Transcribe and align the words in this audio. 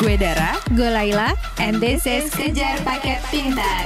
Gue 0.00 0.16
Dara, 0.16 0.56
Gue 0.72 0.88
Laila, 0.88 1.36
and 1.60 1.76
this 1.76 2.08
is 2.08 2.32
Kejar 2.32 2.80
Paket 2.88 3.20
Pintar. 3.28 3.84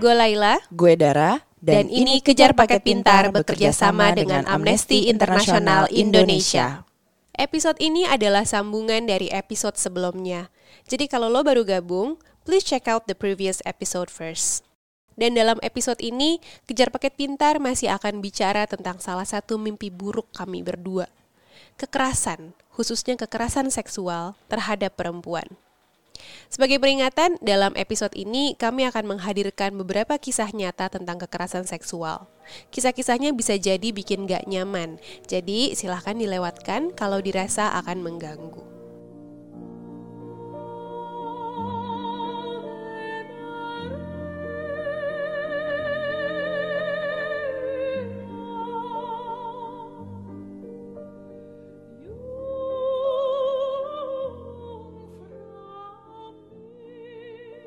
Gue 0.00 0.16
Laila, 0.16 0.56
Gue 0.72 0.96
Dara, 0.96 1.44
dan, 1.60 1.92
ini 1.92 2.24
Kejar 2.24 2.56
Paket 2.56 2.88
Pintar 2.88 3.28
bekerja 3.36 3.76
sama 3.76 4.16
dengan 4.16 4.48
Amnesty 4.48 5.12
International 5.12 5.84
Indonesia. 5.92 6.88
Episode 7.36 7.76
ini 7.84 8.08
adalah 8.08 8.48
sambungan 8.48 9.04
dari 9.04 9.28
episode 9.28 9.76
sebelumnya. 9.76 10.48
Jadi 10.88 11.12
kalau 11.12 11.28
lo 11.28 11.44
baru 11.44 11.68
gabung, 11.68 12.16
please 12.48 12.64
check 12.64 12.88
out 12.88 13.04
the 13.04 13.12
previous 13.12 13.60
episode 13.68 14.08
first. 14.08 14.64
Dan 15.20 15.36
dalam 15.36 15.60
episode 15.60 16.00
ini, 16.00 16.40
Kejar 16.64 16.88
Paket 16.88 17.12
Pintar 17.12 17.60
masih 17.60 17.92
akan 17.92 18.24
bicara 18.24 18.64
tentang 18.64 19.04
salah 19.04 19.28
satu 19.28 19.60
mimpi 19.60 19.92
buruk 19.92 20.32
kami 20.32 20.64
berdua. 20.64 21.12
Kekerasan, 21.82 22.54
khususnya 22.70 23.18
kekerasan 23.18 23.66
seksual 23.66 24.38
terhadap 24.46 24.94
perempuan. 24.94 25.50
Sebagai 26.46 26.78
peringatan, 26.78 27.42
dalam 27.42 27.74
episode 27.74 28.14
ini 28.14 28.54
kami 28.54 28.86
akan 28.86 29.18
menghadirkan 29.18 29.74
beberapa 29.74 30.14
kisah 30.14 30.54
nyata 30.54 30.86
tentang 30.94 31.18
kekerasan 31.18 31.66
seksual. 31.66 32.30
Kisah-kisahnya 32.70 33.34
bisa 33.34 33.58
jadi 33.58 33.90
bikin 33.90 34.30
gak 34.30 34.46
nyaman, 34.46 35.02
jadi 35.26 35.74
silahkan 35.74 36.14
dilewatkan 36.14 36.94
kalau 36.94 37.18
dirasa 37.18 37.74
akan 37.82 37.98
mengganggu. 37.98 38.71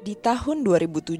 Di 0.05 0.13
tahun 0.13 0.61
2007, 0.61 1.17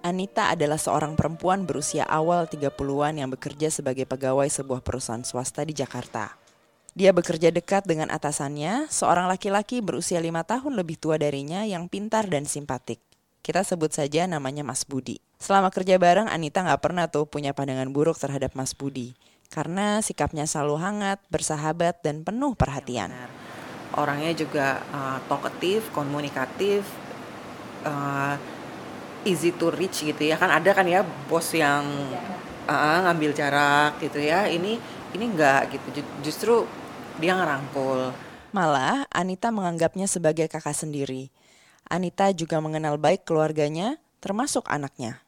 Anita 0.00 0.48
adalah 0.48 0.80
seorang 0.80 1.20
perempuan 1.20 1.68
berusia 1.68 2.08
awal 2.08 2.48
30-an 2.48 3.20
yang 3.20 3.28
bekerja 3.28 3.68
sebagai 3.68 4.08
pegawai 4.08 4.48
sebuah 4.48 4.80
perusahaan 4.80 5.20
swasta 5.20 5.68
di 5.68 5.76
Jakarta. 5.76 6.32
Dia 6.96 7.12
bekerja 7.12 7.52
dekat 7.52 7.84
dengan 7.84 8.08
atasannya, 8.08 8.88
seorang 8.88 9.28
laki-laki 9.28 9.84
berusia 9.84 10.16
lima 10.16 10.48
tahun 10.48 10.80
lebih 10.80 10.96
tua 10.96 11.20
darinya 11.20 11.68
yang 11.68 11.92
pintar 11.92 12.24
dan 12.24 12.48
simpatik. 12.48 13.04
Kita 13.44 13.68
sebut 13.68 13.92
saja 13.92 14.24
namanya 14.24 14.64
Mas 14.64 14.88
Budi. 14.88 15.20
Selama 15.36 15.68
kerja 15.68 16.00
bareng, 16.00 16.32
Anita 16.32 16.64
nggak 16.64 16.80
pernah 16.80 17.12
tuh 17.12 17.28
punya 17.28 17.52
pandangan 17.52 17.92
buruk 17.92 18.16
terhadap 18.16 18.56
Mas 18.56 18.72
Budi. 18.72 19.12
Karena 19.52 20.00
sikapnya 20.00 20.48
selalu 20.48 20.80
hangat, 20.80 21.20
bersahabat, 21.28 22.00
dan 22.00 22.24
penuh 22.24 22.56
perhatian. 22.56 23.12
Orangnya 23.92 24.32
juga 24.32 24.80
uh, 24.88 25.20
talkative, 25.28 25.84
komunikatif, 25.92 26.88
uh, 27.86 28.34
easy 29.22 29.54
to 29.54 29.70
reach 29.70 30.02
gitu 30.02 30.22
ya. 30.22 30.38
Kan 30.38 30.50
ada 30.50 30.70
kan 30.74 30.86
ya 30.86 31.02
bos 31.02 31.54
yang 31.54 31.86
uh, 32.66 32.98
ngambil 33.06 33.30
jarak 33.34 33.98
gitu 34.02 34.18
ya. 34.18 34.46
Ini 34.50 34.78
ini 35.14 35.24
enggak 35.24 35.70
gitu. 35.74 36.02
Justru 36.24 36.54
dia 37.20 37.36
ngerangkul. 37.36 38.14
Malah 38.52 39.08
Anita 39.08 39.48
menganggapnya 39.48 40.04
sebagai 40.04 40.48
kakak 40.48 40.76
sendiri. 40.76 41.32
Anita 41.88 42.30
juga 42.32 42.60
mengenal 42.60 42.96
baik 42.96 43.24
keluarganya 43.24 43.96
termasuk 44.20 44.68
anaknya. 44.68 45.20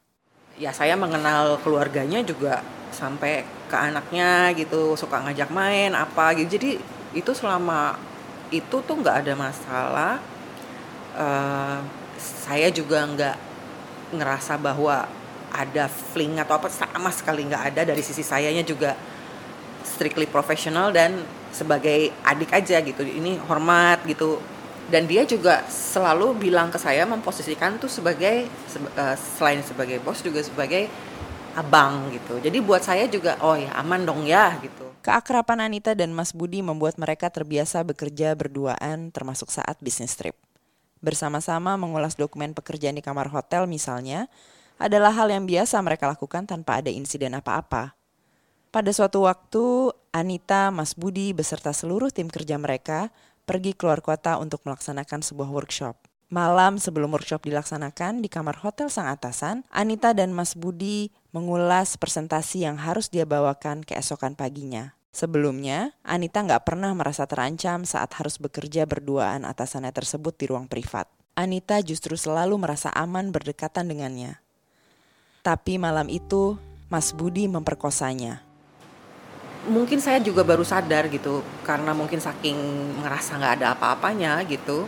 Ya 0.55 0.71
saya 0.71 0.95
mengenal 0.95 1.59
keluarganya 1.59 2.23
juga 2.23 2.63
sampai 2.95 3.43
ke 3.67 3.75
anaknya 3.75 4.55
gitu. 4.55 4.95
Suka 4.95 5.19
ngajak 5.25 5.51
main 5.51 5.91
apa 5.93 6.37
gitu. 6.37 6.57
Jadi 6.57 6.79
itu 7.17 7.31
selama 7.33 7.97
itu 8.53 8.77
tuh 8.81 8.95
nggak 9.01 9.25
ada 9.25 9.33
masalah. 9.33 10.13
Uh, 11.15 11.79
saya 12.25 12.73
juga 12.73 13.05
nggak 13.05 13.37
ngerasa 14.17 14.57
bahwa 14.57 15.05
ada 15.55 15.87
fling 15.87 16.35
atau 16.41 16.59
apa 16.59 16.67
sama 16.67 17.13
sekali 17.13 17.47
nggak 17.47 17.63
ada. 17.73 17.81
Dari 17.93 18.03
sisi 18.03 18.25
sayanya 18.25 18.65
juga 18.65 18.97
strictly 19.85 20.27
profesional 20.27 20.91
dan 20.91 21.23
sebagai 21.55 22.11
adik 22.27 22.51
aja 22.51 22.81
gitu. 22.83 23.05
Ini 23.05 23.39
hormat 23.47 24.03
gitu. 24.03 24.41
Dan 24.85 25.09
dia 25.09 25.25
juga 25.25 25.65
selalu 25.65 26.37
bilang 26.49 26.69
ke 26.69 26.77
saya 26.77 27.09
memposisikan 27.09 27.81
tuh 27.81 27.89
sebagai 27.89 28.45
uh, 28.99 29.17
selain 29.17 29.65
sebagai 29.65 29.97
bos 30.03 30.21
juga 30.21 30.45
sebagai 30.45 30.85
abang 31.57 32.11
gitu. 32.13 32.37
Jadi 32.37 32.57
buat 32.61 32.83
saya 32.83 33.09
juga 33.09 33.39
oh 33.41 33.57
ya 33.57 33.71
aman 33.79 34.05
dong 34.05 34.27
ya 34.27 34.59
gitu. 34.61 34.85
Keakraban 35.01 35.61
Anita 35.61 35.97
dan 35.97 36.13
Mas 36.13 36.33
Budi 36.35 36.61
membuat 36.61 36.97
mereka 37.01 37.29
terbiasa 37.29 37.81
bekerja 37.81 38.33
berduaan 38.37 39.09
termasuk 39.09 39.49
saat 39.49 39.77
bisnis 39.81 40.13
trip 40.13 40.44
bersama-sama 41.05 41.77
mengulas 41.77 42.17
dokumen 42.17 42.57
pekerjaan 42.57 42.97
di 42.97 43.05
kamar 43.05 43.29
hotel 43.29 43.69
misalnya, 43.69 44.25
adalah 44.81 45.13
hal 45.13 45.29
yang 45.29 45.45
biasa 45.45 45.77
mereka 45.85 46.09
lakukan 46.09 46.49
tanpa 46.49 46.81
ada 46.81 46.89
insiden 46.89 47.37
apa-apa. 47.37 47.93
Pada 48.73 48.91
suatu 48.91 49.23
waktu, 49.23 49.93
Anita, 50.11 50.67
Mas 50.73 50.97
Budi, 50.97 51.31
beserta 51.31 51.71
seluruh 51.71 52.11
tim 52.11 52.27
kerja 52.27 52.59
mereka 52.59 53.13
pergi 53.47 53.71
keluar 53.71 54.03
kota 54.03 54.35
untuk 54.35 54.65
melaksanakan 54.67 55.23
sebuah 55.23 55.47
workshop. 55.47 55.95
Malam 56.27 56.81
sebelum 56.81 57.13
workshop 57.13 57.45
dilaksanakan 57.45 58.19
di 58.19 58.27
kamar 58.27 58.59
hotel 58.59 58.89
sang 58.89 59.07
atasan, 59.07 59.63
Anita 59.71 60.11
dan 60.11 60.33
Mas 60.33 60.57
Budi 60.57 61.13
mengulas 61.31 61.95
presentasi 61.95 62.65
yang 62.65 62.75
harus 62.81 63.07
dia 63.07 63.23
bawakan 63.23 63.85
keesokan 63.85 64.33
paginya. 64.33 64.97
Sebelumnya, 65.15 65.95
Anita 66.03 66.43
nggak 66.43 66.67
pernah 66.67 66.91
merasa 66.91 67.23
terancam 67.23 67.87
saat 67.87 68.11
harus 68.19 68.35
bekerja 68.35 68.83
berduaan 68.83 69.47
atasannya 69.47 69.95
tersebut 69.95 70.35
di 70.35 70.51
ruang 70.51 70.67
privat. 70.67 71.07
Anita 71.39 71.79
justru 71.79 72.19
selalu 72.19 72.59
merasa 72.59 72.91
aman 72.91 73.31
berdekatan 73.31 73.87
dengannya. 73.87 74.43
Tapi 75.39 75.79
malam 75.79 76.11
itu, 76.11 76.59
Mas 76.91 77.15
Budi 77.15 77.47
memperkosanya. 77.47 78.43
Mungkin 79.71 80.03
saya 80.03 80.19
juga 80.19 80.43
baru 80.43 80.67
sadar 80.67 81.07
gitu, 81.07 81.39
karena 81.63 81.95
mungkin 81.95 82.19
saking 82.19 82.59
ngerasa 82.99 83.39
nggak 83.39 83.53
ada 83.63 83.67
apa-apanya 83.71 84.43
gitu. 84.51 84.83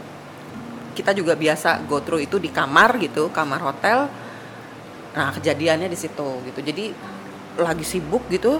Kita 0.91 1.15
juga 1.15 1.39
biasa 1.39 1.87
go 1.87 2.03
through 2.03 2.27
itu 2.27 2.35
di 2.35 2.51
kamar 2.51 2.99
gitu, 2.99 3.31
kamar 3.31 3.63
hotel. 3.63 4.11
Nah 5.15 5.31
kejadiannya 5.31 5.87
di 5.87 5.95
situ 5.95 6.43
gitu. 6.51 6.59
Jadi 6.59 6.91
lagi 7.63 7.87
sibuk 7.87 8.27
gitu, 8.27 8.59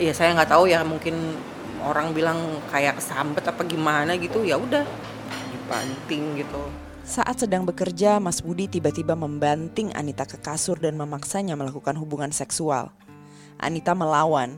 ya 0.00 0.12
saya 0.12 0.32
nggak 0.36 0.50
tahu 0.52 0.64
ya 0.70 0.80
mungkin 0.86 1.36
orang 1.82 2.14
bilang 2.14 2.38
kayak 2.70 3.02
kesambet 3.02 3.44
apa 3.44 3.62
gimana 3.66 4.14
gitu 4.16 4.46
ya 4.46 4.56
udah 4.56 4.86
dibanting 5.50 6.38
gitu 6.38 6.62
saat 7.02 7.42
sedang 7.42 7.66
bekerja, 7.66 8.22
Mas 8.22 8.38
Budi 8.38 8.70
tiba-tiba 8.70 9.18
membanting 9.18 9.90
Anita 9.90 10.22
ke 10.22 10.38
kasur 10.38 10.78
dan 10.78 10.94
memaksanya 10.94 11.58
melakukan 11.58 11.98
hubungan 11.98 12.30
seksual. 12.30 12.94
Anita 13.58 13.90
melawan. 13.90 14.54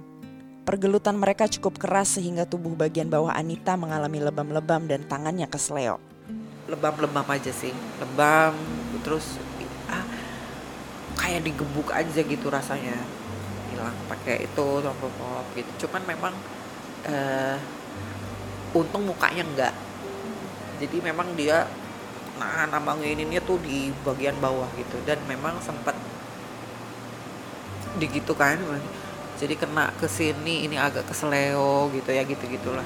Pergelutan 0.69 1.17
mereka 1.17 1.49
cukup 1.49 1.81
keras 1.81 2.21
sehingga 2.21 2.44
tubuh 2.44 2.77
bagian 2.77 3.09
bawah 3.09 3.33
Anita 3.33 3.81
mengalami 3.81 4.21
lebam-lebam 4.21 4.84
dan 4.84 5.09
tangannya 5.09 5.49
kesleo. 5.49 5.97
Lebam-lebam 6.69 7.25
aja 7.33 7.49
sih, 7.49 7.73
lebam, 7.97 8.53
terus 9.00 9.41
ah, 9.89 10.05
kayak 11.17 11.49
digebuk 11.49 11.97
aja 11.97 12.21
gitu 12.21 12.53
rasanya 12.53 13.24
hilang 13.84 13.97
pakai 14.09 14.49
itu 14.49 14.67
pop 14.81 15.45
gitu. 15.53 15.84
Cuman 15.84 16.03
memang 16.09 16.33
uh, 17.05 17.56
untung 18.72 19.05
mukanya 19.05 19.45
enggak. 19.45 19.75
Jadi 20.81 20.97
memang 21.05 21.37
dia 21.37 21.69
nah 22.34 22.67
nama 22.67 22.99
ini 23.05 23.28
tuh 23.44 23.61
di 23.61 23.93
bagian 24.00 24.41
bawah 24.41 24.73
gitu. 24.81 24.97
Dan 25.05 25.21
memang 25.28 25.61
sempat 25.61 25.93
digitu 28.00 28.35
kan 28.35 28.58
jadi 29.38 29.55
kena 29.55 29.94
ke 29.94 30.11
sini 30.11 30.67
ini 30.67 30.75
agak 30.75 31.06
keseleo 31.06 31.87
gitu 31.94 32.11
ya 32.11 32.26
gitu 32.26 32.43
gitulah 32.50 32.82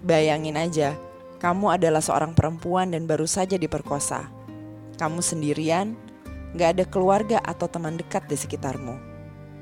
bayangin 0.00 0.56
aja 0.56 0.96
kamu 1.36 1.76
adalah 1.76 2.00
seorang 2.00 2.32
perempuan 2.32 2.96
dan 2.96 3.04
baru 3.04 3.26
saja 3.26 3.58
diperkosa. 3.58 4.30
Kamu 4.94 5.18
sendirian 5.20 5.98
gak 6.54 6.78
ada 6.78 6.84
keluarga 6.86 7.42
atau 7.42 7.66
teman 7.66 7.98
dekat 7.98 8.30
di 8.30 8.38
sekitarmu 8.38 9.11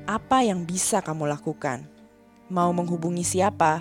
apa 0.09 0.41
yang 0.41 0.65
bisa 0.65 1.01
kamu 1.01 1.29
lakukan? 1.29 1.85
Mau 2.49 2.73
menghubungi 2.73 3.21
siapa? 3.21 3.79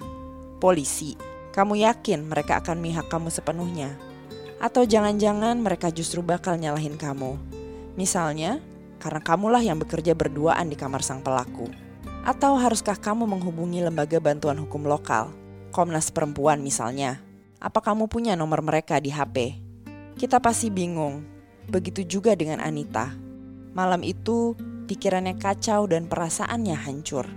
Polisi. 0.61 1.17
Kamu 1.51 1.75
yakin 1.81 2.29
mereka 2.29 2.61
akan 2.61 2.79
mihak 2.79 3.09
kamu 3.09 3.33
sepenuhnya? 3.33 3.97
Atau 4.61 4.85
jangan-jangan 4.85 5.57
mereka 5.59 5.89
justru 5.89 6.21
bakal 6.21 6.61
nyalahin 6.61 7.01
kamu? 7.01 7.41
Misalnya, 7.97 8.61
karena 9.01 9.25
kamulah 9.25 9.65
yang 9.65 9.81
bekerja 9.81 10.13
berduaan 10.13 10.69
di 10.69 10.77
kamar 10.77 11.01
sang 11.01 11.25
pelaku. 11.25 11.73
Atau 12.23 12.61
haruskah 12.61 13.01
kamu 13.01 13.25
menghubungi 13.25 13.81
lembaga 13.81 14.21
bantuan 14.21 14.61
hukum 14.61 14.85
lokal? 14.85 15.33
Komnas 15.73 16.13
Perempuan 16.13 16.61
misalnya. 16.61 17.25
Apa 17.59 17.81
kamu 17.81 18.07
punya 18.13 18.37
nomor 18.37 18.61
mereka 18.61 19.01
di 19.01 19.09
HP? 19.09 19.57
Kita 20.21 20.39
pasti 20.39 20.69
bingung. 20.69 21.25
Begitu 21.67 22.05
juga 22.05 22.37
dengan 22.37 22.61
Anita. 22.61 23.09
Malam 23.73 24.05
itu, 24.05 24.53
pikirannya 24.91 25.39
kacau 25.39 25.87
dan 25.87 26.11
perasaannya 26.11 26.75
hancur. 26.75 27.31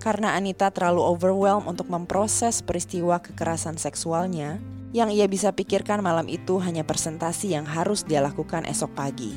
Karena 0.00 0.32
Anita 0.32 0.72
terlalu 0.72 1.04
overwhelmed 1.04 1.68
untuk 1.68 1.92
memproses 1.92 2.64
peristiwa 2.64 3.20
kekerasan 3.20 3.76
seksualnya, 3.76 4.56
yang 4.96 5.12
ia 5.12 5.28
bisa 5.28 5.52
pikirkan 5.52 6.00
malam 6.00 6.24
itu 6.32 6.56
hanya 6.64 6.88
presentasi 6.88 7.52
yang 7.52 7.68
harus 7.68 8.00
dia 8.08 8.24
lakukan 8.24 8.64
esok 8.64 8.96
pagi. 8.96 9.36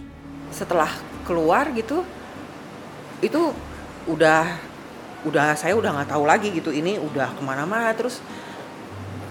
Setelah 0.56 0.88
keluar 1.28 1.68
gitu, 1.76 2.08
itu 3.20 3.52
udah 4.08 4.72
udah 5.28 5.52
saya 5.60 5.76
udah 5.76 5.92
nggak 6.00 6.16
tahu 6.16 6.24
lagi 6.24 6.48
gitu 6.56 6.72
ini 6.72 6.96
udah 6.96 7.36
ke 7.36 7.44
mana-mana 7.44 7.92
terus 7.92 8.24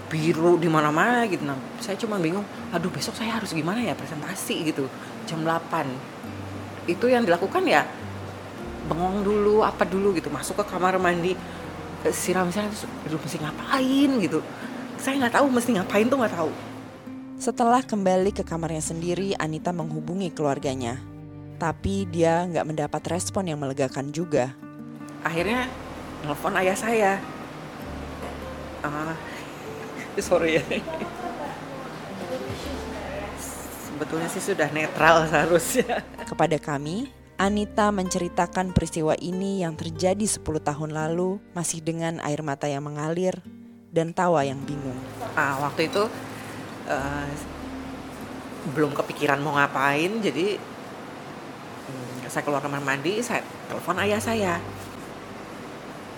biru 0.05 0.61
di 0.61 0.69
mana-mana 0.69 1.25
gitu 1.25 1.41
nah 1.41 1.57
saya 1.81 1.97
cuma 1.97 2.21
bingung 2.21 2.45
aduh 2.69 2.93
besok 2.93 3.17
saya 3.17 3.41
harus 3.41 3.57
gimana 3.57 3.81
ya 3.81 3.97
presentasi 3.97 4.69
gitu 4.69 4.85
jam 5.25 5.41
8 5.41 6.89
itu 6.89 7.05
yang 7.09 7.25
dilakukan 7.25 7.65
ya 7.65 7.89
bengong 8.89 9.21
dulu 9.21 9.61
apa 9.61 9.85
dulu 9.85 10.17
gitu. 10.17 10.33
Masuk 10.33 10.57
ke 10.59 10.65
kamar 10.65 10.97
mandi 10.97 11.37
eh, 12.03 12.13
siram 12.13 12.49
siram 12.49 12.73
terus 12.73 12.89
aduh 13.05 13.21
mesti 13.21 13.37
ngapain? 13.37 14.09
gitu. 14.19 14.39
Saya 14.97 15.15
nggak 15.21 15.39
tahu 15.39 15.47
mesti 15.53 15.69
ngapain 15.77 16.09
tuh 16.09 16.17
nggak 16.17 16.35
tahu. 16.35 16.51
Setelah 17.39 17.79
kembali 17.79 18.35
ke 18.35 18.43
kamarnya 18.43 18.83
sendiri, 18.83 19.31
Anita 19.39 19.71
menghubungi 19.71 20.27
keluarganya. 20.35 20.99
Tapi 21.55 22.03
dia 22.11 22.43
nggak 22.43 22.67
mendapat 22.67 23.03
respon 23.07 23.47
yang 23.47 23.59
melegakan 23.63 24.11
juga. 24.11 24.51
akhirnya 25.23 25.67
nelfon 26.23 26.55
ayah 26.59 26.75
saya. 26.75 27.13
Ah 28.83 29.15
sorry 30.19 30.59
ya. 30.59 30.63
Sebetulnya 33.87 34.27
sih 34.31 34.43
sudah 34.43 34.71
netral 34.71 35.27
seharusnya. 35.27 36.03
Kepada 36.23 36.55
kami, 36.55 37.11
Anita 37.39 37.87
menceritakan 37.95 38.75
peristiwa 38.75 39.15
ini 39.15 39.63
yang 39.63 39.71
terjadi 39.79 40.27
10 40.27 40.43
tahun 40.59 40.91
lalu 40.91 41.39
masih 41.55 41.79
dengan 41.79 42.19
air 42.19 42.43
mata 42.43 42.67
yang 42.67 42.83
mengalir 42.83 43.39
dan 43.95 44.11
tawa 44.11 44.43
yang 44.43 44.59
bingung. 44.67 44.99
ah 45.39 45.55
waktu 45.63 45.87
itu 45.87 46.03
eh, 46.83 47.31
belum 48.75 48.91
kepikiran 48.91 49.39
mau 49.39 49.55
ngapain 49.55 50.19
jadi 50.19 50.59
hmm, 51.87 52.27
saya 52.27 52.43
keluar 52.43 52.59
kamar 52.59 52.83
mandi 52.83 53.23
saya 53.23 53.39
telepon 53.71 54.03
ayah 54.03 54.19
saya. 54.19 54.59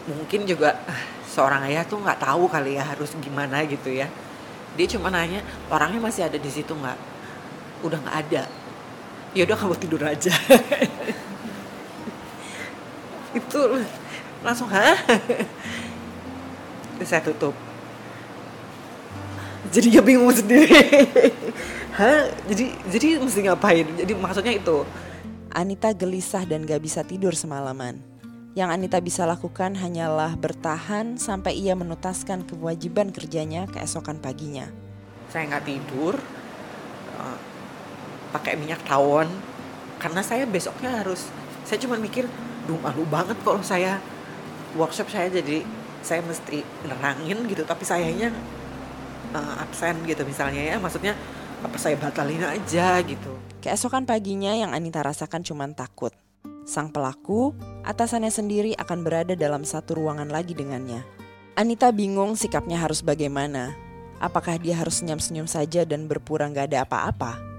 Mungkin 0.10 0.50
juga 0.50 0.74
ah, 0.90 1.06
seorang 1.30 1.70
ayah 1.70 1.86
tuh 1.86 2.02
nggak 2.02 2.18
tahu 2.18 2.50
kali 2.50 2.82
ya 2.82 2.98
harus 2.98 3.14
gimana 3.22 3.62
gitu 3.70 3.94
ya. 3.94 4.10
Dia 4.74 4.90
cuma 4.98 5.14
nanya 5.14 5.46
orangnya 5.70 6.02
masih 6.02 6.26
ada 6.26 6.42
di 6.42 6.50
situ 6.50 6.74
nggak? 6.74 6.98
Udah 7.86 8.02
nggak 8.02 8.18
ada 8.26 8.44
ya 9.32 9.48
udah 9.48 9.58
kamu 9.58 9.76
tidur 9.80 10.02
aja. 10.04 10.32
Itu 13.40 13.60
langsung 14.44 14.68
hah? 14.68 15.00
Saya 17.08 17.24
tutup. 17.26 17.56
Jadi 19.72 19.98
dia 19.98 20.04
bingung 20.04 20.30
sendiri. 20.30 20.70
Hah? 21.98 22.30
Jadi 22.46 22.76
jadi 22.92 23.18
mesti 23.18 23.48
ngapain? 23.48 23.88
Jadi 23.98 24.14
maksudnya 24.14 24.54
itu. 24.54 24.86
Anita 25.50 25.90
gelisah 25.96 26.46
dan 26.46 26.68
gak 26.68 26.84
bisa 26.84 27.02
tidur 27.02 27.34
semalaman. 27.34 27.98
Yang 28.52 28.70
Anita 28.70 29.00
bisa 29.00 29.24
lakukan 29.24 29.80
hanyalah 29.80 30.36
bertahan 30.36 31.16
sampai 31.16 31.56
ia 31.56 31.72
menutaskan 31.72 32.44
kewajiban 32.44 33.16
kerjanya 33.16 33.64
keesokan 33.72 34.20
paginya. 34.20 34.68
saya 35.32 35.48
nggak 35.48 35.64
tidur 35.64 36.20
pakai 38.32 38.56
minyak 38.58 38.82
tawon 38.88 39.28
karena 40.02 40.24
saya 40.26 40.48
besoknya 40.50 41.04
harus 41.04 41.30
saya 41.68 41.78
cuma 41.84 42.00
mikir 42.00 42.26
duh 42.66 42.80
malu 42.82 43.06
banget 43.06 43.38
kalau 43.46 43.62
saya 43.62 44.02
workshop 44.74 45.12
saya 45.12 45.30
jadi 45.30 45.62
saya 46.02 46.26
mesti 46.26 46.66
nerangin 46.88 47.46
gitu 47.46 47.62
tapi 47.68 47.86
sayanya 47.86 48.34
eh, 49.36 49.54
absen 49.62 50.02
gitu 50.10 50.26
misalnya 50.26 50.76
ya 50.76 50.76
maksudnya 50.82 51.14
apa 51.62 51.78
saya 51.78 51.94
batalin 52.00 52.42
aja 52.42 52.98
gitu 53.06 53.38
Keesokan 53.62 54.10
paginya 54.10 54.58
yang 54.58 54.74
Anita 54.74 55.06
rasakan 55.06 55.46
cuma 55.46 55.70
takut. 55.70 56.10
Sang 56.66 56.90
pelaku, 56.90 57.54
atasannya 57.86 58.34
sendiri 58.34 58.74
akan 58.74 59.06
berada 59.06 59.38
dalam 59.38 59.62
satu 59.62 60.02
ruangan 60.02 60.34
lagi 60.34 60.58
dengannya. 60.58 61.06
Anita 61.54 61.94
bingung 61.94 62.34
sikapnya 62.34 62.82
harus 62.82 63.06
bagaimana. 63.06 63.78
Apakah 64.18 64.58
dia 64.58 64.82
harus 64.82 65.06
senyum-senyum 65.06 65.46
saja 65.46 65.86
dan 65.86 66.10
berpura 66.10 66.50
nggak 66.50 66.74
ada 66.74 66.90
apa-apa? 66.90 67.51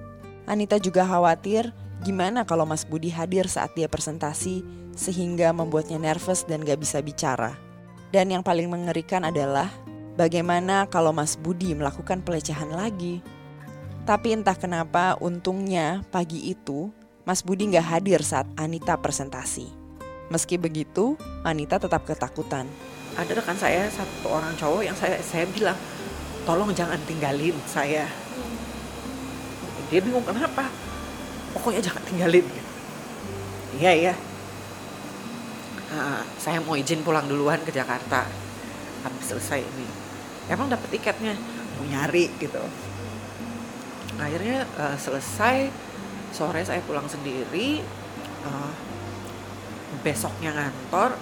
Anita 0.47 0.79
juga 0.83 1.07
khawatir 1.07 1.71
gimana 2.03 2.43
kalau 2.43 2.67
Mas 2.67 2.83
Budi 2.83 3.15
hadir 3.15 3.47
saat 3.47 3.73
dia 3.79 3.87
presentasi 3.87 4.67
sehingga 4.93 5.55
membuatnya 5.55 5.97
nervous 6.03 6.43
dan 6.45 6.67
gak 6.67 6.83
bisa 6.83 6.99
bicara. 6.99 7.55
Dan 8.13 8.29
yang 8.29 8.45
paling 8.45 8.69
mengerikan 8.69 9.25
adalah 9.25 9.71
bagaimana 10.21 10.85
kalau 10.91 11.15
Mas 11.15 11.39
Budi 11.39 11.73
melakukan 11.73 12.21
pelecehan 12.21 12.69
lagi. 12.75 13.25
Tapi 14.03 14.35
entah 14.35 14.59
kenapa 14.59 15.17
untungnya 15.23 16.03
pagi 16.11 16.51
itu 16.51 16.91
Mas 17.23 17.47
Budi 17.47 17.71
nggak 17.71 17.87
hadir 17.87 18.21
saat 18.27 18.51
Anita 18.59 18.99
presentasi. 18.99 19.71
Meski 20.27 20.59
begitu, 20.59 21.15
Anita 21.47 21.79
tetap 21.79 22.03
ketakutan. 22.03 22.67
ada 23.13 23.29
rekan 23.37 23.53
saya 23.53 23.93
satu 23.93 24.33
orang 24.33 24.57
cowok 24.57 24.83
yang 24.89 24.97
saya 24.97 25.21
saya 25.21 25.45
bilang 25.53 25.77
tolong 26.49 26.73
jangan 26.73 26.97
tinggalin 27.05 27.53
saya 27.69 28.09
dia 29.93 30.01
bingung 30.01 30.25
kenapa? 30.25 30.73
Pokoknya 31.53 31.85
jangan 31.85 32.03
tinggalin 32.09 32.49
iya 33.77 33.93
iya. 33.93 34.15
Ah, 35.93 36.25
saya 36.41 36.63
mau 36.65 36.73
izin 36.73 37.05
pulang 37.05 37.29
duluan 37.29 37.61
ke 37.61 37.75
Jakarta. 37.75 38.25
Habis 39.05 39.27
selesai 39.29 39.61
ini. 39.61 39.85
Emang 40.49 40.73
dapat 40.73 40.89
tiketnya? 40.89 41.37
Mau 41.77 41.85
nyari 41.85 42.33
gitu. 42.41 42.63
Akhirnya 44.17 44.65
eh, 44.65 44.97
selesai 44.97 45.69
sore 46.33 46.65
saya 46.65 46.81
pulang 46.89 47.05
sendiri 47.05 47.85
eh, 48.47 48.73
besoknya 50.01 50.57
ngantor 50.57 51.13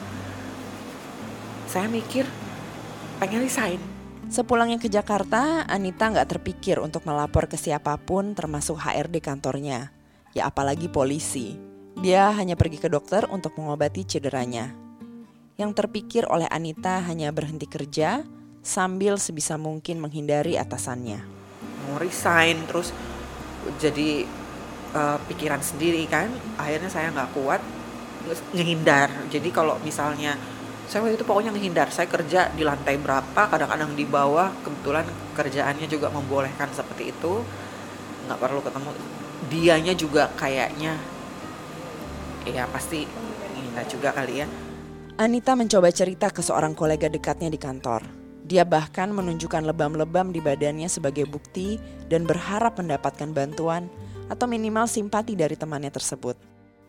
saya 1.66 1.90
mikir 1.90 2.22
pengen 3.18 3.42
resign 3.42 3.82
Sepulangnya 4.30 4.78
ke 4.78 4.86
Jakarta, 4.86 5.66
Anita 5.66 6.06
nggak 6.06 6.38
terpikir 6.38 6.78
untuk 6.78 7.02
melapor 7.02 7.50
ke 7.50 7.58
siapa 7.58 7.98
pun 7.98 8.38
termasuk 8.38 8.78
HRD 8.78 9.18
kantornya. 9.18 9.90
Ya 10.30 10.46
apalagi 10.46 10.86
polisi. 10.86 11.58
Dia 11.98 12.30
hanya 12.38 12.54
pergi 12.54 12.78
ke 12.78 12.86
dokter 12.86 13.26
untuk 13.26 13.58
mengobati 13.58 14.06
cederanya. 14.06 14.70
Yang 15.58 15.82
terpikir 15.82 16.30
oleh 16.30 16.46
Anita 16.46 17.02
hanya 17.02 17.34
berhenti 17.34 17.66
kerja 17.66 18.22
sambil 18.62 19.18
sebisa 19.18 19.58
mungkin 19.58 19.98
menghindari 19.98 20.54
atasannya. 20.54 21.42
mau 21.80 21.98
resign 21.98 22.70
terus 22.70 22.94
jadi 23.82 24.22
eh, 24.94 25.18
pikiran 25.26 25.58
sendiri 25.58 26.06
kan 26.06 26.30
akhirnya 26.54 26.86
saya 26.86 27.10
nggak 27.10 27.34
kuat 27.34 27.58
nge- 28.28 28.46
ngehindar 28.54 29.10
jadi 29.26 29.48
kalau 29.50 29.74
misalnya 29.82 30.38
saya 30.90 31.06
waktu 31.06 31.22
itu 31.22 31.22
pokoknya 31.22 31.54
ngehindar. 31.54 31.86
Saya 31.94 32.10
kerja 32.10 32.50
di 32.50 32.66
lantai 32.66 32.98
berapa 32.98 33.46
kadang-kadang 33.46 33.94
di 33.94 34.02
bawah. 34.02 34.50
Kebetulan 34.66 35.06
kerjaannya 35.38 35.86
juga 35.86 36.10
membolehkan 36.10 36.66
seperti 36.74 37.14
itu. 37.14 37.46
Nggak 38.26 38.38
perlu 38.42 38.58
ketemu. 38.58 38.90
Dianya 39.46 39.94
juga 39.94 40.34
kayaknya 40.34 40.98
ya 42.42 42.66
pasti 42.66 43.06
ngehindar 43.54 43.86
juga 43.86 44.10
kali 44.10 44.42
ya. 44.42 44.46
Anita 45.22 45.54
mencoba 45.54 45.94
cerita 45.94 46.26
ke 46.34 46.42
seorang 46.42 46.74
kolega 46.74 47.06
dekatnya 47.06 47.54
di 47.54 47.60
kantor. 47.60 48.02
Dia 48.42 48.66
bahkan 48.66 49.14
menunjukkan 49.14 49.62
lebam-lebam 49.62 50.34
di 50.34 50.42
badannya 50.42 50.90
sebagai 50.90 51.22
bukti 51.30 51.78
dan 52.10 52.26
berharap 52.26 52.82
mendapatkan 52.82 53.30
bantuan 53.30 53.86
atau 54.26 54.50
minimal 54.50 54.90
simpati 54.90 55.38
dari 55.38 55.54
temannya 55.54 55.94
tersebut. 55.94 56.34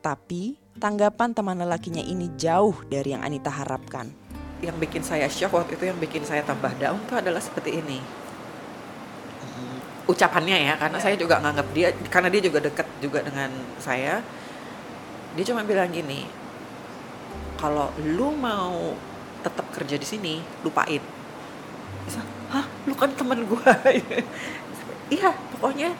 Tapi 0.02 0.58
tanggapan 0.80 1.36
teman 1.36 1.58
lelakinya 1.60 2.00
ini 2.00 2.32
jauh 2.40 2.76
dari 2.88 3.12
yang 3.18 3.24
Anita 3.26 3.52
harapkan. 3.52 4.08
yang 4.62 4.78
bikin 4.78 5.02
saya 5.02 5.26
shock 5.26 5.58
waktu 5.58 5.74
itu 5.74 5.90
yang 5.90 5.98
bikin 5.98 6.22
saya 6.22 6.46
tambah 6.46 6.70
down 6.78 7.02
itu 7.02 7.18
adalah 7.18 7.42
seperti 7.42 7.82
ini. 7.82 7.98
Ucapannya 10.06 10.70
ya 10.70 10.78
karena 10.78 11.02
saya 11.02 11.18
juga 11.18 11.42
nganggap 11.42 11.68
dia 11.74 11.90
karena 12.14 12.30
dia 12.30 12.46
juga 12.46 12.62
dekat 12.62 12.86
juga 13.02 13.26
dengan 13.26 13.50
saya. 13.82 14.22
Dia 15.34 15.44
cuma 15.50 15.66
bilang 15.66 15.90
gini 15.90 16.30
kalau 17.58 17.90
lu 18.06 18.38
mau 18.38 18.94
tetap 19.42 19.66
kerja 19.74 19.98
di 19.98 20.06
sini 20.06 20.36
lupain. 20.62 21.02
Hah? 22.54 22.66
Lu 22.86 22.94
kan 22.94 23.10
teman 23.18 23.42
gua. 23.50 23.66
Iya 25.12 25.36
pokoknya 25.52 25.92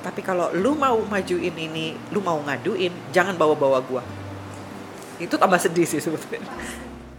tapi 0.00 0.20
kalau 0.20 0.52
lu 0.52 0.76
mau 0.76 0.98
majuin 1.06 1.52
ini 1.52 1.96
lu 2.12 2.20
mau 2.20 2.38
ngaduin 2.42 2.92
jangan 3.12 3.34
bawa-bawa 3.36 3.80
gua. 3.84 4.02
Itu 5.16 5.40
tambah 5.40 5.56
sedih 5.56 5.88
sih 5.88 6.00
sebetulnya. 6.00 6.44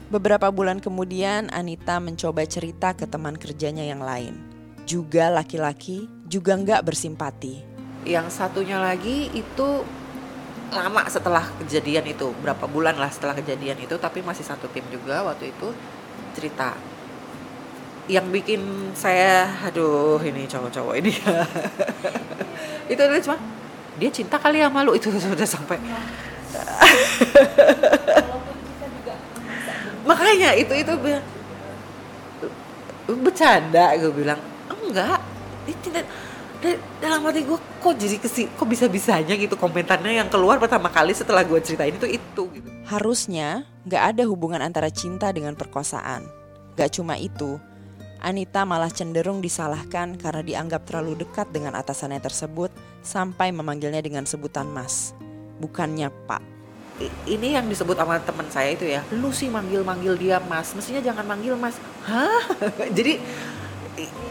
Beberapa 0.07 0.47
bulan 0.53 0.79
kemudian 0.79 1.51
Anita 1.51 1.99
mencoba 1.99 2.47
cerita 2.47 2.95
ke 2.95 3.03
teman 3.03 3.35
kerjanya 3.35 3.83
yang 3.83 3.99
lain. 3.99 4.39
Juga 4.87 5.27
laki-laki, 5.27 6.07
juga 6.23 6.55
nggak 6.55 6.81
bersimpati. 6.87 7.75
yang 8.07 8.31
satunya 8.31 8.79
lagi 8.79 9.27
itu 9.35 9.83
lama 10.71 11.03
setelah 11.11 11.43
kejadian 11.59 12.07
itu. 12.07 12.31
Berapa 12.39 12.63
bulan 12.71 12.95
lah 12.95 13.11
setelah 13.11 13.35
kejadian 13.35 13.83
itu 13.83 13.99
tapi 13.99 14.23
masih 14.23 14.47
satu 14.47 14.71
tim 14.71 14.87
juga 14.87 15.27
waktu 15.27 15.51
itu 15.51 15.75
cerita. 16.39 16.71
Yang 18.07 18.27
bikin 18.39 18.61
saya 18.95 19.51
aduh 19.67 20.23
ini 20.23 20.47
cowok-cowok 20.47 20.95
ini 21.03 21.11
itu 22.87 22.99
adalah 22.99 23.23
cuma 23.23 23.37
dia 23.97 24.09
cinta 24.13 24.37
kali 24.37 24.61
ya 24.61 24.67
malu 24.69 24.93
itu 24.93 25.11
sudah 25.23 25.47
sampai. 25.47 25.77
Makanya 30.07 30.55
itu 30.55 30.73
itu 30.73 30.93
bilang 30.97 31.25
bercanda 33.07 33.95
gue 33.99 34.11
bilang. 34.11 34.39
Enggak. 34.71 35.19
Tidak 35.67 36.05
da- 36.63 36.81
dalam 37.03 37.21
hati 37.27 37.43
gue 37.43 37.59
kok 37.59 37.93
jadi 37.99 38.17
kesi 38.17 38.49
kok 38.55 38.65
bisa 38.65 38.87
bisanya 38.89 39.35
gitu 39.37 39.53
komentarnya 39.59 40.23
yang 40.23 40.29
keluar 40.31 40.57
pertama 40.57 40.89
kali 40.89 41.13
setelah 41.13 41.43
gue 41.43 41.59
ceritain 41.59 41.93
itu 41.93 42.07
itu 42.07 42.43
gitu. 42.55 42.67
Harusnya 42.87 43.67
nggak 43.83 44.03
ada 44.15 44.23
hubungan 44.25 44.63
antara 44.63 44.87
cinta 44.87 45.29
dengan 45.35 45.53
perkosaan. 45.59 46.23
Gak 46.77 46.93
cuma 46.93 47.17
itu, 47.17 47.57
Anita 48.17 48.65
malah 48.65 48.89
cenderung 48.89 49.45
disalahkan 49.45 50.17
karena 50.17 50.41
dianggap 50.41 50.89
terlalu 50.89 51.21
dekat 51.21 51.53
dengan 51.53 51.77
atasannya 51.77 52.17
tersebut 52.17 52.73
sampai 53.05 53.53
memanggilnya 53.53 54.01
dengan 54.01 54.25
sebutan 54.25 54.65
mas. 54.73 55.13
Bukannya 55.61 56.09
pak. 56.25 56.41
Ini 57.29 57.61
yang 57.61 57.69
disebut 57.69 57.93
sama 57.93 58.17
teman 58.17 58.49
saya 58.49 58.73
itu 58.73 58.89
ya. 58.89 59.05
Lu 59.13 59.29
sih 59.29 59.53
manggil-manggil 59.53 60.17
dia 60.17 60.41
mas. 60.41 60.73
Mestinya 60.73 60.97
jangan 60.97 61.29
manggil 61.29 61.53
mas. 61.53 61.77
Hah? 62.09 62.41
Jadi 62.97 63.21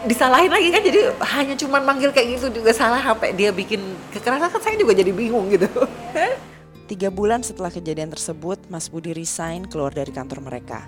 disalahin 0.07 0.51
lagi 0.51 0.69
kan? 0.75 0.83
Jadi 0.83 1.01
hanya 1.35 1.55
cuman 1.55 1.83
manggil 1.87 2.11
kayak 2.11 2.39
gitu 2.39 2.59
juga 2.59 2.75
salah 2.75 2.99
sampai 2.99 3.39
dia 3.39 3.55
bikin 3.55 3.79
kekerasan. 4.11 4.51
Kan 4.51 4.63
saya 4.63 4.75
juga 4.75 4.99
jadi 4.99 5.15
bingung 5.15 5.47
gitu. 5.51 5.67
Tiga 6.91 7.11
bulan 7.11 7.43
setelah 7.43 7.71
kejadian 7.75 8.15
tersebut, 8.15 8.63
Mas 8.71 8.87
Budi 8.87 9.11
resign 9.11 9.67
keluar 9.67 9.91
dari 9.91 10.15
kantor 10.15 10.39
mereka. 10.39 10.87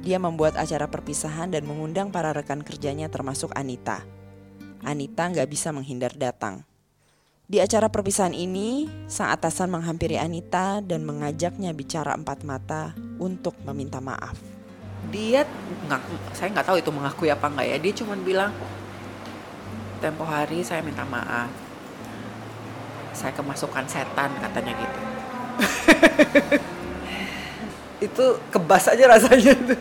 Dia 0.00 0.16
membuat 0.16 0.56
acara 0.56 0.88
perpisahan 0.88 1.52
dan 1.52 1.68
mengundang 1.68 2.08
para 2.08 2.32
rekan 2.32 2.64
kerjanya 2.64 3.12
termasuk 3.12 3.52
Anita. 3.52 4.00
Anita 4.80 5.28
nggak 5.28 5.48
bisa 5.48 5.76
menghindar 5.76 6.16
datang. 6.16 6.64
Di 7.50 7.58
acara 7.58 7.90
perpisahan 7.90 8.32
ini, 8.32 8.86
sang 9.10 9.28
atasan 9.34 9.68
menghampiri 9.74 10.16
Anita 10.16 10.80
dan 10.80 11.02
mengajaknya 11.04 11.74
bicara 11.74 12.14
empat 12.16 12.46
mata 12.46 12.94
untuk 13.20 13.58
meminta 13.66 14.00
maaf. 14.00 14.60
dia 15.08 15.48
ngaku 15.88 16.12
saya 16.36 16.52
nggak 16.52 16.66
tahu 16.68 16.76
itu 16.76 16.90
mengakui 16.92 17.28
apa 17.32 17.48
enggak 17.48 17.66
ya 17.72 17.76
dia 17.80 17.92
cuman 18.04 18.20
bilang 18.20 18.52
tempo 19.98 20.28
hari 20.28 20.60
saya 20.60 20.84
minta 20.84 21.08
maaf 21.08 21.48
saya 23.16 23.32
kemasukan 23.32 23.88
setan 23.88 24.30
katanya 24.38 24.72
gitu 24.76 25.00
itu 28.00 28.24
kebas 28.48 28.88
aja 28.88 29.04
rasanya 29.06 29.52
tuh. 29.54 29.78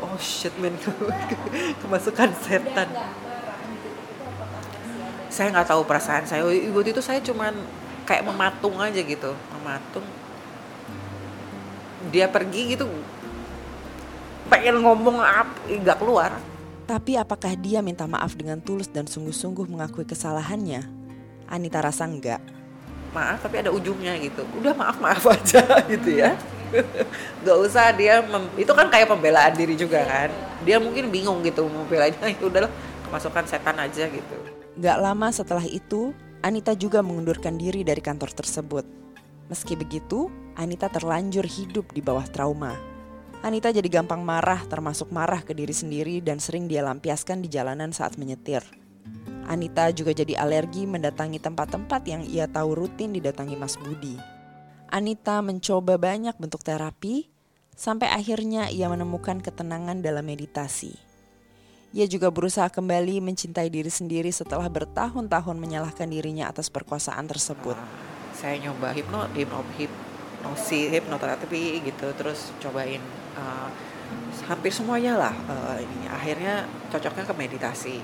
Oh 0.00 0.16
shit 0.22 0.54
man 0.62 0.72
kemasukan 1.82 2.30
setan. 2.46 2.88
Saya 5.26 5.52
nggak 5.52 5.68
tahu 5.68 5.82
perasaan 5.84 6.24
saya. 6.24 6.46
Waktu 6.46 6.94
itu 6.94 7.02
saya 7.02 7.18
cuman 7.20 7.52
kayak 8.06 8.24
mematung 8.24 8.78
aja 8.78 9.02
gitu. 9.02 9.34
Mematung. 9.58 10.06
Dia 12.14 12.30
pergi 12.30 12.78
gitu. 12.78 12.86
Pengen 14.46 14.78
ngomong 14.80 15.18
apa 15.20 15.58
nggak 15.66 15.98
keluar. 15.98 16.38
Tapi 16.86 17.18
apakah 17.18 17.50
dia 17.58 17.82
minta 17.82 18.06
maaf 18.06 18.38
dengan 18.38 18.62
tulus 18.62 18.86
dan 18.86 19.10
sungguh-sungguh 19.10 19.66
mengakui 19.66 20.06
kesalahannya? 20.06 20.86
Anita 21.50 21.82
rasa 21.82 22.06
enggak. 22.06 22.38
maaf 23.10 23.40
tapi 23.40 23.64
ada 23.64 23.72
ujungnya 23.72 24.12
gitu. 24.20 24.44
Udah 24.60 24.76
maaf 24.76 25.00
maaf 25.00 25.24
aja 25.34 25.64
gitu 25.88 26.20
ya 26.20 26.36
nggak 27.42 27.58
usah 27.62 27.94
dia 27.94 28.22
mem- 28.22 28.52
itu 28.58 28.72
kan 28.72 28.90
kayak 28.90 29.08
pembelaan 29.10 29.54
diri 29.54 29.74
juga 29.78 30.02
kan 30.04 30.30
dia 30.66 30.80
mungkin 30.82 31.08
bingung 31.10 31.40
gitu 31.46 31.66
membelanya 31.66 32.26
itu 32.34 32.50
udahlah 32.50 32.70
kemasukan 33.06 33.44
setan 33.46 33.78
aja 33.78 34.06
gitu 34.10 34.36
Gak 34.76 35.00
lama 35.00 35.32
setelah 35.32 35.64
itu, 35.64 36.12
Anita 36.44 36.76
juga 36.76 37.00
mengundurkan 37.00 37.56
diri 37.56 37.80
dari 37.80 38.04
kantor 38.04 38.28
tersebut. 38.36 38.84
Meski 39.48 39.72
begitu, 39.72 40.28
Anita 40.52 40.92
terlanjur 40.92 41.48
hidup 41.48 41.96
di 41.96 42.04
bawah 42.04 42.28
trauma. 42.28 42.76
Anita 43.40 43.72
jadi 43.72 43.88
gampang 43.88 44.20
marah, 44.20 44.60
termasuk 44.68 45.08
marah 45.08 45.40
ke 45.40 45.56
diri 45.56 45.72
sendiri 45.72 46.20
dan 46.20 46.36
sering 46.36 46.68
dia 46.68 46.84
lampiaskan 46.84 47.40
di 47.40 47.48
jalanan 47.48 47.88
saat 47.88 48.20
menyetir. 48.20 48.60
Anita 49.48 49.88
juga 49.96 50.12
jadi 50.12 50.36
alergi 50.36 50.84
mendatangi 50.84 51.40
tempat-tempat 51.40 52.04
yang 52.04 52.20
ia 52.28 52.44
tahu 52.44 52.84
rutin 52.84 53.16
didatangi 53.16 53.56
Mas 53.56 53.80
Budi. 53.80 54.35
Anita 54.96 55.44
mencoba 55.44 56.00
banyak 56.00 56.40
bentuk 56.40 56.64
terapi, 56.64 57.28
sampai 57.76 58.08
akhirnya 58.08 58.72
ia 58.72 58.88
menemukan 58.88 59.44
ketenangan 59.44 60.00
dalam 60.00 60.24
meditasi. 60.24 60.96
Ia 61.92 62.08
juga 62.08 62.32
berusaha 62.32 62.72
kembali 62.72 63.20
mencintai 63.20 63.68
diri 63.68 63.92
sendiri 63.92 64.32
setelah 64.32 64.64
bertahun-tahun 64.72 65.60
menyalahkan 65.60 66.08
dirinya 66.08 66.48
atas 66.48 66.72
perkosaan 66.72 67.28
tersebut. 67.28 67.76
saya 68.32 68.56
nyoba 68.56 68.96
hipno 68.96 69.28
hipno 69.36 69.60
hipnosis 69.76 70.92
hipnoterapi 70.92 71.84
gitu 71.84 72.12
terus 72.16 72.52
cobain 72.60 73.00
uh, 73.36 73.68
hampir 74.48 74.72
semuanya 74.72 75.16
lah 75.16 75.34
uh, 75.48 75.76
ini 75.80 76.04
akhirnya 76.08 76.68
cocoknya 76.92 77.24
ke 77.24 77.34
meditasi 77.36 77.96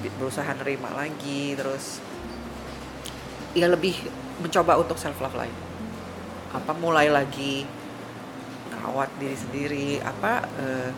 Di- 0.00 0.12
berusaha 0.16 0.48
nerima 0.56 0.92
lagi 0.96 1.52
terus 1.56 2.00
ya 3.52 3.68
lebih 3.68 4.00
mencoba 4.40 4.80
untuk 4.80 4.96
self 4.96 5.20
love 5.20 5.36
lagi 5.36 5.67
apa 6.54 6.72
mulai 6.76 7.12
lagi 7.12 7.68
ngawat 8.78 9.10
diri 9.20 9.36
sendiri 9.36 9.88
apa 10.00 10.46
uh, 10.46 10.90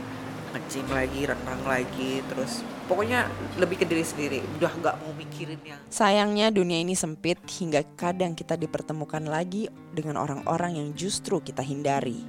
ngecim 0.50 0.86
lagi 0.90 1.30
renang 1.30 1.62
lagi 1.62 2.22
terus 2.26 2.66
pokoknya 2.90 3.30
lebih 3.58 3.82
ke 3.82 3.86
diri 3.86 4.02
sendiri 4.02 4.38
udah 4.58 4.72
nggak 4.82 4.96
mau 4.98 5.14
mikirin 5.14 5.60
yang 5.62 5.78
Sayangnya 5.86 6.50
dunia 6.50 6.82
ini 6.82 6.98
sempit 6.98 7.38
hingga 7.46 7.86
kadang 7.94 8.34
kita 8.34 8.58
dipertemukan 8.58 9.22
lagi 9.30 9.70
dengan 9.94 10.18
orang-orang 10.18 10.78
yang 10.78 10.88
justru 10.98 11.38
kita 11.38 11.62
hindari. 11.62 12.26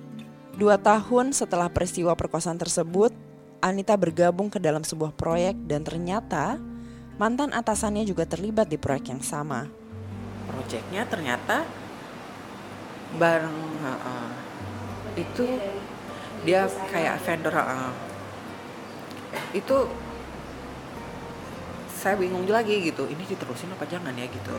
Dua 0.54 0.78
tahun 0.78 1.34
setelah 1.34 1.72
peristiwa 1.74 2.13
perkosaan 2.13 2.62
tersebut, 2.62 3.10
Anita 3.62 3.98
bergabung 3.98 4.54
ke 4.54 4.62
dalam 4.62 4.86
sebuah 4.86 5.18
proyek 5.18 5.58
dan 5.66 5.82
ternyata 5.82 6.62
mantan 7.18 7.54
atasannya 7.54 8.06
juga 8.06 8.30
terlibat 8.30 8.70
di 8.70 8.78
proyek 8.78 9.18
yang 9.18 9.24
sama. 9.25 9.66
proyeknya 10.51 11.08
ternyata 11.08 11.63
bareng 13.20 13.60
heeh. 13.84 14.27
itu 15.20 15.44
dia 16.48 16.68
kayak 16.88 17.20
vendor 17.24 17.51
heeh. 17.51 17.91
itu 19.56 19.77
saya 21.91 22.18
bingung 22.18 22.48
lagi 22.50 22.82
gitu 22.82 23.06
ini 23.06 23.22
diterusin 23.30 23.70
apa 23.75 23.86
jangan 23.86 24.15
ya 24.18 24.25
gitu 24.25 24.58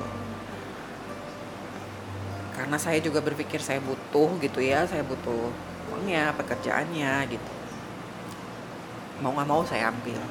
karena 2.54 2.76
saya 2.78 3.02
juga 3.02 3.18
berpikir 3.18 3.59
saya 3.59 3.82
butuh 3.82 4.38
gitu 4.38 4.62
ya 4.62 4.87
saya 4.87 5.02
butuh 5.02 5.50
uangnya 5.90 6.30
pekerjaannya 6.38 7.26
gitu 7.32 7.52
mau 9.18 9.35
nggak 9.35 9.49
mau 9.49 9.62
saya 9.66 9.90
ambil 9.90 10.23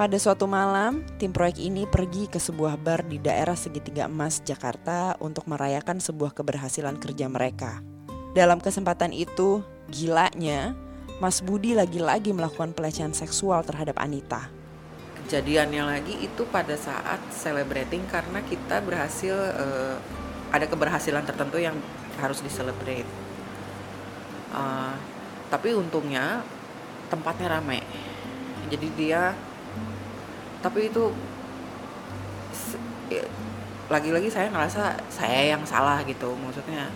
Pada 0.00 0.16
suatu 0.16 0.48
malam, 0.48 1.04
tim 1.20 1.28
proyek 1.28 1.60
ini 1.60 1.84
pergi 1.84 2.24
ke 2.24 2.40
sebuah 2.40 2.80
bar 2.80 3.04
di 3.04 3.20
daerah 3.20 3.52
Segitiga 3.52 4.08
Emas, 4.08 4.40
Jakarta 4.40 5.12
untuk 5.20 5.44
merayakan 5.44 6.00
sebuah 6.00 6.32
keberhasilan 6.32 6.96
kerja 6.96 7.28
mereka. 7.28 7.84
Dalam 8.32 8.64
kesempatan 8.64 9.12
itu, 9.12 9.60
gilanya, 9.92 10.72
Mas 11.20 11.44
Budi 11.44 11.76
lagi-lagi 11.76 12.32
melakukan 12.32 12.72
pelecehan 12.72 13.12
seksual 13.12 13.60
terhadap 13.60 14.00
Anita. 14.00 14.48
kejadiannya 15.20 15.84
lagi 15.84 16.16
itu 16.16 16.48
pada 16.48 16.80
saat 16.80 17.20
celebrating 17.36 18.00
karena 18.08 18.40
kita 18.40 18.80
berhasil 18.80 19.36
eh, 19.36 20.00
ada 20.48 20.64
keberhasilan 20.64 21.28
tertentu 21.28 21.60
yang 21.60 21.76
harus 22.16 22.40
diselebrate. 22.40 23.04
Eh, 24.56 24.94
tapi 25.52 25.76
untungnya 25.76 26.40
tempatnya 27.12 27.60
ramai, 27.60 27.84
jadi 28.72 28.88
dia 28.96 29.22
tapi 30.60 30.92
itu 30.92 31.08
ya, 33.08 33.24
lagi-lagi 33.90 34.28
saya 34.30 34.52
ngerasa 34.52 34.96
saya 35.10 35.56
yang 35.56 35.64
salah 35.64 36.04
gitu. 36.04 36.36
Maksudnya 36.36 36.92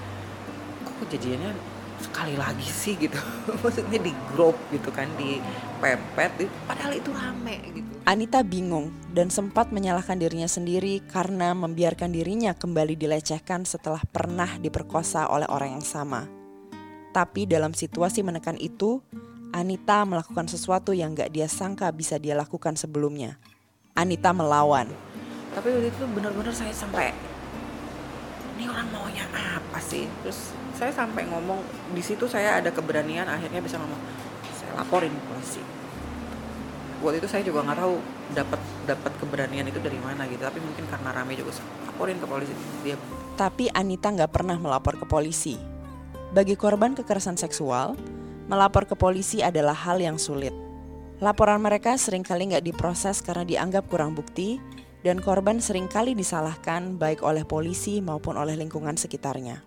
kok 0.85 0.95
kejadiannya 1.09 1.53
sekali 2.01 2.37
lagi 2.37 2.69
sih 2.69 2.95
gitu? 3.01 3.19
Maksudnya 3.65 3.99
di 3.99 4.13
grup 4.31 4.55
gitu 4.71 4.93
kan 4.93 5.09
di 5.17 5.41
pepet 5.81 6.49
padahal 6.65 6.93
itu 6.97 7.11
rame 7.11 7.57
gitu. 7.73 7.91
Anita 8.05 8.45
bingung 8.45 8.93
dan 9.17 9.33
sempat 9.33 9.73
menyalahkan 9.73 10.21
dirinya 10.21 10.49
sendiri 10.49 11.01
karena 11.09 11.57
membiarkan 11.57 12.13
dirinya 12.13 12.53
kembali 12.53 13.01
dilecehkan 13.01 13.65
setelah 13.65 14.05
pernah 14.05 14.61
diperkosa 14.61 15.33
oleh 15.33 15.49
orang 15.49 15.81
yang 15.81 15.85
sama. 15.85 16.29
Tapi 17.15 17.47
dalam 17.47 17.73
situasi 17.73 18.27
menekan 18.27 18.59
itu, 18.59 19.01
Anita 19.55 20.03
melakukan 20.03 20.51
sesuatu 20.51 20.91
yang 20.91 21.15
gak 21.15 21.31
dia 21.31 21.47
sangka 21.47 21.87
bisa 21.95 22.19
dia 22.19 22.35
lakukan 22.35 22.75
sebelumnya. 22.75 23.39
Anita 23.95 24.35
melawan. 24.35 24.91
tapi 25.55 25.71
waktu 25.71 25.95
itu 25.95 26.03
benar-benar 26.11 26.51
saya 26.51 26.75
sampai 26.75 27.15
ini 28.59 28.67
orang 28.67 28.91
maunya 28.91 29.23
apa 29.31 29.79
sih? 29.79 30.11
Terus 30.27 30.51
saya 30.75 30.91
sampai 30.91 31.31
ngomong 31.31 31.63
di 31.95 32.03
situ 32.03 32.27
saya 32.27 32.59
ada 32.59 32.75
keberanian 32.75 33.31
akhirnya 33.31 33.63
bisa 33.63 33.79
ngomong 33.79 34.03
saya 34.59 34.75
laporin 34.75 35.15
polisi. 35.31 35.63
Waktu 36.99 37.23
itu 37.23 37.29
saya 37.31 37.47
juga 37.47 37.63
nggak 37.63 37.79
tahu 37.79 37.95
dapat 38.35 38.61
dapat 38.91 39.13
keberanian 39.23 39.71
itu 39.71 39.79
dari 39.79 40.03
mana 40.03 40.27
gitu. 40.27 40.43
Tapi 40.43 40.59
mungkin 40.59 40.91
karena 40.91 41.15
rame 41.15 41.39
juga 41.39 41.55
laporin 41.87 42.19
ke 42.19 42.27
polisi. 42.27 42.51
Dia 42.83 42.99
tapi 43.39 43.71
Anita 43.71 44.11
nggak 44.11 44.35
pernah 44.35 44.59
melapor 44.59 44.99
ke 44.99 45.07
polisi. 45.07 45.55
Bagi 46.35 46.59
korban 46.59 46.99
kekerasan 46.99 47.39
seksual 47.39 47.95
melapor 48.51 48.89
ke 48.89 48.97
polisi 48.99 49.41
adalah 49.45 49.75
hal 49.75 50.01
yang 50.01 50.17
sulit 50.21 50.55
laporan 51.23 51.63
mereka 51.63 51.95
sering 51.97 52.27
kali 52.27 52.51
nggak 52.51 52.67
diproses 52.69 53.23
karena 53.23 53.47
dianggap 53.47 53.87
kurang 53.89 54.13
bukti 54.13 54.59
dan 55.05 55.21
korban 55.21 55.61
sering 55.61 55.87
kali 55.87 56.17
disalahkan 56.17 56.97
baik 57.01 57.21
oleh 57.25 57.45
polisi 57.45 58.01
maupun 58.01 58.41
oleh 58.41 58.57
lingkungan 58.57 58.97
sekitarnya. 58.97 59.61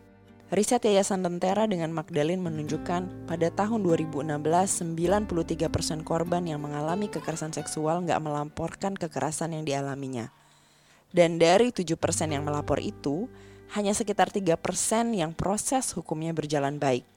Riset 0.48 0.88
Yayasan 0.88 1.28
Lentera 1.28 1.68
dengan 1.68 1.92
Magdalene 1.92 2.40
menunjukkan 2.40 3.28
pada 3.28 3.48
tahun 3.52 3.84
2016 3.84 4.32
93% 4.96 6.08
korban 6.08 6.44
yang 6.48 6.64
mengalami 6.64 7.12
kekerasan 7.12 7.52
seksual 7.52 8.08
nggak 8.08 8.22
melaporkan 8.24 8.96
kekerasan 8.96 9.60
yang 9.60 9.68
dialaminya. 9.68 10.32
Dan 11.12 11.36
dari 11.36 11.76
7% 11.76 12.00
yang 12.32 12.48
melapor 12.48 12.80
itu, 12.80 13.28
hanya 13.76 13.92
sekitar 13.92 14.32
3% 14.32 14.56
yang 15.12 15.36
proses 15.36 15.92
hukumnya 15.92 16.32
berjalan 16.32 16.80
baik. 16.80 17.17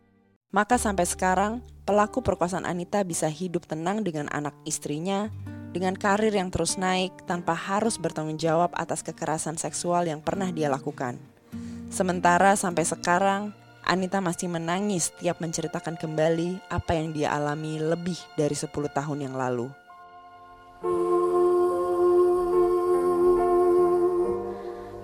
Maka 0.50 0.83
sampai 0.83 1.07
sekarang, 1.07 1.62
pelaku 1.87 2.26
perkosaan 2.26 2.66
Anita 2.66 3.07
bisa 3.07 3.30
hidup 3.30 3.71
tenang 3.71 4.02
dengan 4.02 4.26
anak 4.35 4.50
istrinya, 4.66 5.30
dengan 5.71 5.95
karir 5.95 6.35
yang 6.35 6.50
terus 6.50 6.75
naik 6.75 7.14
tanpa 7.23 7.54
harus 7.54 8.02
bertanggung 8.02 8.35
jawab 8.35 8.75
atas 8.75 9.07
kekerasan 9.07 9.54
seksual 9.54 10.11
yang 10.11 10.19
pernah 10.19 10.50
dia 10.50 10.66
lakukan. 10.66 11.23
Sementara 11.87 12.59
sampai 12.59 12.83
sekarang, 12.83 13.54
Anita 13.87 14.19
masih 14.19 14.50
menangis 14.50 15.14
tiap 15.23 15.38
menceritakan 15.38 15.95
kembali 15.95 16.66
apa 16.66 16.99
yang 16.99 17.14
dia 17.14 17.30
alami 17.30 17.78
lebih 17.78 18.19
dari 18.35 18.59
10 18.59 18.75
tahun 18.90 19.30
yang 19.30 19.38
lalu. 19.38 19.71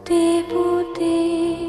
Menurut 0.07 1.66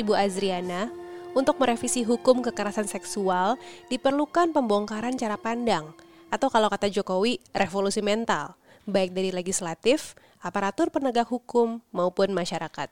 Ibu 0.00 0.16
Azriana, 0.16 0.88
untuk 1.36 1.60
merevisi 1.60 2.02
hukum 2.02 2.40
kekerasan 2.40 2.88
seksual 2.88 3.60
diperlukan 3.92 4.50
pembongkaran 4.50 5.14
cara 5.20 5.36
pandang 5.36 5.92
atau 6.32 6.48
kalau 6.48 6.72
kata 6.72 6.88
Jokowi, 6.88 7.38
revolusi 7.52 8.00
mental, 8.00 8.56
baik 8.88 9.12
dari 9.12 9.28
legislatif, 9.28 10.16
aparatur 10.40 10.88
penegak 10.88 11.28
hukum 11.28 11.84
maupun 11.92 12.32
masyarakat. 12.32 12.88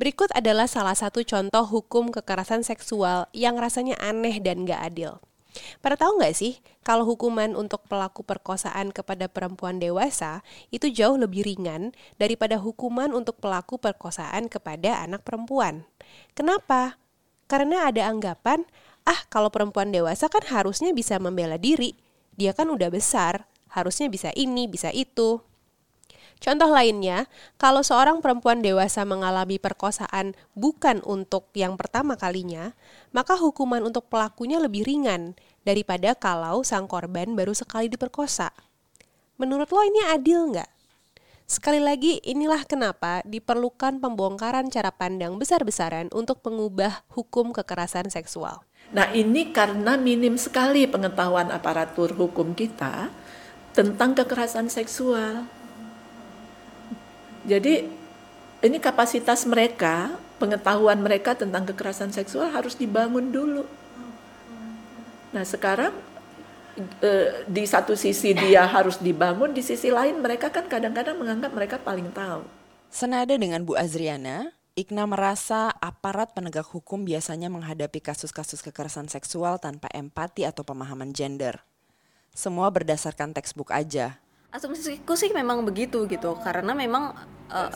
Berikut 0.00 0.32
adalah 0.32 0.64
salah 0.64 0.96
satu 0.96 1.20
contoh 1.26 1.66
hukum 1.66 2.08
kekerasan 2.08 2.64
seksual 2.64 3.28
yang 3.36 3.60
rasanya 3.60 4.00
aneh 4.00 4.40
dan 4.40 4.64
gak 4.64 4.80
adil. 4.80 5.20
Pada 5.82 5.98
tahu 5.98 6.22
nggak 6.22 6.34
sih, 6.36 6.58
kalau 6.86 7.04
hukuman 7.04 7.52
untuk 7.58 7.84
pelaku 7.90 8.22
perkosaan 8.22 8.94
kepada 8.94 9.26
perempuan 9.26 9.82
dewasa 9.82 10.42
itu 10.70 10.88
jauh 10.88 11.18
lebih 11.18 11.44
ringan 11.44 11.92
daripada 12.16 12.56
hukuman 12.56 13.10
untuk 13.12 13.38
pelaku 13.42 13.76
perkosaan 13.76 14.46
kepada 14.46 15.02
anak 15.02 15.26
perempuan. 15.26 15.84
Kenapa? 16.38 17.00
Karena 17.50 17.90
ada 17.90 18.06
anggapan, 18.06 18.62
ah 19.02 19.20
kalau 19.26 19.50
perempuan 19.50 19.90
dewasa 19.90 20.30
kan 20.30 20.46
harusnya 20.46 20.94
bisa 20.94 21.18
membela 21.18 21.58
diri. 21.58 21.98
Dia 22.38 22.54
kan 22.54 22.70
udah 22.70 22.88
besar, 22.88 23.50
harusnya 23.74 24.06
bisa 24.06 24.30
ini, 24.38 24.70
bisa 24.70 24.94
itu. 24.94 25.42
Contoh 26.40 26.72
lainnya, 26.72 27.28
kalau 27.60 27.84
seorang 27.84 28.24
perempuan 28.24 28.64
dewasa 28.64 29.04
mengalami 29.04 29.60
perkosaan 29.60 30.32
bukan 30.56 31.04
untuk 31.04 31.52
yang 31.52 31.76
pertama 31.76 32.16
kalinya, 32.16 32.72
maka 33.12 33.36
hukuman 33.36 33.84
untuk 33.84 34.08
pelakunya 34.08 34.56
lebih 34.56 34.88
ringan 34.88 35.36
daripada 35.68 36.16
kalau 36.16 36.64
sang 36.64 36.88
korban 36.88 37.36
baru 37.36 37.52
sekali 37.52 37.92
diperkosa. 37.92 38.48
Menurut 39.36 39.68
lo 39.68 39.84
ini 39.84 40.00
adil 40.08 40.56
nggak? 40.56 40.70
Sekali 41.44 41.82
lagi, 41.82 42.24
inilah 42.24 42.64
kenapa 42.64 43.20
diperlukan 43.28 44.00
pembongkaran 44.00 44.72
cara 44.72 44.88
pandang 44.94 45.36
besar-besaran 45.36 46.08
untuk 46.16 46.40
mengubah 46.46 47.04
hukum 47.12 47.52
kekerasan 47.52 48.08
seksual. 48.08 48.64
Nah 48.96 49.12
ini 49.12 49.52
karena 49.52 50.00
minim 50.00 50.40
sekali 50.40 50.88
pengetahuan 50.88 51.52
aparatur 51.52 52.16
hukum 52.16 52.56
kita 52.56 53.12
tentang 53.76 54.16
kekerasan 54.16 54.72
seksual 54.72 55.59
jadi 57.50 57.90
ini 58.62 58.78
kapasitas 58.78 59.42
mereka, 59.42 60.14
pengetahuan 60.38 61.02
mereka 61.02 61.34
tentang 61.34 61.66
kekerasan 61.66 62.14
seksual 62.14 62.46
harus 62.54 62.78
dibangun 62.78 63.34
dulu. 63.34 63.66
Nah 65.34 65.42
sekarang 65.42 65.90
e, 67.02 67.10
di 67.50 67.66
satu 67.66 67.98
sisi 67.98 68.30
dia 68.38 68.62
harus 68.70 69.02
dibangun, 69.02 69.50
di 69.50 69.66
sisi 69.66 69.90
lain 69.90 70.22
mereka 70.22 70.54
kan 70.54 70.70
kadang-kadang 70.70 71.18
menganggap 71.18 71.50
mereka 71.50 71.76
paling 71.82 72.06
tahu. 72.14 72.46
Senada 72.86 73.34
dengan 73.34 73.66
Bu 73.66 73.74
Azriana, 73.74 74.54
Ikna 74.78 75.02
merasa 75.10 75.74
aparat 75.82 76.30
penegak 76.30 76.70
hukum 76.70 77.02
biasanya 77.02 77.50
menghadapi 77.50 77.98
kasus-kasus 77.98 78.62
kekerasan 78.62 79.10
seksual 79.10 79.58
tanpa 79.58 79.90
empati 79.90 80.46
atau 80.46 80.62
pemahaman 80.62 81.10
gender. 81.10 81.58
Semua 82.30 82.70
berdasarkan 82.70 83.34
textbook 83.34 83.74
aja, 83.74 84.22
asumsiku 84.50 85.14
sih 85.14 85.30
memang 85.30 85.62
begitu 85.62 86.10
gitu 86.10 86.34
karena 86.42 86.74
memang 86.74 87.14
uh, 87.50 87.70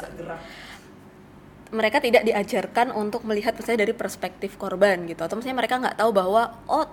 mereka 1.75 1.99
tidak 1.99 2.23
diajarkan 2.27 2.95
untuk 2.95 3.27
melihat 3.27 3.55
misalnya 3.55 3.87
dari 3.87 3.95
perspektif 3.95 4.55
korban 4.59 5.07
gitu 5.07 5.23
atau 5.23 5.39
misalnya 5.39 5.59
mereka 5.59 5.79
nggak 5.79 5.99
tahu 5.99 6.11
bahwa 6.15 6.55
oh 6.71 6.87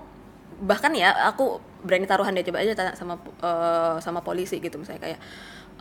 bahkan 0.62 0.94
ya 0.94 1.14
aku 1.26 1.58
berani 1.82 2.06
taruhan 2.06 2.38
dia 2.38 2.46
coba 2.46 2.62
aja 2.62 2.78
tanya 2.78 2.94
sama 2.94 3.18
uh, 3.42 3.98
sama 3.98 4.22
polisi 4.22 4.62
gitu 4.62 4.78
misalnya 4.78 5.02
kayak 5.02 5.20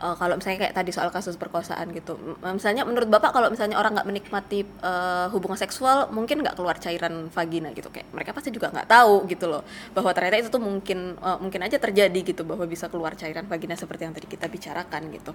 uh, 0.01 0.15
kalau 0.17 0.35
misalnya 0.35 0.67
kayak 0.67 0.75
tadi 0.75 0.91
soal 0.91 1.13
kasus 1.13 1.37
perkosaan 1.37 1.93
gitu. 1.93 2.17
Misalnya 2.41 2.83
menurut 2.83 3.07
bapak 3.07 3.31
kalau 3.31 3.47
misalnya 3.53 3.77
orang 3.77 3.93
nggak 3.93 4.07
menikmati 4.09 4.65
uh, 4.81 5.29
hubungan 5.29 5.55
seksual 5.55 6.09
mungkin 6.09 6.41
nggak 6.41 6.57
keluar 6.57 6.81
cairan 6.81 7.29
vagina 7.29 7.69
gitu? 7.77 7.93
Kayak 7.93 8.09
mereka 8.11 8.33
pasti 8.33 8.49
juga 8.49 8.73
nggak 8.73 8.89
tahu 8.89 9.29
gitu 9.29 9.45
loh. 9.47 9.61
Bahwa 9.93 10.11
ternyata 10.11 10.41
itu 10.41 10.49
tuh 10.49 10.59
mungkin 10.59 11.15
uh, 11.21 11.37
mungkin 11.37 11.61
aja 11.61 11.77
terjadi 11.77 12.19
gitu 12.25 12.41
bahwa 12.43 12.65
bisa 12.65 12.89
keluar 12.89 13.13
cairan 13.13 13.45
vagina 13.45 13.77
seperti 13.77 14.09
yang 14.09 14.13
tadi 14.17 14.27
kita 14.27 14.49
bicarakan 14.49 15.01
gitu. 15.13 15.31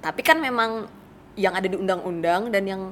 Tapi 0.00 0.20
kan 0.24 0.40
memang 0.40 0.88
yang 1.36 1.52
ada 1.52 1.68
di 1.68 1.76
undang-undang 1.76 2.48
dan 2.48 2.64
yang 2.64 2.82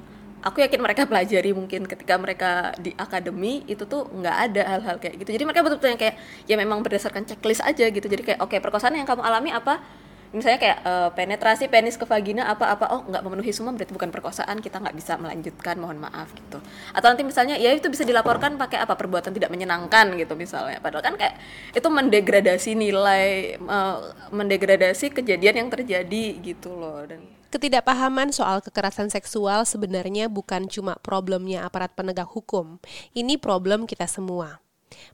aku 0.45 0.61
yakin 0.61 0.81
mereka 0.85 1.03
pelajari 1.11 1.57
mungkin 1.57 1.89
ketika 1.89 2.21
mereka 2.21 2.77
di 2.77 2.93
akademi 3.01 3.65
itu 3.65 3.89
tuh 3.89 4.05
nggak 4.13 4.37
ada 4.53 4.63
hal-hal 4.77 4.97
kayak 5.01 5.25
gitu. 5.25 5.33
Jadi 5.33 5.45
mereka 5.49 5.65
betul-betul 5.65 5.97
kayak 5.97 6.21
ya 6.45 6.61
memang 6.61 6.85
berdasarkan 6.85 7.25
checklist 7.25 7.65
aja 7.65 7.89
gitu. 7.89 8.05
Jadi 8.05 8.23
kayak 8.23 8.41
oke 8.45 8.53
okay, 8.53 8.61
perkosaan 8.61 8.95
yang 8.95 9.09
kamu 9.09 9.25
alami 9.25 9.51
apa 9.51 10.04
misalnya 10.35 10.59
kayak 10.59 10.79
uh, 10.83 11.11
penetrasi 11.14 11.70
penis 11.70 11.94
ke 11.94 12.03
vagina 12.05 12.51
apa-apa 12.51 12.90
oh 12.90 13.01
nggak 13.07 13.23
memenuhi 13.23 13.55
semua 13.55 13.70
berarti 13.70 13.94
bukan 13.94 14.11
perkosaan 14.11 14.59
kita 14.59 14.83
nggak 14.83 14.97
bisa 14.99 15.14
melanjutkan 15.14 15.79
mohon 15.79 16.03
maaf 16.03 16.35
gitu 16.35 16.59
atau 16.90 17.07
nanti 17.07 17.23
misalnya 17.23 17.55
ya 17.55 17.70
itu 17.70 17.87
bisa 17.87 18.03
dilaporkan 18.03 18.59
pakai 18.59 18.83
apa 18.83 18.99
perbuatan 18.99 19.31
tidak 19.31 19.55
menyenangkan 19.55 20.18
gitu 20.18 20.35
misalnya 20.35 20.83
padahal 20.83 21.07
kan 21.07 21.14
kayak 21.14 21.38
itu 21.70 21.87
mendegradasi 21.87 22.70
nilai 22.75 23.57
uh, 23.62 24.11
mendegradasi 24.35 25.14
kejadian 25.14 25.64
yang 25.64 25.68
terjadi 25.70 26.42
gitu 26.42 26.75
loh 26.75 27.07
dan 27.07 27.23
Ketidakpahaman 27.55 28.35
soal 28.35 28.59
kekerasan 28.59 29.14
seksual 29.14 29.62
sebenarnya 29.62 30.27
bukan 30.27 30.66
cuma 30.66 30.99
problemnya 30.99 31.62
aparat 31.62 31.94
penegak 31.94 32.27
hukum. 32.27 32.83
Ini 33.14 33.38
problem 33.38 33.87
kita 33.87 34.11
semua. 34.11 34.59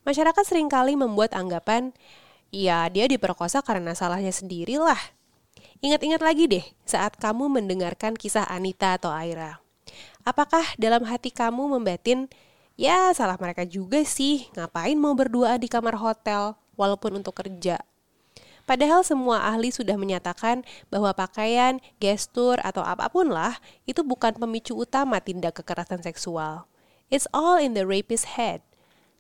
Masyarakat 0.09 0.41
sering 0.49 0.73
kali 0.73 0.97
membuat 0.97 1.37
anggapan, 1.37 1.93
Ya, 2.51 2.83
dia 2.91 3.07
diperkosa 3.07 3.63
karena 3.63 3.95
salahnya 3.95 4.35
sendiri 4.35 4.75
lah. 4.83 4.99
Ingat-ingat 5.81 6.19
lagi 6.19 6.51
deh 6.51 6.67
saat 6.83 7.15
kamu 7.15 7.47
mendengarkan 7.47 8.19
kisah 8.19 8.43
Anita 8.51 8.99
atau 8.99 9.15
Aira. 9.15 9.63
Apakah 10.27 10.67
dalam 10.77 11.07
hati 11.07 11.31
kamu 11.31 11.79
membatin, 11.79 12.27
ya 12.75 13.15
salah 13.15 13.39
mereka 13.39 13.63
juga 13.63 14.03
sih, 14.03 14.51
ngapain 14.59 14.99
mau 14.99 15.15
berdua 15.15 15.57
di 15.57 15.71
kamar 15.71 15.97
hotel, 15.97 16.59
walaupun 16.75 17.23
untuk 17.23 17.39
kerja. 17.39 17.79
Padahal 18.67 19.07
semua 19.07 19.47
ahli 19.47 19.71
sudah 19.71 19.95
menyatakan 19.95 20.67
bahwa 20.91 21.15
pakaian, 21.15 21.79
gestur, 22.03 22.59
atau 22.67 22.83
apa 22.85 23.07
pun 23.11 23.31
lah 23.31 23.59
itu 23.87 24.03
bukan 24.03 24.37
pemicu 24.37 24.75
utama 24.75 25.23
tindak 25.23 25.63
kekerasan 25.63 26.03
seksual. 26.03 26.67
It's 27.15 27.31
all 27.31 27.59
in 27.59 27.79
the 27.79 27.87
rapist 27.87 28.39
head. 28.39 28.63